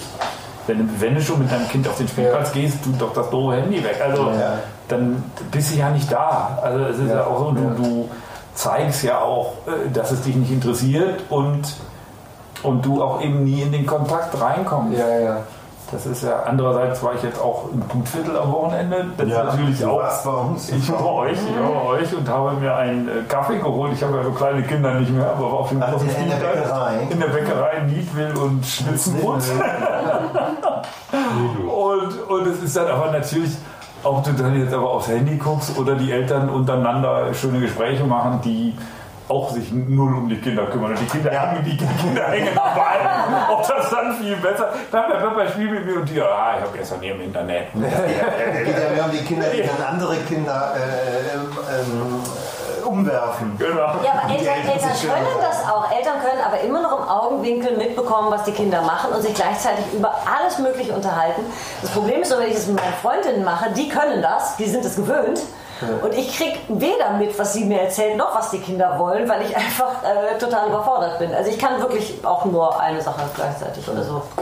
wenn, 0.66 0.86
du- 0.86 1.00
wenn 1.00 1.14
du 1.14 1.22
schon 1.22 1.38
mit 1.38 1.50
deinem 1.50 1.66
Kind 1.68 1.88
auf 1.88 1.96
den 1.96 2.06
Spielplatz 2.08 2.52
gehst, 2.52 2.84
tu 2.84 2.90
doch 2.98 3.14
das 3.14 3.30
doofe 3.30 3.56
Handy 3.56 3.82
weg. 3.82 3.98
Also 4.04 4.24
Ja. 4.30 4.58
dann 4.88 5.24
bist 5.50 5.72
du 5.74 5.78
ja 5.78 5.88
nicht 5.90 6.12
da. 6.12 6.58
Also 6.62 6.84
es 6.84 6.98
ist 6.98 7.10
ja, 7.10 7.24
auch 7.24 7.38
so, 7.38 7.50
du, 7.52 7.70
du 7.70 8.08
zeigst 8.54 9.02
ja 9.02 9.18
auch, 9.22 9.54
äh, 9.66 9.88
dass 9.92 10.10
es 10.10 10.20
dich 10.22 10.36
nicht 10.36 10.50
interessiert 10.52 11.22
und, 11.30 11.62
und 12.62 12.84
du 12.84 13.02
auch 13.02 13.22
eben 13.22 13.44
nie 13.44 13.62
in 13.62 13.72
den 13.72 13.86
Kontakt 13.86 14.38
reinkommst. 14.38 14.98
Ja, 14.98 15.08
ja. 15.18 15.36
Das 15.90 16.04
ist 16.04 16.22
ja, 16.22 16.42
andererseits 16.42 17.02
war 17.02 17.14
ich 17.14 17.22
jetzt 17.22 17.40
auch 17.40 17.70
im 17.72 17.82
Gutviertel 17.88 18.36
am 18.36 18.52
Wochenende. 18.52 19.06
Das 19.16 19.26
ist 19.26 19.34
natürlich 19.34 19.84
auch. 19.86 20.22
bei 20.22 20.30
uns. 20.30 20.68
Ich 20.70 20.92
war 20.92 21.02
bei 21.02 21.10
euch, 21.10 21.32
ich 21.32 21.58
war 21.58 21.72
bei 21.72 21.88
euch 21.88 22.14
und 22.14 22.28
habe 22.28 22.52
mir 22.60 22.76
einen 22.76 23.08
äh, 23.08 23.22
Kaffee 23.26 23.56
geholt. 23.58 23.94
Ich 23.94 24.02
habe 24.02 24.18
ja 24.18 24.24
so 24.24 24.32
kleine 24.32 24.62
Kinder 24.64 25.00
nicht 25.00 25.10
mehr, 25.10 25.30
aber 25.30 25.46
auf 25.46 25.70
dem 25.70 25.80
großen 25.80 26.08
in 26.08 26.28
der 26.28 26.36
Spielplatz. 26.36 26.54
Bäckerei. 26.54 27.08
In 27.08 27.20
der 27.20 27.28
Bäckerei 27.28 27.80
Niedwil 27.86 28.32
und 28.36 28.66
Schnitzenbrot. 28.66 29.42
und, 31.74 32.30
und 32.30 32.46
es 32.48 32.62
ist 32.62 32.76
dann 32.76 32.88
aber 32.88 33.10
natürlich, 33.10 33.56
ob 34.02 34.22
du 34.24 34.32
dann 34.32 34.60
jetzt 34.60 34.74
aber 34.74 34.90
aufs 34.90 35.08
Handy 35.08 35.36
guckst 35.36 35.78
oder 35.78 35.94
die 35.94 36.12
Eltern 36.12 36.50
untereinander 36.50 37.32
schöne 37.32 37.60
Gespräche 37.60 38.04
machen, 38.04 38.40
die 38.44 38.74
auch 39.28 39.50
sich 39.50 39.70
null 39.72 40.14
um 40.14 40.28
die 40.28 40.40
Kinder 40.40 40.66
kümmern. 40.66 40.92
Und 40.92 41.00
die 41.00 41.06
Kinder, 41.06 41.30
hängen, 41.30 41.64
die 41.64 41.76
Kinder 41.76 42.28
hängen 42.28 42.58
am 42.58 42.74
Ball. 42.74 43.50
Ob 43.50 43.66
das 43.66 43.90
dann 43.90 44.14
viel 44.16 44.36
besser. 44.36 44.72
Papa, 44.90 45.14
Papa, 45.18 45.48
spiel 45.48 45.70
mit 45.70 45.86
mir 45.86 45.96
und 45.96 46.08
die, 46.08 46.20
ah, 46.20 46.54
ich 46.56 46.62
habe 46.62 46.78
gestern 46.78 47.00
hier 47.00 47.14
im 47.14 47.20
Internet. 47.20 47.68
Es 47.74 48.64
geht 48.64 48.78
ja 48.78 48.90
mehr 48.90 49.04
um 49.04 49.10
die 49.10 49.24
Kinder, 49.24 49.46
die 49.48 49.62
dann 49.62 49.94
andere 49.94 50.16
Kinder 50.28 50.74
äh, 50.76 51.34
ähm, 51.34 51.50
ähm, 51.70 52.86
umwerfen. 52.86 53.56
Genau. 53.58 54.00
Ja, 54.02 54.22
aber 54.22 54.32
Eltern, 54.32 54.54
Eltern 54.66 54.90
können 54.90 54.96
schön. 54.96 55.42
das 55.42 55.70
auch. 55.70 55.90
Eltern 55.90 56.20
können 56.20 56.40
aber 56.44 56.60
immer 56.60 56.80
noch 56.80 57.02
im 57.02 57.08
Augenwinkel 57.08 57.76
mitbekommen, 57.76 58.30
was 58.30 58.44
die 58.44 58.52
Kinder 58.52 58.80
machen 58.82 59.12
und 59.12 59.22
sich 59.22 59.34
gleichzeitig 59.34 59.84
über 59.92 60.14
alles 60.26 60.58
Mögliche 60.58 60.94
unterhalten. 60.94 61.42
Das 61.82 61.90
Problem 61.90 62.22
ist 62.22 62.30
nur, 62.30 62.40
wenn 62.40 62.48
ich 62.48 62.54
das 62.54 62.66
mit 62.66 62.76
meinen 62.76 62.94
Freundinnen 62.94 63.44
mache, 63.44 63.70
die 63.72 63.88
können 63.88 64.22
das, 64.22 64.56
die 64.56 64.66
sind 64.66 64.84
es 64.84 64.96
gewöhnt. 64.96 65.42
Und 66.02 66.12
ich 66.14 66.36
krieg 66.36 66.58
weder 66.68 67.10
mit, 67.18 67.38
was 67.38 67.52
sie 67.52 67.64
mir 67.64 67.82
erzählen, 67.82 68.16
noch 68.16 68.34
was 68.34 68.50
die 68.50 68.58
Kinder 68.58 68.98
wollen, 68.98 69.28
weil 69.28 69.42
ich 69.42 69.56
einfach 69.56 70.02
äh, 70.02 70.36
total 70.38 70.68
überfordert 70.68 71.18
bin. 71.18 71.32
Also 71.34 71.50
ich 71.50 71.58
kann 71.58 71.80
wirklich 71.80 72.18
auch 72.24 72.44
nur 72.44 72.78
eine 72.80 73.00
Sache 73.00 73.22
gleichzeitig 73.34 73.88
oder 73.88 74.02
so. 74.02 74.22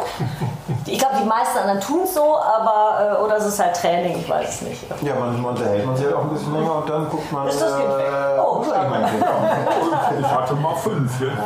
Ich 0.88 1.00
glaube, 1.00 1.16
die 1.20 1.26
meisten 1.26 1.58
anderen 1.58 1.80
tun 1.80 2.02
es 2.04 2.14
so, 2.14 2.36
aber 2.38 3.18
äh, 3.18 3.24
oder 3.24 3.38
es 3.38 3.46
ist 3.46 3.58
halt 3.58 3.74
Training, 3.74 4.20
ich 4.20 4.28
weiß 4.28 4.48
es 4.48 4.60
nicht. 4.62 4.84
Ja, 5.02 5.14
manchmal 5.18 5.52
unterhält 5.52 5.84
man 5.84 5.96
sich 5.96 6.06
halt 6.06 6.14
auch 6.14 6.22
ein 6.22 6.28
bisschen 6.30 6.54
länger 6.54 6.76
und 6.76 6.88
dann 6.88 7.10
guckt 7.10 7.32
man. 7.32 7.48
Ist 7.48 7.60
das 7.60 7.76
Kind 7.76 7.88
weg? 7.88 8.06
äh, 8.06 8.38
Oh, 8.38 8.64
mal. 8.64 9.10
Kind. 9.10 10.20
Ich 10.20 10.26
hatte 10.26 10.54
mal 10.54 10.76
fünf, 10.76 11.20
jetzt 11.20 11.36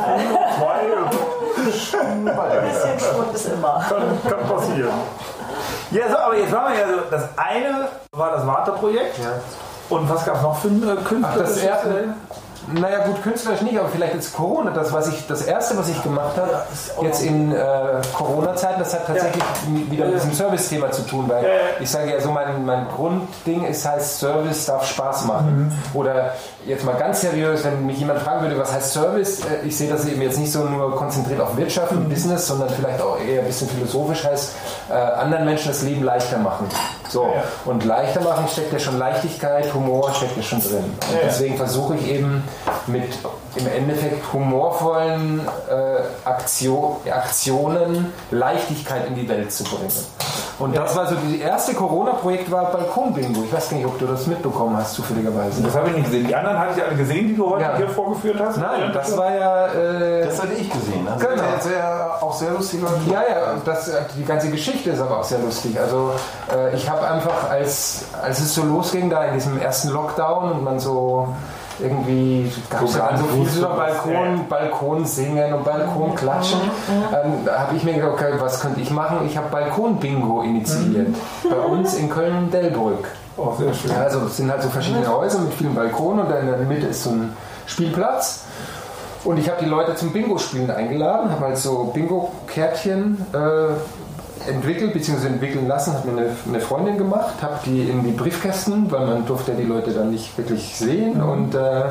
zwei. 0.57 0.81
Ein 2.59 2.65
bisschen 2.65 2.99
Schrott 2.99 3.33
ist 3.33 3.45
immer. 3.47 3.83
Kann, 3.89 4.19
kann 4.29 4.47
passieren. 4.47 4.93
Ja, 5.91 6.09
so, 6.09 6.17
aber 6.17 6.37
jetzt 6.37 6.51
waren 6.51 6.73
wir 6.73 6.79
ja 6.79 6.87
so, 6.87 7.01
das 7.09 7.23
eine 7.37 7.87
war 8.11 8.31
das 8.31 8.45
Warteprojekt. 8.47 9.19
Und 9.91 10.09
was 10.09 10.25
gab 10.25 10.37
es 10.37 10.41
noch 10.41 10.57
für 10.57 10.69
äh, 10.69 10.95
Künstler? 11.03 11.29
Ach, 11.33 11.37
das 11.37 11.57
erste, 11.57 12.15
naja 12.67 12.99
gut, 13.05 13.21
künstlerisch 13.23 13.61
nicht, 13.61 13.77
aber 13.77 13.89
vielleicht 13.89 14.13
jetzt 14.13 14.33
Corona, 14.33 14.71
das 14.71 14.93
was 14.93 15.07
ich, 15.07 15.27
das 15.27 15.41
erste, 15.41 15.77
was 15.77 15.89
ich 15.89 16.01
gemacht 16.03 16.37
habe, 16.37 16.63
jetzt 17.01 17.23
in 17.23 17.51
äh, 17.51 17.57
Corona-Zeiten, 18.13 18.79
das 18.79 18.93
hat 18.93 19.07
tatsächlich 19.07 19.43
wieder 19.89 20.05
mit 20.05 20.15
diesem 20.15 20.33
Service-Thema 20.33 20.91
zu 20.91 21.01
tun, 21.03 21.25
weil 21.27 21.43
Ja, 21.43 21.49
ja. 21.49 21.55
ich 21.79 21.89
sage 21.89 22.11
ja 22.11 22.19
so, 22.21 22.31
mein, 22.31 22.63
mein 22.65 22.87
Grundding 22.87 23.65
ist 23.65 23.85
heißt, 23.85 24.19
Service 24.19 24.65
darf 24.65 24.85
Spaß 24.85 25.25
machen. 25.25 25.75
Oder 25.93 26.35
jetzt 26.65 26.85
mal 26.85 26.95
ganz 26.95 27.21
seriös, 27.21 27.63
wenn 27.63 27.85
mich 27.85 27.97
jemand 27.99 28.19
fragen 28.19 28.43
würde, 28.43 28.57
was 28.59 28.71
heißt 28.71 28.93
Service, 28.93 29.39
äh, 29.41 29.65
ich 29.65 29.75
sehe 29.75 29.89
das 29.89 30.05
eben 30.05 30.21
jetzt 30.21 30.39
nicht 30.39 30.51
so 30.51 30.63
nur 30.63 30.95
konzentriert 30.95 31.41
auf 31.41 31.57
Wirtschaft 31.57 31.91
und 31.91 32.09
Business, 32.09 32.47
sondern 32.47 32.69
vielleicht 32.69 33.01
auch 33.01 33.19
eher 33.19 33.41
ein 33.41 33.47
bisschen 33.47 33.69
philosophisch 33.69 34.23
heißt, 34.23 34.51
äh, 34.89 34.93
anderen 34.93 35.45
Menschen 35.45 35.69
das 35.69 35.81
Leben 35.81 36.03
leichter 36.03 36.37
machen. 36.37 36.67
So. 37.11 37.33
Und 37.65 37.83
leichter 37.83 38.21
machen 38.21 38.47
steckt 38.47 38.71
ja 38.71 38.79
schon 38.79 38.97
Leichtigkeit, 38.97 39.73
Humor 39.73 40.13
steckt 40.13 40.37
ja 40.37 40.43
schon 40.43 40.61
drin. 40.61 40.85
Und 40.85 41.19
deswegen 41.25 41.57
versuche 41.57 41.95
ich 41.95 42.07
eben 42.07 42.43
mit 42.87 43.03
im 43.55 43.67
Endeffekt 43.67 44.31
humorvollen 44.31 45.41
äh, 45.69 46.27
Aktion, 46.27 46.95
Aktionen 47.11 48.13
Leichtigkeit 48.31 49.07
in 49.07 49.15
die 49.15 49.27
Welt 49.27 49.51
zu 49.51 49.65
bringen. 49.65 49.91
Und 50.61 50.75
das 50.75 50.95
war 50.95 51.07
so, 51.07 51.15
das 51.15 51.33
erste 51.39 51.73
Corona-Projekt 51.73 52.51
war 52.51 52.65
Balkon-Bingo. 52.71 53.43
Ich 53.45 53.51
weiß 53.53 53.69
gar 53.69 53.77
nicht, 53.77 53.85
ob 53.87 53.97
du 53.99 54.05
das 54.05 54.27
mitbekommen 54.27 54.77
hast, 54.77 54.93
zufälligerweise. 54.93 55.63
Das 55.63 55.75
habe 55.75 55.89
ich 55.89 55.95
nicht 55.95 56.05
gesehen. 56.05 56.27
Die 56.27 56.35
anderen 56.35 56.59
hatte 56.59 56.73
ich 56.77 56.83
alle 56.85 56.95
gesehen, 56.95 57.27
die 57.29 57.35
du 57.35 57.49
heute 57.49 57.63
Ja. 57.63 57.77
hier 57.77 57.89
vorgeführt 57.89 58.39
hast. 58.39 58.57
Nein, 58.57 58.91
das 58.93 59.17
war 59.17 59.33
ja... 59.35 59.67
Äh, 59.67 60.25
Das 60.25 60.41
hatte 60.41 60.53
ich 60.53 60.69
gesehen. 60.69 61.07
Also 61.07 61.25
Genau. 61.27 61.41
der 61.41 61.59
sehr, 61.61 62.17
auch 62.21 62.33
sehr 62.33 62.51
lustiger. 62.51 62.87
Ja, 63.07 63.21
ja, 63.21 63.53
das, 63.65 63.91
die 64.17 64.23
ganze 64.25 64.49
Geschichte 64.51 64.91
ist 64.91 65.01
aber 65.01 65.19
auch 65.19 65.23
sehr 65.23 65.39
lustig. 65.39 65.79
Also 65.79 66.11
äh, 66.53 66.75
ich 66.75 66.89
habe 66.89 67.07
einfach, 67.07 67.49
als, 67.49 68.05
als 68.21 68.39
es 68.39 68.53
so 68.53 68.63
losging, 68.63 69.09
da 69.09 69.23
in 69.25 69.33
diesem 69.33 69.59
ersten 69.59 69.89
Lockdown 69.89 70.51
und 70.51 70.63
man 70.63 70.79
so 70.79 71.27
irgendwie 71.81 72.51
gab 72.69 72.83
es 72.83 72.93
So 72.93 72.99
ja 72.99 73.09
ganz 73.09 73.21
viel 73.21 73.39
wusste, 73.39 73.59
so 73.59 73.69
was- 73.69 73.77
Balkon, 73.77 74.47
Balkon 74.47 75.05
singen 75.05 75.53
und 75.53 75.63
Balkon 75.63 76.15
klatschen. 76.15 76.59
Ähm, 76.89 77.31
da 77.45 77.59
habe 77.59 77.75
ich 77.75 77.83
mir 77.83 77.93
gedacht, 77.95 78.11
okay, 78.13 78.33
was 78.39 78.59
könnte 78.59 78.81
ich 78.81 78.89
machen? 78.91 79.19
Ich 79.25 79.35
habe 79.37 79.47
Balkon-Bingo 79.49 80.41
initiiert. 80.43 81.15
Bei 81.49 81.55
uns 81.57 81.95
in 81.95 82.09
Köln-Delbrück. 82.09 83.07
Oh, 83.37 83.53
sehr 83.57 83.73
schön. 83.73 83.91
Ja, 83.91 83.97
also 84.03 84.19
es 84.25 84.37
sind 84.37 84.51
halt 84.51 84.61
so 84.61 84.69
verschiedene 84.69 85.07
Häuser 85.07 85.39
mit 85.39 85.53
vielen 85.53 85.73
Balkonen 85.73 86.25
und 86.25 86.31
da 86.31 86.37
in 86.37 86.47
der 86.47 86.57
Mitte 86.57 86.87
ist 86.87 87.03
so 87.03 87.11
ein 87.11 87.33
Spielplatz. 87.65 88.43
Und 89.23 89.37
ich 89.37 89.47
habe 89.49 89.59
die 89.63 89.69
Leute 89.69 89.95
zum 89.95 90.11
Bingo-Spielen 90.11 90.69
eingeladen, 90.71 91.31
habe 91.31 91.45
halt 91.45 91.57
so 91.57 91.91
Bingo-Kärtchen 91.93 93.25
äh, 93.33 93.37
entwickelt 94.47 94.93
bzw. 94.93 95.27
entwickeln 95.27 95.67
lassen, 95.67 95.93
hat 95.93 96.05
mir 96.05 96.11
eine, 96.11 96.29
eine 96.47 96.59
Freundin 96.59 96.97
gemacht, 96.97 97.35
habe 97.41 97.59
die 97.65 97.89
in 97.89 98.03
die 98.03 98.11
Briefkästen, 98.11 98.91
weil 98.91 99.05
man 99.05 99.25
durfte 99.25 99.51
ja 99.51 99.57
die 99.57 99.65
Leute 99.65 99.91
dann 99.91 100.11
nicht 100.11 100.37
wirklich 100.37 100.75
sehen 100.75 101.21
und 101.21 101.55
äh, 101.55 101.83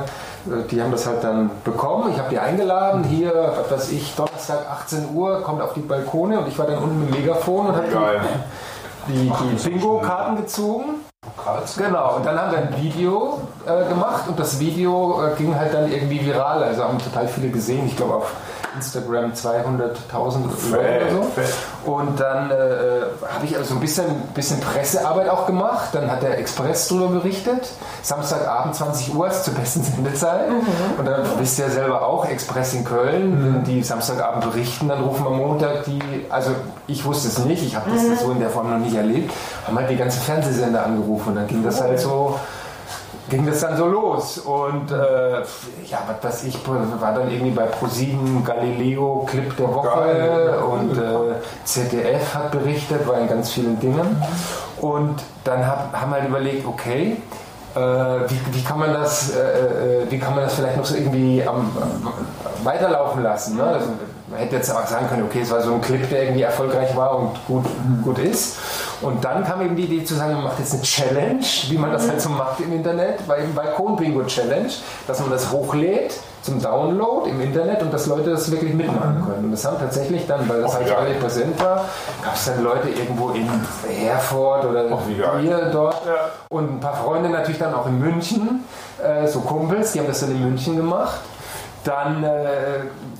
die 0.71 0.81
haben 0.81 0.91
das 0.91 1.07
halt 1.07 1.23
dann 1.23 1.51
bekommen. 1.65 2.13
Ich 2.13 2.19
habe 2.19 2.31
die 2.31 2.39
eingeladen, 2.39 3.05
hier, 3.05 3.33
was 3.57 3.71
weiß 3.71 3.93
ich, 3.93 4.15
Donnerstag 4.15 4.71
18 4.71 5.15
Uhr, 5.15 5.43
kommt 5.43 5.61
auf 5.61 5.75
die 5.75 5.81
Balkone 5.81 6.41
und 6.41 6.49
ich 6.49 6.59
war 6.59 6.67
dann 6.67 6.79
unten 6.79 7.01
mit 7.01 7.15
dem 7.15 7.21
Megafon 7.21 7.67
und 7.67 7.77
habe 7.77 7.87
die, 9.09 9.13
die, 9.13 9.31
die 9.31 9.69
Bingo-Karten 9.71 10.37
gezogen. 10.37 10.85
Genau, 11.77 12.17
und 12.17 12.27
dann 12.27 12.39
haben 12.39 12.53
wir 12.53 12.59
ein 12.59 12.83
Video 12.83 13.41
äh, 13.67 13.89
gemacht 13.89 14.25
und 14.29 14.39
das 14.39 14.59
Video 14.59 15.23
äh, 15.23 15.37
ging 15.37 15.55
halt 15.55 15.75
dann 15.75 15.91
irgendwie 15.91 16.25
viral. 16.25 16.63
Also 16.63 16.85
haben 16.85 16.99
total 16.99 17.29
viele 17.29 17.49
gesehen. 17.49 17.87
Ich 17.87 17.97
glaube 17.97 18.15
auf 18.15 18.33
Instagram 18.77 19.33
200.000 19.33 20.71
Leute 20.71 21.07
oder 21.07 21.11
so. 21.11 21.23
fett. 21.35 21.53
Und 21.85 22.21
dann 22.21 22.51
äh, 22.51 22.55
habe 23.33 23.45
ich 23.45 23.57
also 23.57 23.75
ein 23.75 23.81
bisschen, 23.81 24.07
bisschen 24.35 24.61
Pressearbeit 24.61 25.29
auch 25.29 25.47
gemacht. 25.47 25.89
Dann 25.93 26.11
hat 26.11 26.23
der 26.23 26.39
Express 26.39 26.89
darüber 26.89 27.09
berichtet. 27.09 27.71
Samstagabend 28.03 28.75
20 28.75 29.15
Uhr 29.15 29.29
ist 29.29 29.45
zur 29.45 29.55
besten 29.55 29.83
Sendezeit. 29.85 30.49
Und 30.99 31.05
dann 31.07 31.23
wisst 31.39 31.59
ihr 31.59 31.67
ja 31.67 31.71
selber 31.71 32.07
auch, 32.07 32.27
Express 32.27 32.75
in 32.75 32.85
Köln, 32.85 33.45
wenn 33.45 33.65
die 33.65 33.83
Samstagabend 33.83 34.45
berichten, 34.45 34.89
dann 34.89 35.03
rufen 35.03 35.27
am 35.27 35.37
Montag 35.37 35.85
die, 35.85 36.01
also 36.29 36.51
ich 36.87 37.05
wusste 37.05 37.29
es 37.29 37.39
nicht, 37.45 37.63
ich 37.63 37.77
habe 37.77 37.91
das 37.91 38.21
so 38.21 38.31
in 38.31 38.41
der 38.41 38.51
Form 38.51 38.71
noch 38.71 38.79
nicht 38.79 38.95
erlebt, 38.95 39.33
haben 39.67 39.77
halt 39.79 39.91
die 39.91 39.97
ganzen 39.97 40.21
Fernsehsender 40.21 40.85
angerufen 40.85 41.31
und 41.31 41.35
dann 41.37 41.47
ging 41.47 41.63
das 41.63 41.81
halt 41.81 41.99
so 42.01 42.39
ging 43.31 43.47
das 43.47 43.61
dann 43.61 43.77
so 43.77 43.87
los. 43.87 44.39
Und 44.39 44.91
äh, 44.91 45.41
ja, 45.89 45.99
was 46.07 46.23
weiß 46.23 46.45
ich, 46.45 46.59
war 46.67 47.15
dann 47.15 47.31
irgendwie 47.31 47.53
bei 47.53 47.65
ProSieben 47.65 48.45
Galileo 48.45 49.27
Clip 49.29 49.57
der 49.57 49.75
Woche 49.75 50.01
Geil. 50.01 50.59
und 50.59 50.99
äh, 50.99 51.35
ZDF 51.65 52.35
hat 52.35 52.51
berichtet, 52.51 53.07
war 53.07 53.19
in 53.19 53.29
ganz 53.29 53.51
vielen 53.51 53.79
Dingen. 53.81 54.23
Und 54.81 55.23
dann 55.45 55.67
hab, 55.67 55.95
haben 55.99 56.11
wir 56.11 56.21
halt 56.21 56.29
überlegt, 56.29 56.67
okay, 56.67 57.17
äh, 57.75 57.79
wie, 57.79 58.41
wie, 58.53 58.63
kann 58.63 58.79
man 58.81 58.93
das, 58.93 59.31
äh, 59.31 60.03
äh, 60.03 60.11
wie 60.11 60.19
kann 60.19 60.35
man 60.35 60.45
das 60.45 60.55
vielleicht 60.55 60.77
noch 60.77 60.85
so 60.85 60.97
irgendwie 60.97 61.43
am, 61.47 61.71
äh, 61.77 62.65
weiterlaufen 62.65 63.23
lassen? 63.23 63.57
Ne? 63.57 63.63
Also, 63.63 63.87
man 64.29 64.41
hätte 64.41 64.57
jetzt 64.57 64.71
auch 64.71 64.87
sagen 64.87 65.09
können, 65.09 65.25
okay, 65.25 65.41
es 65.43 65.51
war 65.51 65.61
so 65.61 65.75
ein 65.75 65.81
Clip, 65.81 66.09
der 66.09 66.25
irgendwie 66.25 66.43
erfolgreich 66.43 66.97
war 66.97 67.17
und 67.17 67.47
gut, 67.47 67.65
gut 68.03 68.19
ist. 68.19 68.59
Und 69.03 69.25
dann 69.25 69.45
kam 69.45 69.63
eben 69.63 69.77
die 69.77 69.85
Idee 69.85 70.05
zu 70.05 70.15
sagen, 70.15 70.35
man 70.35 70.45
macht 70.45 70.59
jetzt 70.59 70.75
eine 70.75 70.83
Challenge, 70.83 71.41
wie 71.69 71.79
man 71.79 71.91
das 71.93 72.07
halt 72.09 72.21
so 72.21 72.29
macht 72.29 72.61
im 72.61 72.73
Internet, 72.73 73.27
war 73.27 73.39
eben 73.39 73.55
Balkon 73.55 73.97
Bingo 73.97 74.23
Challenge, 74.25 74.69
dass 75.07 75.21
man 75.21 75.31
das 75.31 75.51
hochlädt 75.51 76.15
zum 76.43 76.61
Download 76.61 77.29
im 77.29 77.41
Internet 77.41 77.83
und 77.83 77.93
dass 77.93 78.07
Leute 78.07 78.31
das 78.31 78.51
wirklich 78.51 78.75
mitmachen 78.75 79.25
können. 79.27 79.45
Und 79.47 79.53
das 79.53 79.65
haben 79.65 79.79
tatsächlich 79.79 80.27
dann, 80.27 80.47
weil 80.49 80.63
das 80.63 80.73
Ach, 80.73 80.77
halt 80.77 80.87
geil. 80.89 80.97
alle 80.99 81.15
präsent 81.15 81.59
war, 81.61 81.85
gab 82.23 82.35
es 82.35 82.45
dann 82.47 82.63
Leute 82.63 82.89
irgendwo 82.89 83.31
in 83.31 83.49
Herford 83.89 84.65
oder 84.67 84.85
geil. 84.85 84.99
hier 85.41 85.71
dort 85.73 86.05
Ja. 86.07 86.31
und 86.51 86.71
ein 86.77 86.81
paar 86.81 86.95
Freunde 86.97 87.29
natürlich 87.31 87.59
dann 87.59 87.75
auch 87.75 87.87
in 87.87 87.99
München, 87.99 88.65
äh, 89.03 89.27
so 89.27 89.41
Kumpels, 89.41 89.93
die 89.93 89.99
haben 90.01 90.09
das 90.09 90.21
dann 90.21 90.31
in 90.33 90.43
München 90.43 90.77
gemacht. 90.77 91.21
Dann, 91.85 92.23
äh, 92.25 92.49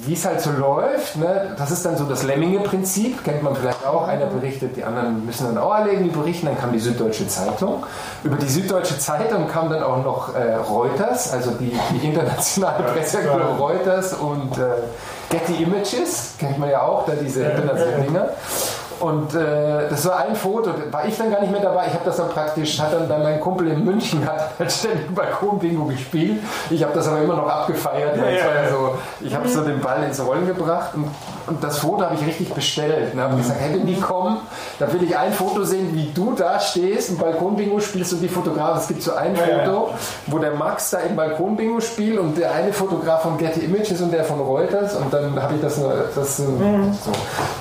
wie 0.05 0.13
es 0.13 0.25
halt 0.27 0.41
so 0.43 0.51
läuft, 0.51 1.17
ne, 1.17 1.55
das 1.57 1.71
ist 1.71 1.85
dann 1.87 1.97
so 1.97 2.05
das 2.05 2.25
Lemminge-Prinzip, 2.25 3.25
kennt 3.25 3.43
man 3.43 3.57
vielleicht 3.57 3.87
auch. 3.87 4.07
Einer 4.07 4.27
berichtet, 4.27 4.77
die 4.77 4.85
anderen 4.85 5.25
müssen 5.25 5.47
dann 5.47 5.57
auch 5.57 5.73
alle 5.73 5.93
irgendwie 5.93 6.11
berichten. 6.11 6.47
Dann 6.47 6.59
kam 6.59 6.73
die 6.73 6.79
Süddeutsche 6.79 7.27
Zeitung. 7.27 7.85
Über 8.23 8.37
die 8.37 8.49
Süddeutsche 8.49 8.99
Zeitung 8.99 9.49
kam 9.49 9.71
dann 9.71 9.83
auch 9.83 10.05
noch 10.05 10.35
äh, 10.35 10.57
Reuters, 10.57 11.33
also 11.33 11.53
die, 11.53 11.73
die 11.91 12.07
internationale 12.07 12.85
Presseagentur 12.85 13.57
Reuters 13.59 14.13
und 14.13 14.59
äh, 14.59 14.65
Getty 15.31 15.63
Images, 15.63 16.35
kennt 16.39 16.59
man 16.59 16.71
ja 16.71 16.83
auch, 16.83 17.07
da 17.07 17.13
diese 17.13 17.45
internationalen 17.45 18.03
Dinger. 18.03 18.29
Und 19.01 19.35
äh, 19.35 19.89
das 19.89 20.07
war 20.07 20.19
ein 20.19 20.37
Foto, 20.37 20.71
da 20.73 20.93
war 20.93 21.07
ich 21.07 21.17
dann 21.17 21.31
gar 21.31 21.41
nicht 21.41 21.51
mehr 21.51 21.63
dabei. 21.63 21.87
Ich 21.87 21.95
habe 21.95 22.05
das 22.05 22.19
dann 22.19 22.29
praktisch, 22.29 22.79
hat 22.79 22.93
dann, 22.93 23.09
dann 23.09 23.23
mein 23.23 23.41
Kumpel 23.41 23.69
in 23.69 23.83
München 23.83 24.27
hat 24.27 24.51
dann 24.59 24.69
ständig 24.69 25.15
Balkon-Bingo 25.15 25.87
gespielt. 25.87 26.43
Ich 26.69 26.83
habe 26.83 26.93
das 26.95 27.09
aber 27.09 27.23
immer 27.23 27.37
noch 27.37 27.49
abgefeiert. 27.49 28.19
war 28.21 28.31
ja 28.31 28.71
so, 28.71 28.99
ich 29.23 29.35
habe 29.35 29.49
so 29.49 29.63
den 29.63 29.81
Ball 29.81 30.03
ins 30.05 30.25
Rollen 30.25 30.47
gebracht 30.47 30.91
und, 30.95 31.09
und 31.47 31.65
das 31.65 31.79
Foto 31.79 32.05
habe 32.05 32.15
ich 32.15 32.27
richtig 32.27 32.53
bestellt. 32.53 33.15
Und 33.15 33.21
habe 33.21 33.37
gesagt, 33.37 33.59
hey, 33.59 33.73
wenn 33.73 33.87
die 33.87 33.99
kommen, 33.99 34.37
dann 34.79 34.93
will 34.93 35.03
ich 35.03 35.17
ein 35.17 35.33
Foto 35.33 35.65
sehen, 35.65 35.95
wie 35.95 36.13
du 36.13 36.35
da 36.35 36.61
stehst, 36.61 37.11
ein 37.11 37.17
Balkon-Bingo 37.17 37.81
spielst 37.81 38.13
und 38.13 38.21
die 38.21 38.29
Fotografen. 38.29 38.81
Es 38.81 38.89
gibt 38.89 39.03
so 39.03 39.15
ein 39.15 39.35
Foto, 39.35 39.95
wo 40.27 40.39
der 40.39 40.53
Max 40.53 40.91
da 40.91 40.99
im 40.99 41.17
Balkon-Bingo 41.17 41.81
spielt 41.81 42.19
und 42.19 42.37
der 42.37 42.53
eine 42.53 42.73
Fotograf 42.73 43.23
von 43.23 43.39
Getty 43.39 43.61
Images 43.61 44.03
und 44.03 44.13
der 44.13 44.25
von 44.25 44.41
Reuters. 44.41 44.95
Und 44.95 45.11
dann 45.11 45.41
habe 45.41 45.55
ich 45.55 45.63
das 45.63 45.81
das 46.15 46.37
so. 46.37 46.45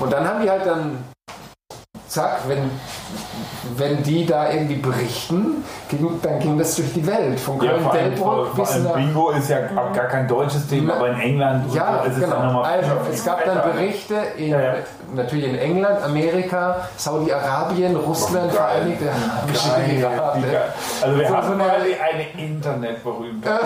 Und 0.01 0.11
dann 0.11 0.27
haben 0.27 0.41
die 0.41 0.49
halt 0.49 0.65
dann 0.65 0.97
zack, 2.09 2.47
wenn, 2.47 2.69
wenn 3.77 4.03
die 4.03 4.25
da 4.25 4.51
irgendwie 4.51 4.75
berichten, 4.75 5.63
ging, 5.89 6.19
dann 6.21 6.39
ging 6.39 6.57
das 6.57 6.75
durch 6.75 6.91
die 6.93 7.05
Welt. 7.05 7.39
Von 7.39 7.61
Ja, 7.61 7.71
vor 7.77 7.91
allem, 7.93 8.01
Köln-Delbrück 8.15 8.47
vor 8.47 8.55
bis 8.55 8.71
allem 8.71 8.83
nach. 8.83 8.93
Bingo 8.93 9.29
ist 9.31 9.49
ja 9.49 9.59
gar 9.93 10.05
kein 10.07 10.27
deutsches 10.27 10.67
Thema, 10.67 10.87
Na- 10.93 10.95
aber 10.95 11.09
in 11.11 11.19
England 11.19 11.65
und 11.67 11.75
Ja, 11.75 11.99
so 12.03 12.09
ist 12.09 12.15
es 12.17 12.21
dann 12.21 12.29
genau. 12.31 12.43
nochmal 12.53 12.71
Also, 12.73 12.91
es 13.11 13.25
gab 13.25 13.45
dann. 13.45 13.61
Berichte 13.71 14.15
in, 14.37 14.49
Ja, 14.49 14.59
ja. 14.61 14.73
natürlich 15.15 15.45
in 15.49 15.57
England, 15.57 16.03
Amerika, 16.03 16.77
Saudi-Arabien, 16.97 17.95
Russland, 17.95 18.51
Vereinigte 18.51 19.09
Arabische 19.11 19.69
Geil, 19.69 19.89
Emirate. 19.89 20.39
Also 21.03 21.19
wir 21.19 21.27
So, 21.27 21.35
haben 21.35 21.47
so 21.47 21.53
eine- 21.53 21.63
quasi 21.63 21.95
eine 21.95 22.45
Internetberühmtheit. 22.47 23.59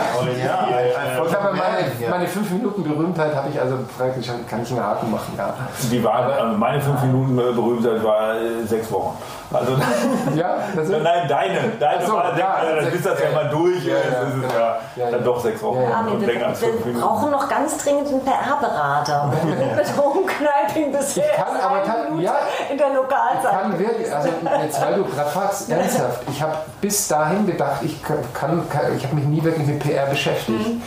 Ja, 0.46 0.68
Äh, 0.68 1.28
Ich 1.28 1.34
habe 1.36 1.56
meine, 1.56 1.78
Ja. 2.00 2.10
meine 2.10 2.28
fünf 2.28 2.52
Minuten 2.52 2.84
Berühmtheit 2.84 3.36
habe 3.36 3.50
ich 3.54 3.60
also 3.60 3.78
praktisch 3.98 4.28
kann 4.50 4.62
ich 4.64 4.72
einen 4.72 4.84
Haken 4.84 5.12
machen. 5.12 5.34
Ja, 5.38 5.54
Die 5.92 6.04
war, 6.04 6.16
also 6.40 6.58
meine 6.58 6.82
fünf 6.82 7.02
Minuten 7.04 7.36
Berühmtheit 7.36 8.04
war 8.04 8.36
äh, 8.36 8.66
sechs 8.66 8.92
Wochen. 8.92 9.18
Also 9.54 9.74
ja 10.36 10.58
das 10.76 10.90
ist, 10.90 11.02
nein, 11.04 11.28
deine, 11.28 11.60
deine 11.80 12.06
so, 12.06 12.14
ja, 12.16 12.32
dann 12.64 12.84
sechs- 12.86 12.96
ist 12.98 13.06
das 13.06 13.20
ja 13.20 13.26
ja, 13.30 13.36
mal 13.36 13.50
durch, 13.50 13.86
ja, 13.86 13.94
ja, 13.94 14.00
ist 14.00 14.46
es 14.46 14.54
ja, 14.54 14.60
Ja, 14.60 15.06
ja. 15.06 15.12
dann 15.12 15.24
doch 15.24 15.40
sechs 15.42 15.62
Wochen 15.62 15.78
Ja, 15.78 15.82
ja. 15.84 15.88
und 15.90 15.96
Armin, 16.08 16.26
länger 16.26 16.48
als 16.48 16.62
wir, 16.62 16.70
fünf 16.70 16.80
wir 16.80 16.86
Minuten. 16.94 17.06
brauchen 17.08 17.32
noch 17.32 17.50
ganz 17.50 17.78
dringend 17.78 18.08
einen 18.08 18.22
PR-Berater. 18.24 19.34
mit 19.76 19.98
Homekniping 19.98 20.92
bisher. 20.92 21.24
Ich 21.26 21.36
kann, 21.36 21.56
aber 21.62 21.80
kann- 21.82 22.20
ja. 22.20 22.36
in 22.72 22.78
der 22.78 22.88
Ich 22.88 22.94
Lokalzeitung. 22.96 23.52
kann 23.62 23.80
wirklich, 23.80 24.14
also 24.14 24.30
jetzt, 24.64 24.82
weil 24.82 24.96
du 24.96 25.04
gerade 25.06 25.30
fragst, 25.30 25.70
ernsthaft, 25.70 26.22
ich 26.30 26.42
habe 26.42 26.54
bis 26.82 27.08
dahin 27.08 27.46
gedacht, 27.46 27.82
ich 27.82 28.02
kann, 28.04 28.18
kann, 28.34 28.64
ich 28.98 29.04
habe 29.06 29.16
mich 29.16 29.26
nie 29.26 29.44
wirklich 29.44 29.68
mit 29.68 29.80
PR 29.80 30.06
beschäftigt. 30.08 30.82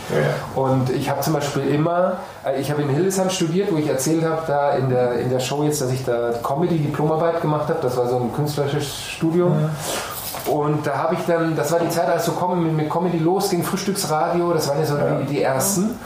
Und 0.55 0.89
ich 0.89 1.09
habe 1.09 1.21
zum 1.21 1.33
Beispiel 1.33 1.67
immer, 1.73 2.17
äh, 2.45 2.59
ich 2.59 2.71
habe 2.71 2.81
in 2.81 2.89
Hildesheim 2.89 3.29
studiert, 3.29 3.71
wo 3.71 3.77
ich 3.77 3.87
erzählt 3.87 4.23
habe, 4.23 4.41
da 4.47 4.71
in 4.71 4.89
der, 4.89 5.13
in 5.13 5.29
der 5.29 5.39
Show 5.39 5.63
jetzt, 5.63 5.81
dass 5.81 5.91
ich 5.91 6.03
da 6.05 6.31
Comedy-Diplomarbeit 6.43 7.41
gemacht 7.41 7.69
habe, 7.69 7.79
das 7.81 7.95
war 7.97 8.07
so 8.07 8.17
ein 8.17 8.31
künstlerisches 8.57 9.01
Studium. 9.11 9.69
Und 10.45 10.85
da 10.87 10.97
habe 10.97 11.15
ich 11.15 11.21
dann, 11.27 11.55
das 11.55 11.71
war 11.71 11.79
die 11.79 11.89
Zeit, 11.89 12.07
als 12.07 12.25
so 12.25 12.31
Com- 12.33 12.75
mit, 12.75 12.89
Comedy 12.89 13.17
losging, 13.19 13.63
Frühstücksradio, 13.63 14.53
das 14.53 14.67
waren 14.69 14.79
ja 14.79 14.85
so 14.85 14.95
Die, 14.95 15.25
die 15.35 15.41
ersten. 15.41 15.99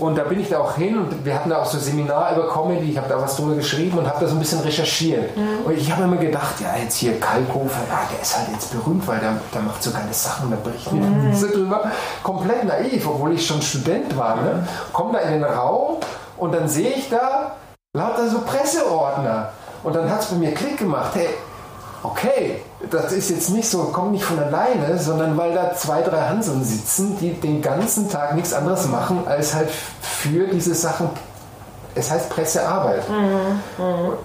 Und 0.00 0.16
da 0.16 0.22
bin 0.22 0.38
ich 0.38 0.48
da 0.48 0.60
auch 0.60 0.76
hin 0.76 0.96
und 0.96 1.24
wir 1.24 1.34
hatten 1.34 1.50
da 1.50 1.60
auch 1.60 1.64
so 1.66 1.76
Seminar 1.76 2.36
über 2.36 2.48
Comedy, 2.48 2.92
ich 2.92 2.96
habe 2.96 3.08
da 3.08 3.20
was 3.20 3.34
drüber 3.34 3.56
geschrieben 3.56 3.98
und 3.98 4.06
habe 4.06 4.20
da 4.20 4.28
so 4.28 4.36
ein 4.36 4.38
bisschen 4.38 4.60
recherchiert. 4.60 5.36
Und 5.64 5.76
ich 5.76 5.90
habe 5.90 6.04
immer 6.04 6.16
gedacht, 6.16 6.60
ja 6.60 6.68
jetzt 6.80 6.96
hier 6.96 7.18
Kalkofer, 7.18 7.80
ja 7.88 7.98
der 8.12 8.22
ist 8.22 8.36
halt 8.36 8.48
jetzt 8.52 8.70
berühmt, 8.70 9.06
weil 9.08 9.18
der, 9.18 9.32
der 9.52 9.62
macht 9.62 9.82
so 9.82 9.90
geile 9.90 10.12
Sachen, 10.12 10.52
da 10.52 10.56
berichten 10.62 11.00
wir 11.00 11.34
so 11.36 11.48
drüber. 11.48 11.90
Komplett 12.22 12.64
naiv, 12.64 13.08
obwohl 13.08 13.32
ich 13.32 13.44
schon 13.44 13.60
Student 13.60 14.16
war. 14.16 14.36
Ne? 14.36 14.68
Komm 14.92 15.12
da 15.12 15.18
in 15.18 15.32
den 15.32 15.44
Raum 15.44 15.96
und 16.36 16.54
dann 16.54 16.68
sehe 16.68 16.90
ich 16.90 17.10
da 17.10 17.56
lauter 17.92 18.28
so 18.28 18.38
Presseordner. 18.42 19.48
Und 19.82 19.96
dann 19.96 20.08
hat 20.08 20.20
es 20.20 20.26
bei 20.26 20.36
mir 20.36 20.54
Klick 20.54 20.78
gemacht, 20.78 21.10
hey, 21.14 21.28
okay, 22.10 22.60
das 22.90 23.12
ist 23.12 23.30
jetzt 23.30 23.50
nicht 23.50 23.68
so, 23.68 23.84
kommt 23.84 24.12
nicht 24.12 24.24
von 24.24 24.38
alleine, 24.38 24.98
sondern 24.98 25.36
weil 25.36 25.54
da 25.54 25.74
zwei, 25.74 26.02
drei 26.02 26.20
Hanseln 26.20 26.64
sitzen, 26.64 27.18
die 27.20 27.32
den 27.32 27.62
ganzen 27.62 28.08
Tag 28.08 28.34
nichts 28.34 28.52
anderes 28.52 28.86
machen, 28.88 29.26
als 29.26 29.54
halt 29.54 29.70
für 30.00 30.46
diese 30.48 30.74
Sachen, 30.74 31.10
es 31.98 32.10
heißt 32.10 32.30
Pressearbeit. 32.30 33.02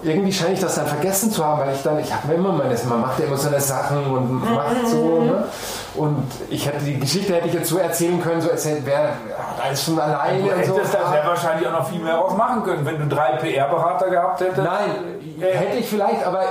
Irgendwie 0.02 0.32
scheine 0.32 0.54
ich 0.54 0.60
das 0.60 0.74
dann 0.76 0.86
vergessen 0.86 1.30
zu 1.30 1.44
haben, 1.44 1.60
weil 1.60 1.74
ich 1.74 1.82
dann, 1.82 1.98
ich 1.98 2.12
habe 2.12 2.28
mir 2.28 2.34
immer 2.34 2.52
meine, 2.52 2.74
man 2.88 3.00
macht 3.00 3.18
ja 3.18 3.26
immer 3.26 3.36
so 3.36 3.48
eine 3.48 3.60
Sachen 3.60 4.04
und 4.06 4.54
macht 4.54 4.86
so, 4.86 5.22
ne? 5.22 5.44
Und 5.96 6.26
ich 6.50 6.66
hätte 6.66 6.84
die 6.84 6.98
Geschichte 6.98 7.34
hätte 7.34 7.46
ich 7.46 7.54
jetzt 7.54 7.68
so 7.68 7.78
erzählen 7.78 8.20
können, 8.20 8.40
so 8.40 8.48
erzählt, 8.48 8.82
wer 8.84 9.00
ja, 9.00 9.10
alles 9.64 9.84
schon 9.84 9.98
alleine 9.98 10.38
Du 10.42 10.50
und 10.52 10.64
so. 10.64 10.74
hättest 10.76 10.94
da 10.94 11.08
sehr 11.10 11.24
wahrscheinlich 11.24 11.68
auch 11.68 11.72
noch 11.72 11.88
viel 11.88 12.00
mehr 12.00 12.16
draus 12.16 12.36
machen 12.36 12.64
können, 12.64 12.84
wenn 12.84 12.98
du 12.98 13.06
drei 13.14 13.36
PR-Berater 13.36 14.10
gehabt 14.10 14.40
hättest. 14.40 14.58
Nein, 14.58 14.90
hätte 15.40 15.76
ich 15.78 15.88
vielleicht, 15.88 16.26
aber 16.26 16.42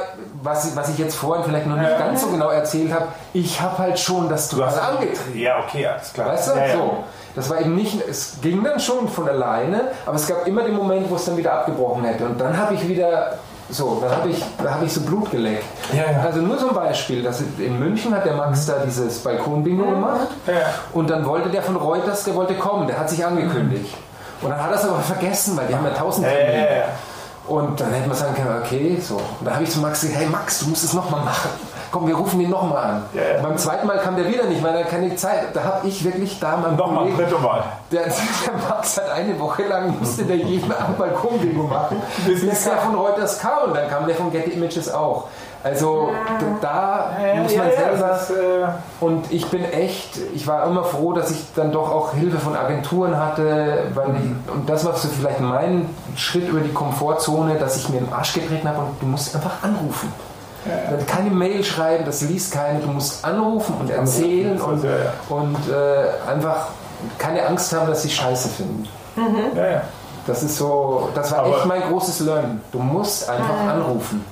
was, 0.42 0.66
ich- 0.70 0.76
was 0.78 0.88
ich 0.90 0.98
jetzt 0.98 1.16
vorhin 1.16 1.44
vielleicht 1.44 1.68
noch 1.68 1.76
nicht 1.76 1.98
ganz 2.00 2.22
so 2.22 2.28
genau 2.28 2.50
erzählt 2.50 2.94
habe, 2.94 3.08
ich 3.34 3.60
habe 3.60 3.78
halt 3.80 4.00
schon 4.00 4.30
das 4.30 4.48
Du 4.48 4.58
total 4.58 4.72
hast 4.72 4.82
angetrieben. 4.82 5.38
Ja, 5.40 5.60
okay, 5.68 5.88
alles 5.88 6.14
klar. 6.14 6.28
Weißt 6.30 6.48
du? 6.48 6.58
Ja, 6.58 6.66
ja. 6.66 6.74
So. 6.76 7.04
Das 7.36 7.50
war 7.50 7.60
eben 7.60 7.76
nicht, 7.76 8.00
es 8.08 8.36
ging 8.41 8.63
dann 8.63 8.80
schon 8.80 9.08
von 9.08 9.28
alleine, 9.28 9.89
aber 10.06 10.15
es 10.15 10.28
gab 10.28 10.46
immer 10.48 10.63
den 10.63 10.76
Moment, 10.76 11.10
wo 11.10 11.15
es 11.15 11.26
dann 11.26 11.36
wieder 11.38 11.54
abgebrochen 11.54 12.04
hätte. 12.04 12.26
Und 12.26 12.39
dann 12.39 12.56
habe 12.56 12.76
ich 12.76 12.88
wieder, 12.88 13.39
so, 13.69 13.98
dann 14.02 14.12
habe 14.15 14.30
ich, 14.30 14.43
da 14.63 14.76
habe 14.76 14.86
ich 14.86 14.93
so 14.93 15.02
Blut 15.02 15.32
geleckt. 15.32 15.63
Ja, 15.93 16.12
ja. 16.12 16.19
Also 16.24 16.41
nur 16.41 16.60
so 16.60 16.69
ein 16.69 16.76
Beispiel, 16.76 17.24
dass 17.24 17.41
in 17.58 17.80
München 17.80 18.13
hat 18.13 18.26
der 18.26 18.36
Max 18.36 18.67
da 18.67 18.74
dieses 18.86 19.19
Balkonbingo 19.19 19.84
gemacht 19.84 20.28
Ja. 20.46 20.54
und 20.93 21.10
dann 21.10 21.26
wollte 21.26 21.50
der 21.50 21.63
von 21.63 21.76
Reuters, 21.76 22.24
der 22.24 22.36
wollte 22.36 22.54
kommen, 22.54 22.86
der 22.88 23.00
hat 23.00 23.10
sich 23.10 23.26
angekündigt. 23.26 23.96
Und 24.41 24.50
dann 24.52 24.62
hat 24.62 24.72
er 24.72 24.78
es 24.78 24.86
aber 24.86 25.00
vergessen, 25.00 25.58
weil 25.58 25.67
die 25.67 25.76
haben 25.76 25.86
ja 25.86 25.93
tausend 25.93 26.28
Termine. 26.28 26.69
ja, 26.69 26.76
ja. 26.78 26.86
Und 27.48 27.80
dann 27.80 27.91
hätte 27.91 28.08
man 28.08 28.15
sagen 28.17 28.36
können, 28.36 28.62
okay, 28.63 28.98
so. 29.02 29.15
Und 29.15 29.46
dann 29.46 29.56
habe 29.56 29.63
ich 29.63 29.72
zu 29.72 29.80
Max 29.80 30.02
gesagt, 30.02 30.19
hey 30.19 30.28
Max, 30.28 30.60
du 30.60 30.67
musst 30.67 30.84
es 30.84 30.93
nochmal 30.93 31.22
machen. 31.26 31.50
Komm, 31.93 32.08
wir 32.08 32.15
rufen 32.15 32.39
den 32.39 32.49
nochmal 32.49 32.84
an. 32.84 33.03
Ja, 33.13 33.21
ja. 33.36 33.41
Beim 33.43 33.56
zweiten 33.56 33.86
Mal 33.86 33.99
kam 33.99 34.15
der 34.15 34.27
wieder 34.27 34.45
nicht, 34.45 34.63
weil 34.63 34.75
er 34.75 34.84
keine 34.86 35.15
Zeit. 35.15 35.56
Da 35.56 35.63
habe 35.63 35.88
ich 35.88 36.03
wirklich 36.03 36.39
da 36.39 36.58
meinem 36.58 36.75
Nochmal, 36.75 37.12
dritte 37.15 37.38
Mal. 37.38 37.63
der, 37.91 38.06
der 38.06 38.67
Max 38.67 38.97
hat 38.97 39.12
eine 39.12 39.39
Woche 39.39 39.62
lang 39.67 39.99
musste 39.99 40.23
der 40.23 40.38
jeden 40.38 40.71
Abend 40.71 40.97
Balkonbingo 40.97 41.67
machen, 41.67 42.01
Bis 42.25 42.41
der 42.41 42.49
der 42.49 42.82
von 42.82 42.95
Reuters 42.95 43.38
kam 43.38 43.69
und 43.69 43.77
dann 43.77 43.88
kam 43.91 44.08
der 44.08 44.15
von 44.15 44.32
Getty 44.32 44.53
Images 44.53 44.91
auch. 44.91 45.27
Also 45.63 46.10
da 46.62 47.12
muss 47.43 47.56
man 47.56 47.69
ja, 47.69 47.75
selber 47.75 48.19
ist, 48.19 48.32
äh, 48.32 48.65
und 48.99 49.32
ich 49.32 49.45
bin 49.45 49.63
echt, 49.63 50.17
ich 50.34 50.47
war 50.47 50.65
immer 50.65 50.84
froh, 50.84 51.13
dass 51.13 51.29
ich 51.29 51.45
dann 51.56 51.71
doch 51.71 51.91
auch 51.91 52.15
Hilfe 52.15 52.39
von 52.39 52.56
Agenturen 52.56 53.17
hatte, 53.17 53.84
weil 53.93 54.15
ich, 54.15 54.51
und 54.51 54.67
das 54.67 54.84
war 54.84 54.95
so 54.95 55.08
vielleicht 55.08 55.41
mein 55.41 55.88
Schritt 56.15 56.49
über 56.49 56.60
die 56.60 56.73
Komfortzone, 56.73 57.56
dass 57.60 57.77
ich 57.77 57.88
mir 57.89 57.99
den 57.99 58.12
Arsch 58.12 58.34
getreten 58.34 58.67
habe 58.67 58.79
und 58.79 58.99
du 58.99 59.06
musst 59.06 59.36
einfach 59.36 59.62
anrufen. 59.62 60.12
Keine 61.08 61.30
Mail 61.30 61.63
schreiben, 61.63 62.06
das 62.06 62.21
liest 62.21 62.54
keiner, 62.54 62.80
du 62.80 62.88
musst 62.88 63.23
anrufen 63.26 63.76
und 63.80 63.89
erzählen 63.89 64.60
und, 64.62 64.84
Ja, 64.84 64.89
ja. 64.89 65.13
und 65.30 65.56
äh, 65.69 66.30
einfach 66.32 66.67
keine 67.17 67.45
Angst 67.45 67.73
haben, 67.73 67.88
dass 67.88 68.02
sie 68.04 68.10
Scheiße 68.10 68.49
finden. 68.49 68.88
ja, 69.56 69.65
ja. 69.67 69.82
Das 70.26 70.41
ist 70.41 70.56
so, 70.58 71.10
das 71.13 71.32
war 71.34 71.39
Aber- 71.39 71.49
echt 71.58 71.65
mein 71.65 71.82
großes 71.82 72.21
Learn. 72.21 72.62
Du 72.71 72.80
musst 72.80 73.28
einfach 73.30 73.67
anrufen. 73.73 74.23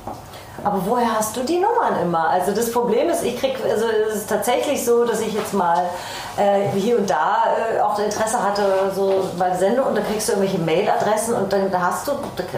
Aber 0.64 0.82
woher 0.86 1.18
hast 1.18 1.36
du 1.36 1.42
die 1.42 1.58
Nummern 1.58 2.00
immer? 2.02 2.30
Also 2.30 2.52
das 2.52 2.72
Problem 2.72 3.10
ist, 3.10 3.24
ich 3.24 3.40
krieg, 3.40 3.58
also 3.64 3.86
es 4.10 4.16
ist 4.16 4.30
tatsächlich 4.30 4.86
so, 4.86 5.06
dass 5.06 5.20
ich 5.20 5.34
jetzt 5.34 5.54
mal 5.54 5.90
äh, 6.38 6.70
hier 6.78 6.98
und 6.98 7.10
da 7.10 7.44
äh, 7.76 7.80
auch 7.82 7.98
Interesse 7.98 8.42
hatte, 8.42 8.92
so 8.96 9.30
bei 9.40 9.56
Sendung 9.56 9.88
und 9.88 9.98
da 9.98 10.02
kriegst 10.02 10.28
du 10.28 10.34
irgendwelche 10.34 10.60
Mailadressen 10.60 11.34
und 11.34 11.52
dann 11.52 11.72
da 11.72 11.82
hast 11.82 12.08
du, 12.08 12.12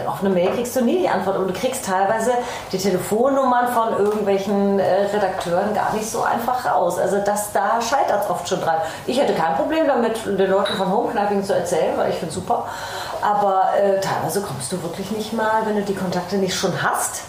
auf 0.06 0.20
eine 0.20 0.28
Mail 0.28 0.50
kriegst 0.50 0.76
du 0.76 0.82
nie 0.82 0.98
die 0.98 1.08
Antwort 1.08 1.38
und 1.38 1.48
du 1.48 1.54
kriegst 1.54 1.86
teilweise 1.86 2.32
die 2.72 2.78
Telefonnummern 2.78 3.68
von 3.68 3.98
irgendwelchen 3.98 4.78
äh, 4.78 5.06
Redakteuren 5.06 5.72
gar 5.74 5.94
nicht 5.94 6.08
so 6.08 6.22
einfach 6.22 6.66
raus. 6.66 6.98
Also 6.98 7.18
das, 7.24 7.52
da 7.52 7.80
scheitert 7.80 8.24
es 8.24 8.30
oft 8.30 8.48
schon 8.48 8.60
dran. 8.60 8.76
Ich 9.06 9.18
hätte 9.18 9.32
kein 9.32 9.56
Problem 9.56 9.86
damit, 9.86 10.24
den 10.26 10.50
Leuten 10.50 10.74
von 10.74 10.92
Homekniping 10.92 11.42
zu 11.42 11.54
erzählen, 11.54 11.96
weil 11.96 12.10
ich 12.10 12.16
finde 12.16 12.34
super. 12.34 12.66
Aber 13.22 13.70
äh, 13.80 13.98
teilweise 14.00 14.42
kommst 14.42 14.70
du 14.72 14.82
wirklich 14.82 15.10
nicht 15.10 15.32
mal, 15.32 15.62
wenn 15.64 15.76
du 15.76 15.82
die 15.82 15.94
Kontakte 15.94 16.36
nicht 16.36 16.54
schon 16.54 16.82
hast. 16.82 17.22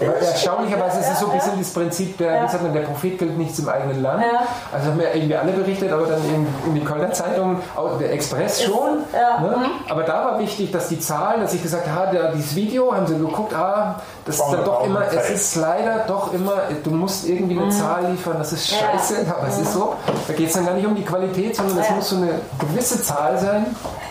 Aber 0.00 0.14
erstaunlicherweise 0.16 1.00
ist 1.00 1.10
es 1.10 1.20
so 1.20 1.26
ein 1.26 1.32
ja, 1.32 1.38
bisschen 1.38 1.58
das 1.58 1.70
Prinzip, 1.72 2.18
der, 2.18 2.44
wie 2.44 2.48
sagt 2.48 2.62
man, 2.62 2.72
der 2.72 2.80
Prophet 2.82 3.18
gilt 3.18 3.38
nichts 3.38 3.58
im 3.58 3.68
eigenen 3.68 4.02
Land. 4.02 4.22
Ja. 4.22 4.40
Also 4.72 4.90
haben 4.90 5.00
ja 5.00 5.08
irgendwie 5.14 5.36
alle 5.36 5.52
berichtet, 5.52 5.90
aber 5.92 6.06
dann 6.06 6.20
in, 6.24 6.46
in 6.66 6.74
die 6.74 6.84
Kölner 6.84 7.12
Zeitung, 7.12 7.60
auch 7.74 7.98
der 7.98 8.12
Express 8.12 8.62
schon. 8.62 8.98
ja. 9.12 9.40
Ne? 9.40 9.56
Aber 9.88 10.02
da 10.02 10.24
war 10.24 10.38
wichtig, 10.38 10.70
dass 10.72 10.88
die 10.88 11.00
Zahlen, 11.00 11.40
dass 11.40 11.54
ich 11.54 11.62
gesagt 11.62 11.86
habe, 11.88 12.16
da, 12.16 12.32
dieses 12.32 12.54
Video, 12.54 12.94
haben 12.94 13.06
sie 13.06 13.16
geguckt, 13.16 13.54
ah, 13.54 14.00
das 14.24 14.36
ist 14.36 14.44
dann 14.52 14.64
doch 14.64 14.84
immer, 14.84 15.02
es 15.10 15.30
ist 15.30 15.56
leider 15.56 16.04
doch 16.06 16.32
immer, 16.32 16.62
du 16.82 16.90
musst 16.90 17.26
irgendwie 17.28 17.58
eine 17.58 17.70
Zahl 17.70 18.10
liefern, 18.10 18.36
das 18.38 18.52
ist 18.52 18.70
Ja. 18.70 18.78
scheiße, 18.92 19.24
aber 19.38 19.48
es 19.48 19.58
ist 19.58 19.72
so. 19.72 19.94
Da 20.26 20.32
geht 20.34 20.48
es 20.48 20.52
dann 20.54 20.66
gar 20.66 20.74
nicht 20.74 20.86
um 20.86 20.94
die 20.94 21.04
Qualität, 21.04 21.56
sondern 21.56 21.78
es 21.78 21.88
Ja. 21.88 21.94
muss 21.94 22.08
so 22.10 22.16
eine 22.16 22.40
gewisse 22.58 23.02
Zahl 23.02 23.38
sein. 23.38 23.66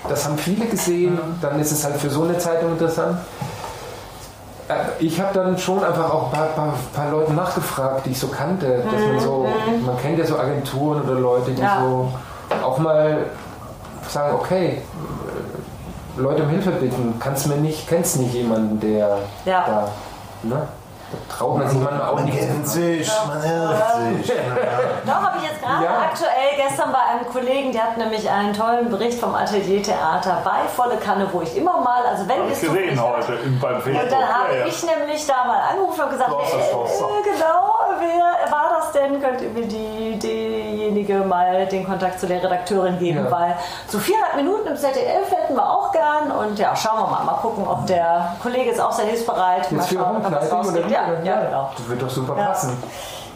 Das 0.10 0.26
haben 0.26 0.38
viele 0.38 0.66
gesehen, 0.66 1.20
dann 1.42 1.60
ist 1.60 1.72
es 1.72 1.84
halt 1.84 1.98
für 1.98 2.10
so 2.10 2.24
eine 2.24 2.38
Zeitung 2.38 2.72
interessant. 2.72 3.18
Äh, 4.68 4.74
Ich 5.04 5.20
habe 5.22 5.34
dann 5.34 5.58
schon 5.58 5.84
einfach 5.84 6.12
auch 6.14 6.26
ein 6.28 6.32
paar, 6.32 6.46
paar, 6.48 6.74
paar 6.94 7.12
Leuten 7.12 7.36
nachgefragt, 7.36 8.06
die 8.06 8.12
ich 8.12 8.20
so 8.20 8.28
kannte. 8.28 8.84
Dass 8.84 9.02
man 9.02 9.20
so, 9.20 9.48
man 9.86 9.98
kennt 10.00 10.18
ja 10.20 10.26
so 10.26 10.38
Agenturen 10.38 11.02
oder 11.04 11.20
Leute, 11.20 11.52
die 11.52 11.62
Ja. 11.62 11.82
so 11.82 12.10
auch 12.64 12.78
mal 12.78 13.26
sagen, 14.08 14.36
okay, 14.36 14.82
Leute 16.18 16.44
um 16.44 16.50
Hilfe 16.50 16.72
bitten, 16.72 17.16
kannst 17.20 17.48
mir 17.48 17.58
nicht, 17.58 17.88
kennst 17.88 18.18
nicht 18.20 18.34
jemanden, 18.34 18.80
der 18.80 19.18
Ja. 19.46 19.66
da. 19.68 19.88
Ne? 20.44 20.68
Da 21.12 21.36
traut 21.38 21.58
man 21.60 21.70
sich 21.70 21.80
manchmal 21.80 22.10
auch 22.10 22.16
Man 22.16 22.26
nicht. 22.26 22.38
kennt 22.40 22.68
sich, 22.68 23.12
man 23.28 23.42
hilft 23.42 24.26
sich. 24.26 24.36
Doch, 25.06 25.14
habe 25.14 25.38
ich 25.38 25.44
jetzt 25.50 25.62
gerade 25.62 25.84
Ja. 25.86 25.92
aktuell 26.10 26.56
gestern 26.58 26.92
bei 26.92 26.98
einem 27.00 27.28
Kollegen, 27.32 27.72
der 27.72 27.84
hat 27.84 27.98
nämlich 27.98 28.28
einen 28.30 28.54
tollen 28.54 28.90
Bericht 28.90 29.20
vom 29.20 29.36
Atelier 29.36 29.84
Theater 29.84 30.42
bei 30.44 30.68
Volle 30.76 30.98
Kanne, 30.98 31.28
wo 31.32 31.42
ich 31.42 31.56
immer 31.56 31.80
mal, 31.80 32.04
also 32.08 32.28
wenn 32.28 32.40
Hab 32.42 32.50
es 32.50 32.64
ich 32.64 32.70
gesehen 32.70 33.00
heute 33.00 33.34
im, 33.36 33.60
beim 33.60 33.82
Facebook. 33.82 34.04
Und 34.04 34.12
dann 34.12 34.28
habe 34.28 34.54
Ja, 34.54 34.60
ja. 34.62 34.66
ich 34.66 34.84
nämlich 34.84 35.28
da 35.28 35.46
mal 35.46 35.60
angerufen 35.72 36.04
und 36.06 36.10
gesagt, 36.10 36.30
Forster, 36.32 36.58
äh, 36.58 37.20
äh, 37.20 37.24
genau, 37.36 37.76
wer 38.00 38.52
war 38.52 38.70
das 38.80 38.92
denn? 38.92 39.22
Könnt 39.22 39.42
ihr 39.42 39.50
mir 39.50 39.68
die, 39.68 40.18
diejenige 40.86 41.26
mal 41.26 41.66
den 41.68 41.86
Kontakt 41.86 42.20
zu 42.20 42.28
der 42.28 42.44
Redakteurin 42.44 43.00
geben? 43.00 43.26
Ja. 43.26 43.32
Weil 43.32 43.56
so 43.88 44.00
400 44.00 44.36
Minuten 44.36 44.68
im 44.68 44.76
ZDF 44.76 45.32
hätten 45.32 45.56
wir 45.56 45.70
auch 45.70 45.92
gern. 45.92 46.32
Und 46.32 46.60
ja, 46.60 46.76
schauen 46.76 47.00
wir 47.00 47.08
mal. 47.08 47.24
Mal 47.24 47.38
gucken, 47.42 47.68
ob 47.68 47.86
der 47.88 48.36
Kollege 48.42 48.72
ist 48.72 48.80
auch 48.80 48.92
sehr 48.92 49.06
hilfsbereit. 49.06 49.72
Mal 49.72 49.82
Jetzt 49.82 49.94
schauen, 49.94 50.18
ob 50.18 50.26
oder 50.28 50.52
rausgeht. 50.52 50.90
Ja, 50.90 51.06
ja, 51.24 51.42
genau. 51.42 51.72
Das 51.78 51.90
wird 51.90 52.02
doch 52.02 52.10
super 52.10 52.38
Ja. 52.38 52.48
passen. 52.48 52.78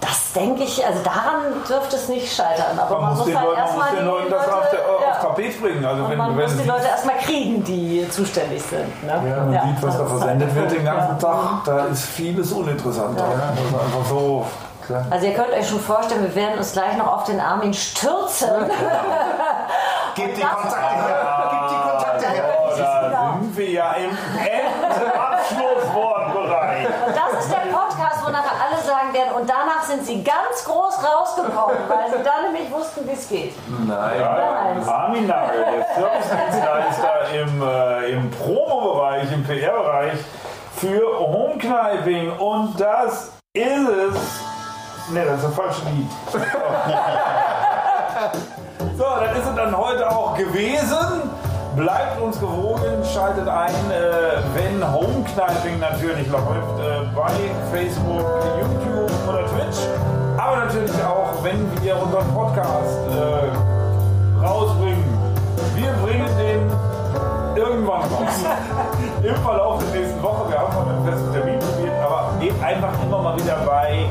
Das 0.02 0.32
denke 0.32 0.64
ich, 0.64 0.86
also 0.86 1.04
daran 1.04 1.42
dürfte 1.68 1.98
es 1.98 2.08
nicht 2.08 2.34
scheitern. 2.34 2.80
Aber 2.80 3.02
man, 3.02 3.10
Man 3.10 3.18
muss 3.18 3.26
den 3.26 3.38
halt 3.38 3.48
Leuten, 3.48 3.60
erstmal 3.60 3.88
muss 3.90 3.98
den 3.98 4.00
die 4.00 4.12
Leuten 4.12 4.32
das 4.32 4.46
Leute, 4.46 4.58
auf, 4.58 4.70
der, 4.70 4.80
ja. 4.80 5.16
Tapet 5.22 5.62
bringen. 5.62 5.86
Also 5.86 6.10
wenn, 6.10 6.18
man 6.18 6.38
wenn 6.38 6.44
muss 6.46 6.58
die 6.58 6.68
Leute 6.68 6.88
erstmal 6.88 7.18
kriegen, 7.18 7.64
die 7.66 8.08
zuständig 8.10 8.62
sind. 8.64 9.04
Ne? 9.04 9.22
Ja, 9.30 9.44
man 9.44 9.52
sieht, 9.52 9.84
was 9.84 9.98
da 9.98 10.04
das 10.04 10.12
versendet 10.12 10.50
halt 10.50 10.56
wird 10.62 10.72
den 10.72 10.86
ganzen 10.86 11.18
ja. 11.22 11.30
Tag. 11.30 11.64
Da 11.66 11.86
ist 11.88 12.06
vieles 12.06 12.52
uninteressant. 12.54 13.20
Ja. 13.20 13.26
Das 13.28 13.60
ist 13.60 13.74
einfach 13.74 14.10
so. 14.10 14.46
Also 15.10 15.26
ihr 15.28 15.34
könnt 15.34 15.52
euch 15.54 15.68
schon 15.68 15.80
vorstellen, 15.80 16.24
wir 16.24 16.36
werden 16.36 16.58
uns 16.58 16.74
gleich 16.74 16.96
noch 16.98 17.08
auf 17.08 17.24
den 17.26 17.40
Armin 17.40 17.74
stürzen. 17.74 18.50
Gib 20.16 20.36
die 20.36 20.42
Kontakte 20.42 20.78
her. 20.80 21.50
Gib 21.52 21.70
die 21.70 21.76
Kontakte 21.90 22.28
her. 22.30 22.44
Oh, 22.60 22.70
da 22.78 23.38
sind 23.40 23.58
wir 23.58 23.70
ja 23.70 23.94
im 23.94 24.18
Endabschlusswortbereich. 24.38 26.86
Und 26.86 27.16
das 27.16 27.34
ist 27.46 27.52
der 27.52 27.72
Podcast, 27.72 28.26
wo 28.26 28.30
nachher 28.32 28.56
alle 28.66 28.78
sagen 28.82 29.14
werden, 29.14 29.34
und 29.40 29.48
danach 29.50 29.84
sind 29.84 30.06
sie 30.06 30.24
ganz 30.24 30.66
groß 30.66 31.04
rausgekommen, 31.04 31.78
weil 31.88 32.10
sie 32.12 32.24
dann 32.24 32.52
nämlich 32.52 32.72
wussten, 32.72 33.08
wie 33.08 33.14
es 33.14 33.28
geht. 33.30 33.54
Nein. 33.68 34.20
Nein. 34.20 34.88
Armin 34.88 35.28
Nagel, 35.28 35.66
der 35.66 35.86
Service-Dienstleister 35.96 37.30
im, 37.34 37.62
äh, 37.62 38.12
im 38.12 38.30
Promo-Bereich, 38.32 39.32
im 39.32 39.44
PR-Bereich 39.44 40.20
für 40.76 41.20
Homekniping. 41.20 42.32
Und 42.38 42.80
das 42.80 43.32
ist 43.54 43.90
es. 43.90 44.49
Ne, 45.12 45.26
das 45.26 45.40
ist 45.40 45.46
ein 45.46 45.54
falsches 45.54 45.84
Lied. 45.86 46.08
So, 48.98 49.06
dann 49.06 49.34
ist 49.34 49.48
es 49.48 49.56
dann 49.56 49.78
heute 49.78 50.12
auch 50.12 50.36
gewesen. 50.36 51.32
Bleibt 51.78 52.20
uns 52.20 52.38
gewogen, 52.38 53.02
schaltet 53.14 53.48
ein, 53.48 53.70
äh, 53.70 54.42
wenn 54.56 54.84
Homekniping 54.94 55.80
natürlich 55.80 56.28
läuft, 56.28 56.80
äh, 56.82 57.06
bei 57.16 57.32
Facebook, 57.72 58.26
YouTube 58.60 59.10
oder 59.30 59.46
Twitch. 59.48 59.78
Aber 60.38 60.66
natürlich 60.66 60.92
auch, 61.02 61.42
wenn 61.44 61.82
wir 61.82 61.96
unseren 61.96 62.28
Podcast 62.34 63.00
äh, 63.08 64.46
rausbringen. 64.46 65.06
Wir 65.76 65.92
bringen 66.06 66.28
den 66.38 66.70
irgendwann 67.56 68.02
raus. 68.02 68.44
Im 69.24 69.36
Verlauf 69.36 69.82
der 69.84 70.02
nächsten 70.02 70.22
Woche. 70.22 70.50
Wir 70.50 70.60
haben 70.60 70.74
schon 70.74 70.90
einen 70.90 71.06
festen 71.06 71.32
Termin 71.32 71.60
probiert, 71.60 72.04
aber 72.04 72.32
geht 72.42 72.64
einfach 72.64 72.92
immer 73.02 73.22
mal 73.22 73.38
wieder 73.38 73.58
bei 73.66 74.10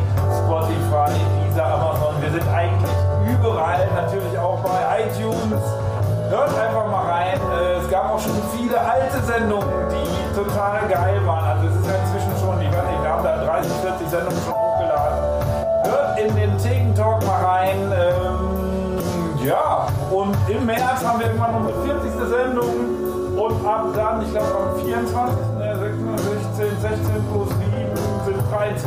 Spotify, 0.59 1.14
Deezer, 1.46 1.66
Amazon. 1.66 2.14
Wir 2.20 2.30
sind 2.32 2.48
eigentlich 2.48 2.90
überall, 3.30 3.86
natürlich 3.94 4.36
auch 4.38 4.59
bei 4.59 5.06
iTunes. 5.06 5.62
Hört 6.30 6.50
einfach 6.59 6.86
mal 6.90 7.06
rein. 7.06 7.38
Äh, 7.38 7.78
Es 7.78 7.88
gab 7.88 8.11
auch 8.12 8.18
schon 8.18 8.34
viele 8.56 8.78
alte 8.78 9.22
Sendungen, 9.22 9.68
die 9.90 10.34
total 10.34 10.80
geil 10.88 11.20
waren. 11.24 11.44
Also 11.44 11.68
es 11.68 11.76
ist 11.76 11.86
ja 11.86 11.94
inzwischen 11.94 12.34
schon, 12.40 12.61
ich 12.61 12.68
weiß 12.68 12.84
nicht, 12.90 13.02
wir 13.02 13.09
haben 13.11 13.22
da 13.24 13.44
30, 13.44 13.72
40 13.72 14.09
Sendungen 14.09 14.42
schon 14.44 14.54
hochgeladen. 14.54 15.18
Hört 15.84 16.18
in 16.18 16.34
den 16.34 16.59
Theken 16.59 16.94
Talk 16.94 17.24
mal 17.24 17.44
rein. 17.44 17.92
Ähm, 17.92 19.46
ja, 19.46 19.86
und 20.11 20.36
im 20.48 20.66
März 20.66 21.04
haben 21.04 21.20
wir 21.20 21.26
irgendwann 21.28 21.54
unsere 21.54 21.82
40. 21.82 22.11
Sendung. 22.28 22.74
Und 23.38 23.64
ab 23.64 23.86
dann, 23.94 24.22
ich 24.22 24.32
glaube 24.32 24.74
am 24.74 24.84
24., 24.84 25.57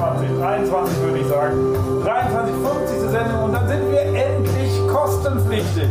22, 0.02 0.39
23 0.39 1.02
würde 1.04 1.20
ich 1.20 1.28
sagen. 1.28 1.76
23, 2.04 2.56
50. 2.56 3.12
Sendung 3.12 3.43
und 3.43 3.54
dann 3.54 3.68
sind 3.68 3.91
wir 3.91 4.02
endlich 4.02 4.88
kostenpflichtig. 4.88 5.89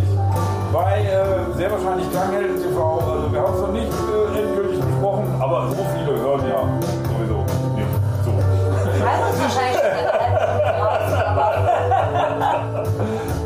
Bei 0.73 1.03
äh, 1.05 1.55
sehr 1.57 1.71
wahrscheinlich 1.71 2.11
Krangheld 2.11 2.61
TV. 2.61 2.99
Also 2.99 3.33
wir 3.33 3.41
haben 3.41 3.55
es 3.55 3.61
noch 3.61 3.73
nicht 3.73 3.87
äh, 3.87 4.41
endgültig 4.43 4.81
besprochen, 4.81 5.29
aber 5.39 5.69
so 5.69 5.87
viele 5.95 6.19
hören 6.19 6.43
ja 6.49 6.67
sowieso 7.07 7.47
nicht 7.77 7.87
zu. 8.25 8.33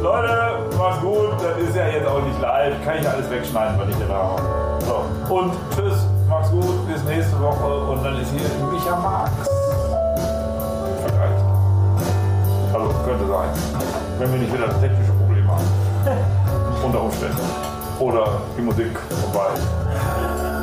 Leute, 0.01 0.33
macht's 0.79 1.01
gut. 1.03 1.33
Das 1.43 1.59
ist 1.69 1.77
ja 1.77 1.89
jetzt 1.89 2.07
auch 2.07 2.23
nicht 2.23 2.41
live. 2.41 2.75
Kann 2.87 2.99
ich 3.01 3.09
alles 3.09 3.31
wegschneiden, 3.31 3.79
was 3.79 3.89
ich 3.91 3.97
hier 3.97 4.07
da 4.07 4.15
habe. 4.15 4.43
So. 4.81 5.35
Und 5.35 5.53
tschüss, 5.75 6.07
macht's 6.27 6.51
gut, 6.51 6.89
bis 6.89 7.05
nächste 7.05 7.39
Woche. 7.39 7.93
Und 7.93 8.03
dann 8.03 8.19
ist 8.19 8.31
hier 8.31 8.49
Micha 8.73 8.97
Marx. 8.97 9.64
Könnte 13.19 13.33
sein. 13.33 13.49
Wenn 14.19 14.33
wir 14.33 14.39
nicht 14.41 14.53
wieder 14.53 14.69
technische 14.81 15.13
Probleme 15.13 15.49
haben. 15.49 15.65
Unter 16.85 17.03
Umständen. 17.03 17.41
Oder 18.01 18.41
die 18.57 18.63
Musik 18.63 18.99
vorbei. 18.99 19.51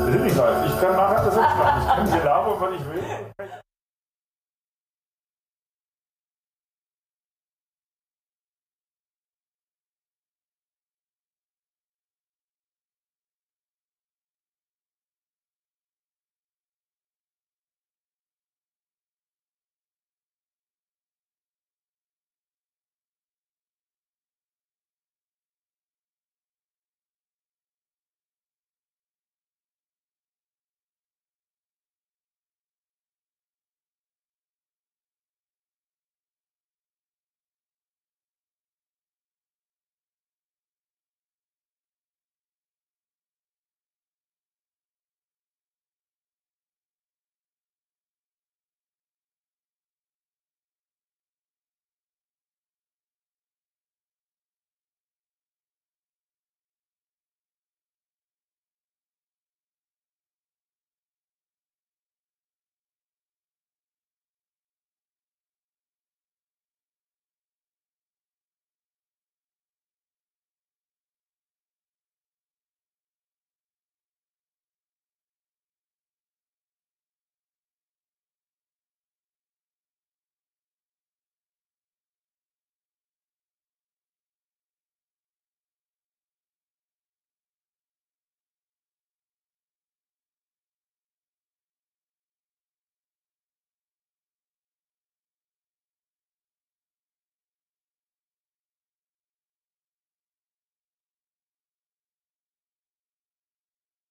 Wir 0.05 0.11
sind 0.13 0.23
nicht 0.23 0.35
live. 0.35 0.65
Ich 0.65 0.81
kann 0.81 0.95
nachher 0.95 1.23
das 1.23 1.35
wegschneiden. 1.35 1.81
Ich 1.81 1.95
kann 1.95 2.11
hier 2.11 2.23
labern, 2.23 2.53
was 2.59 2.69
ich 2.73 2.89
will. 2.89 3.70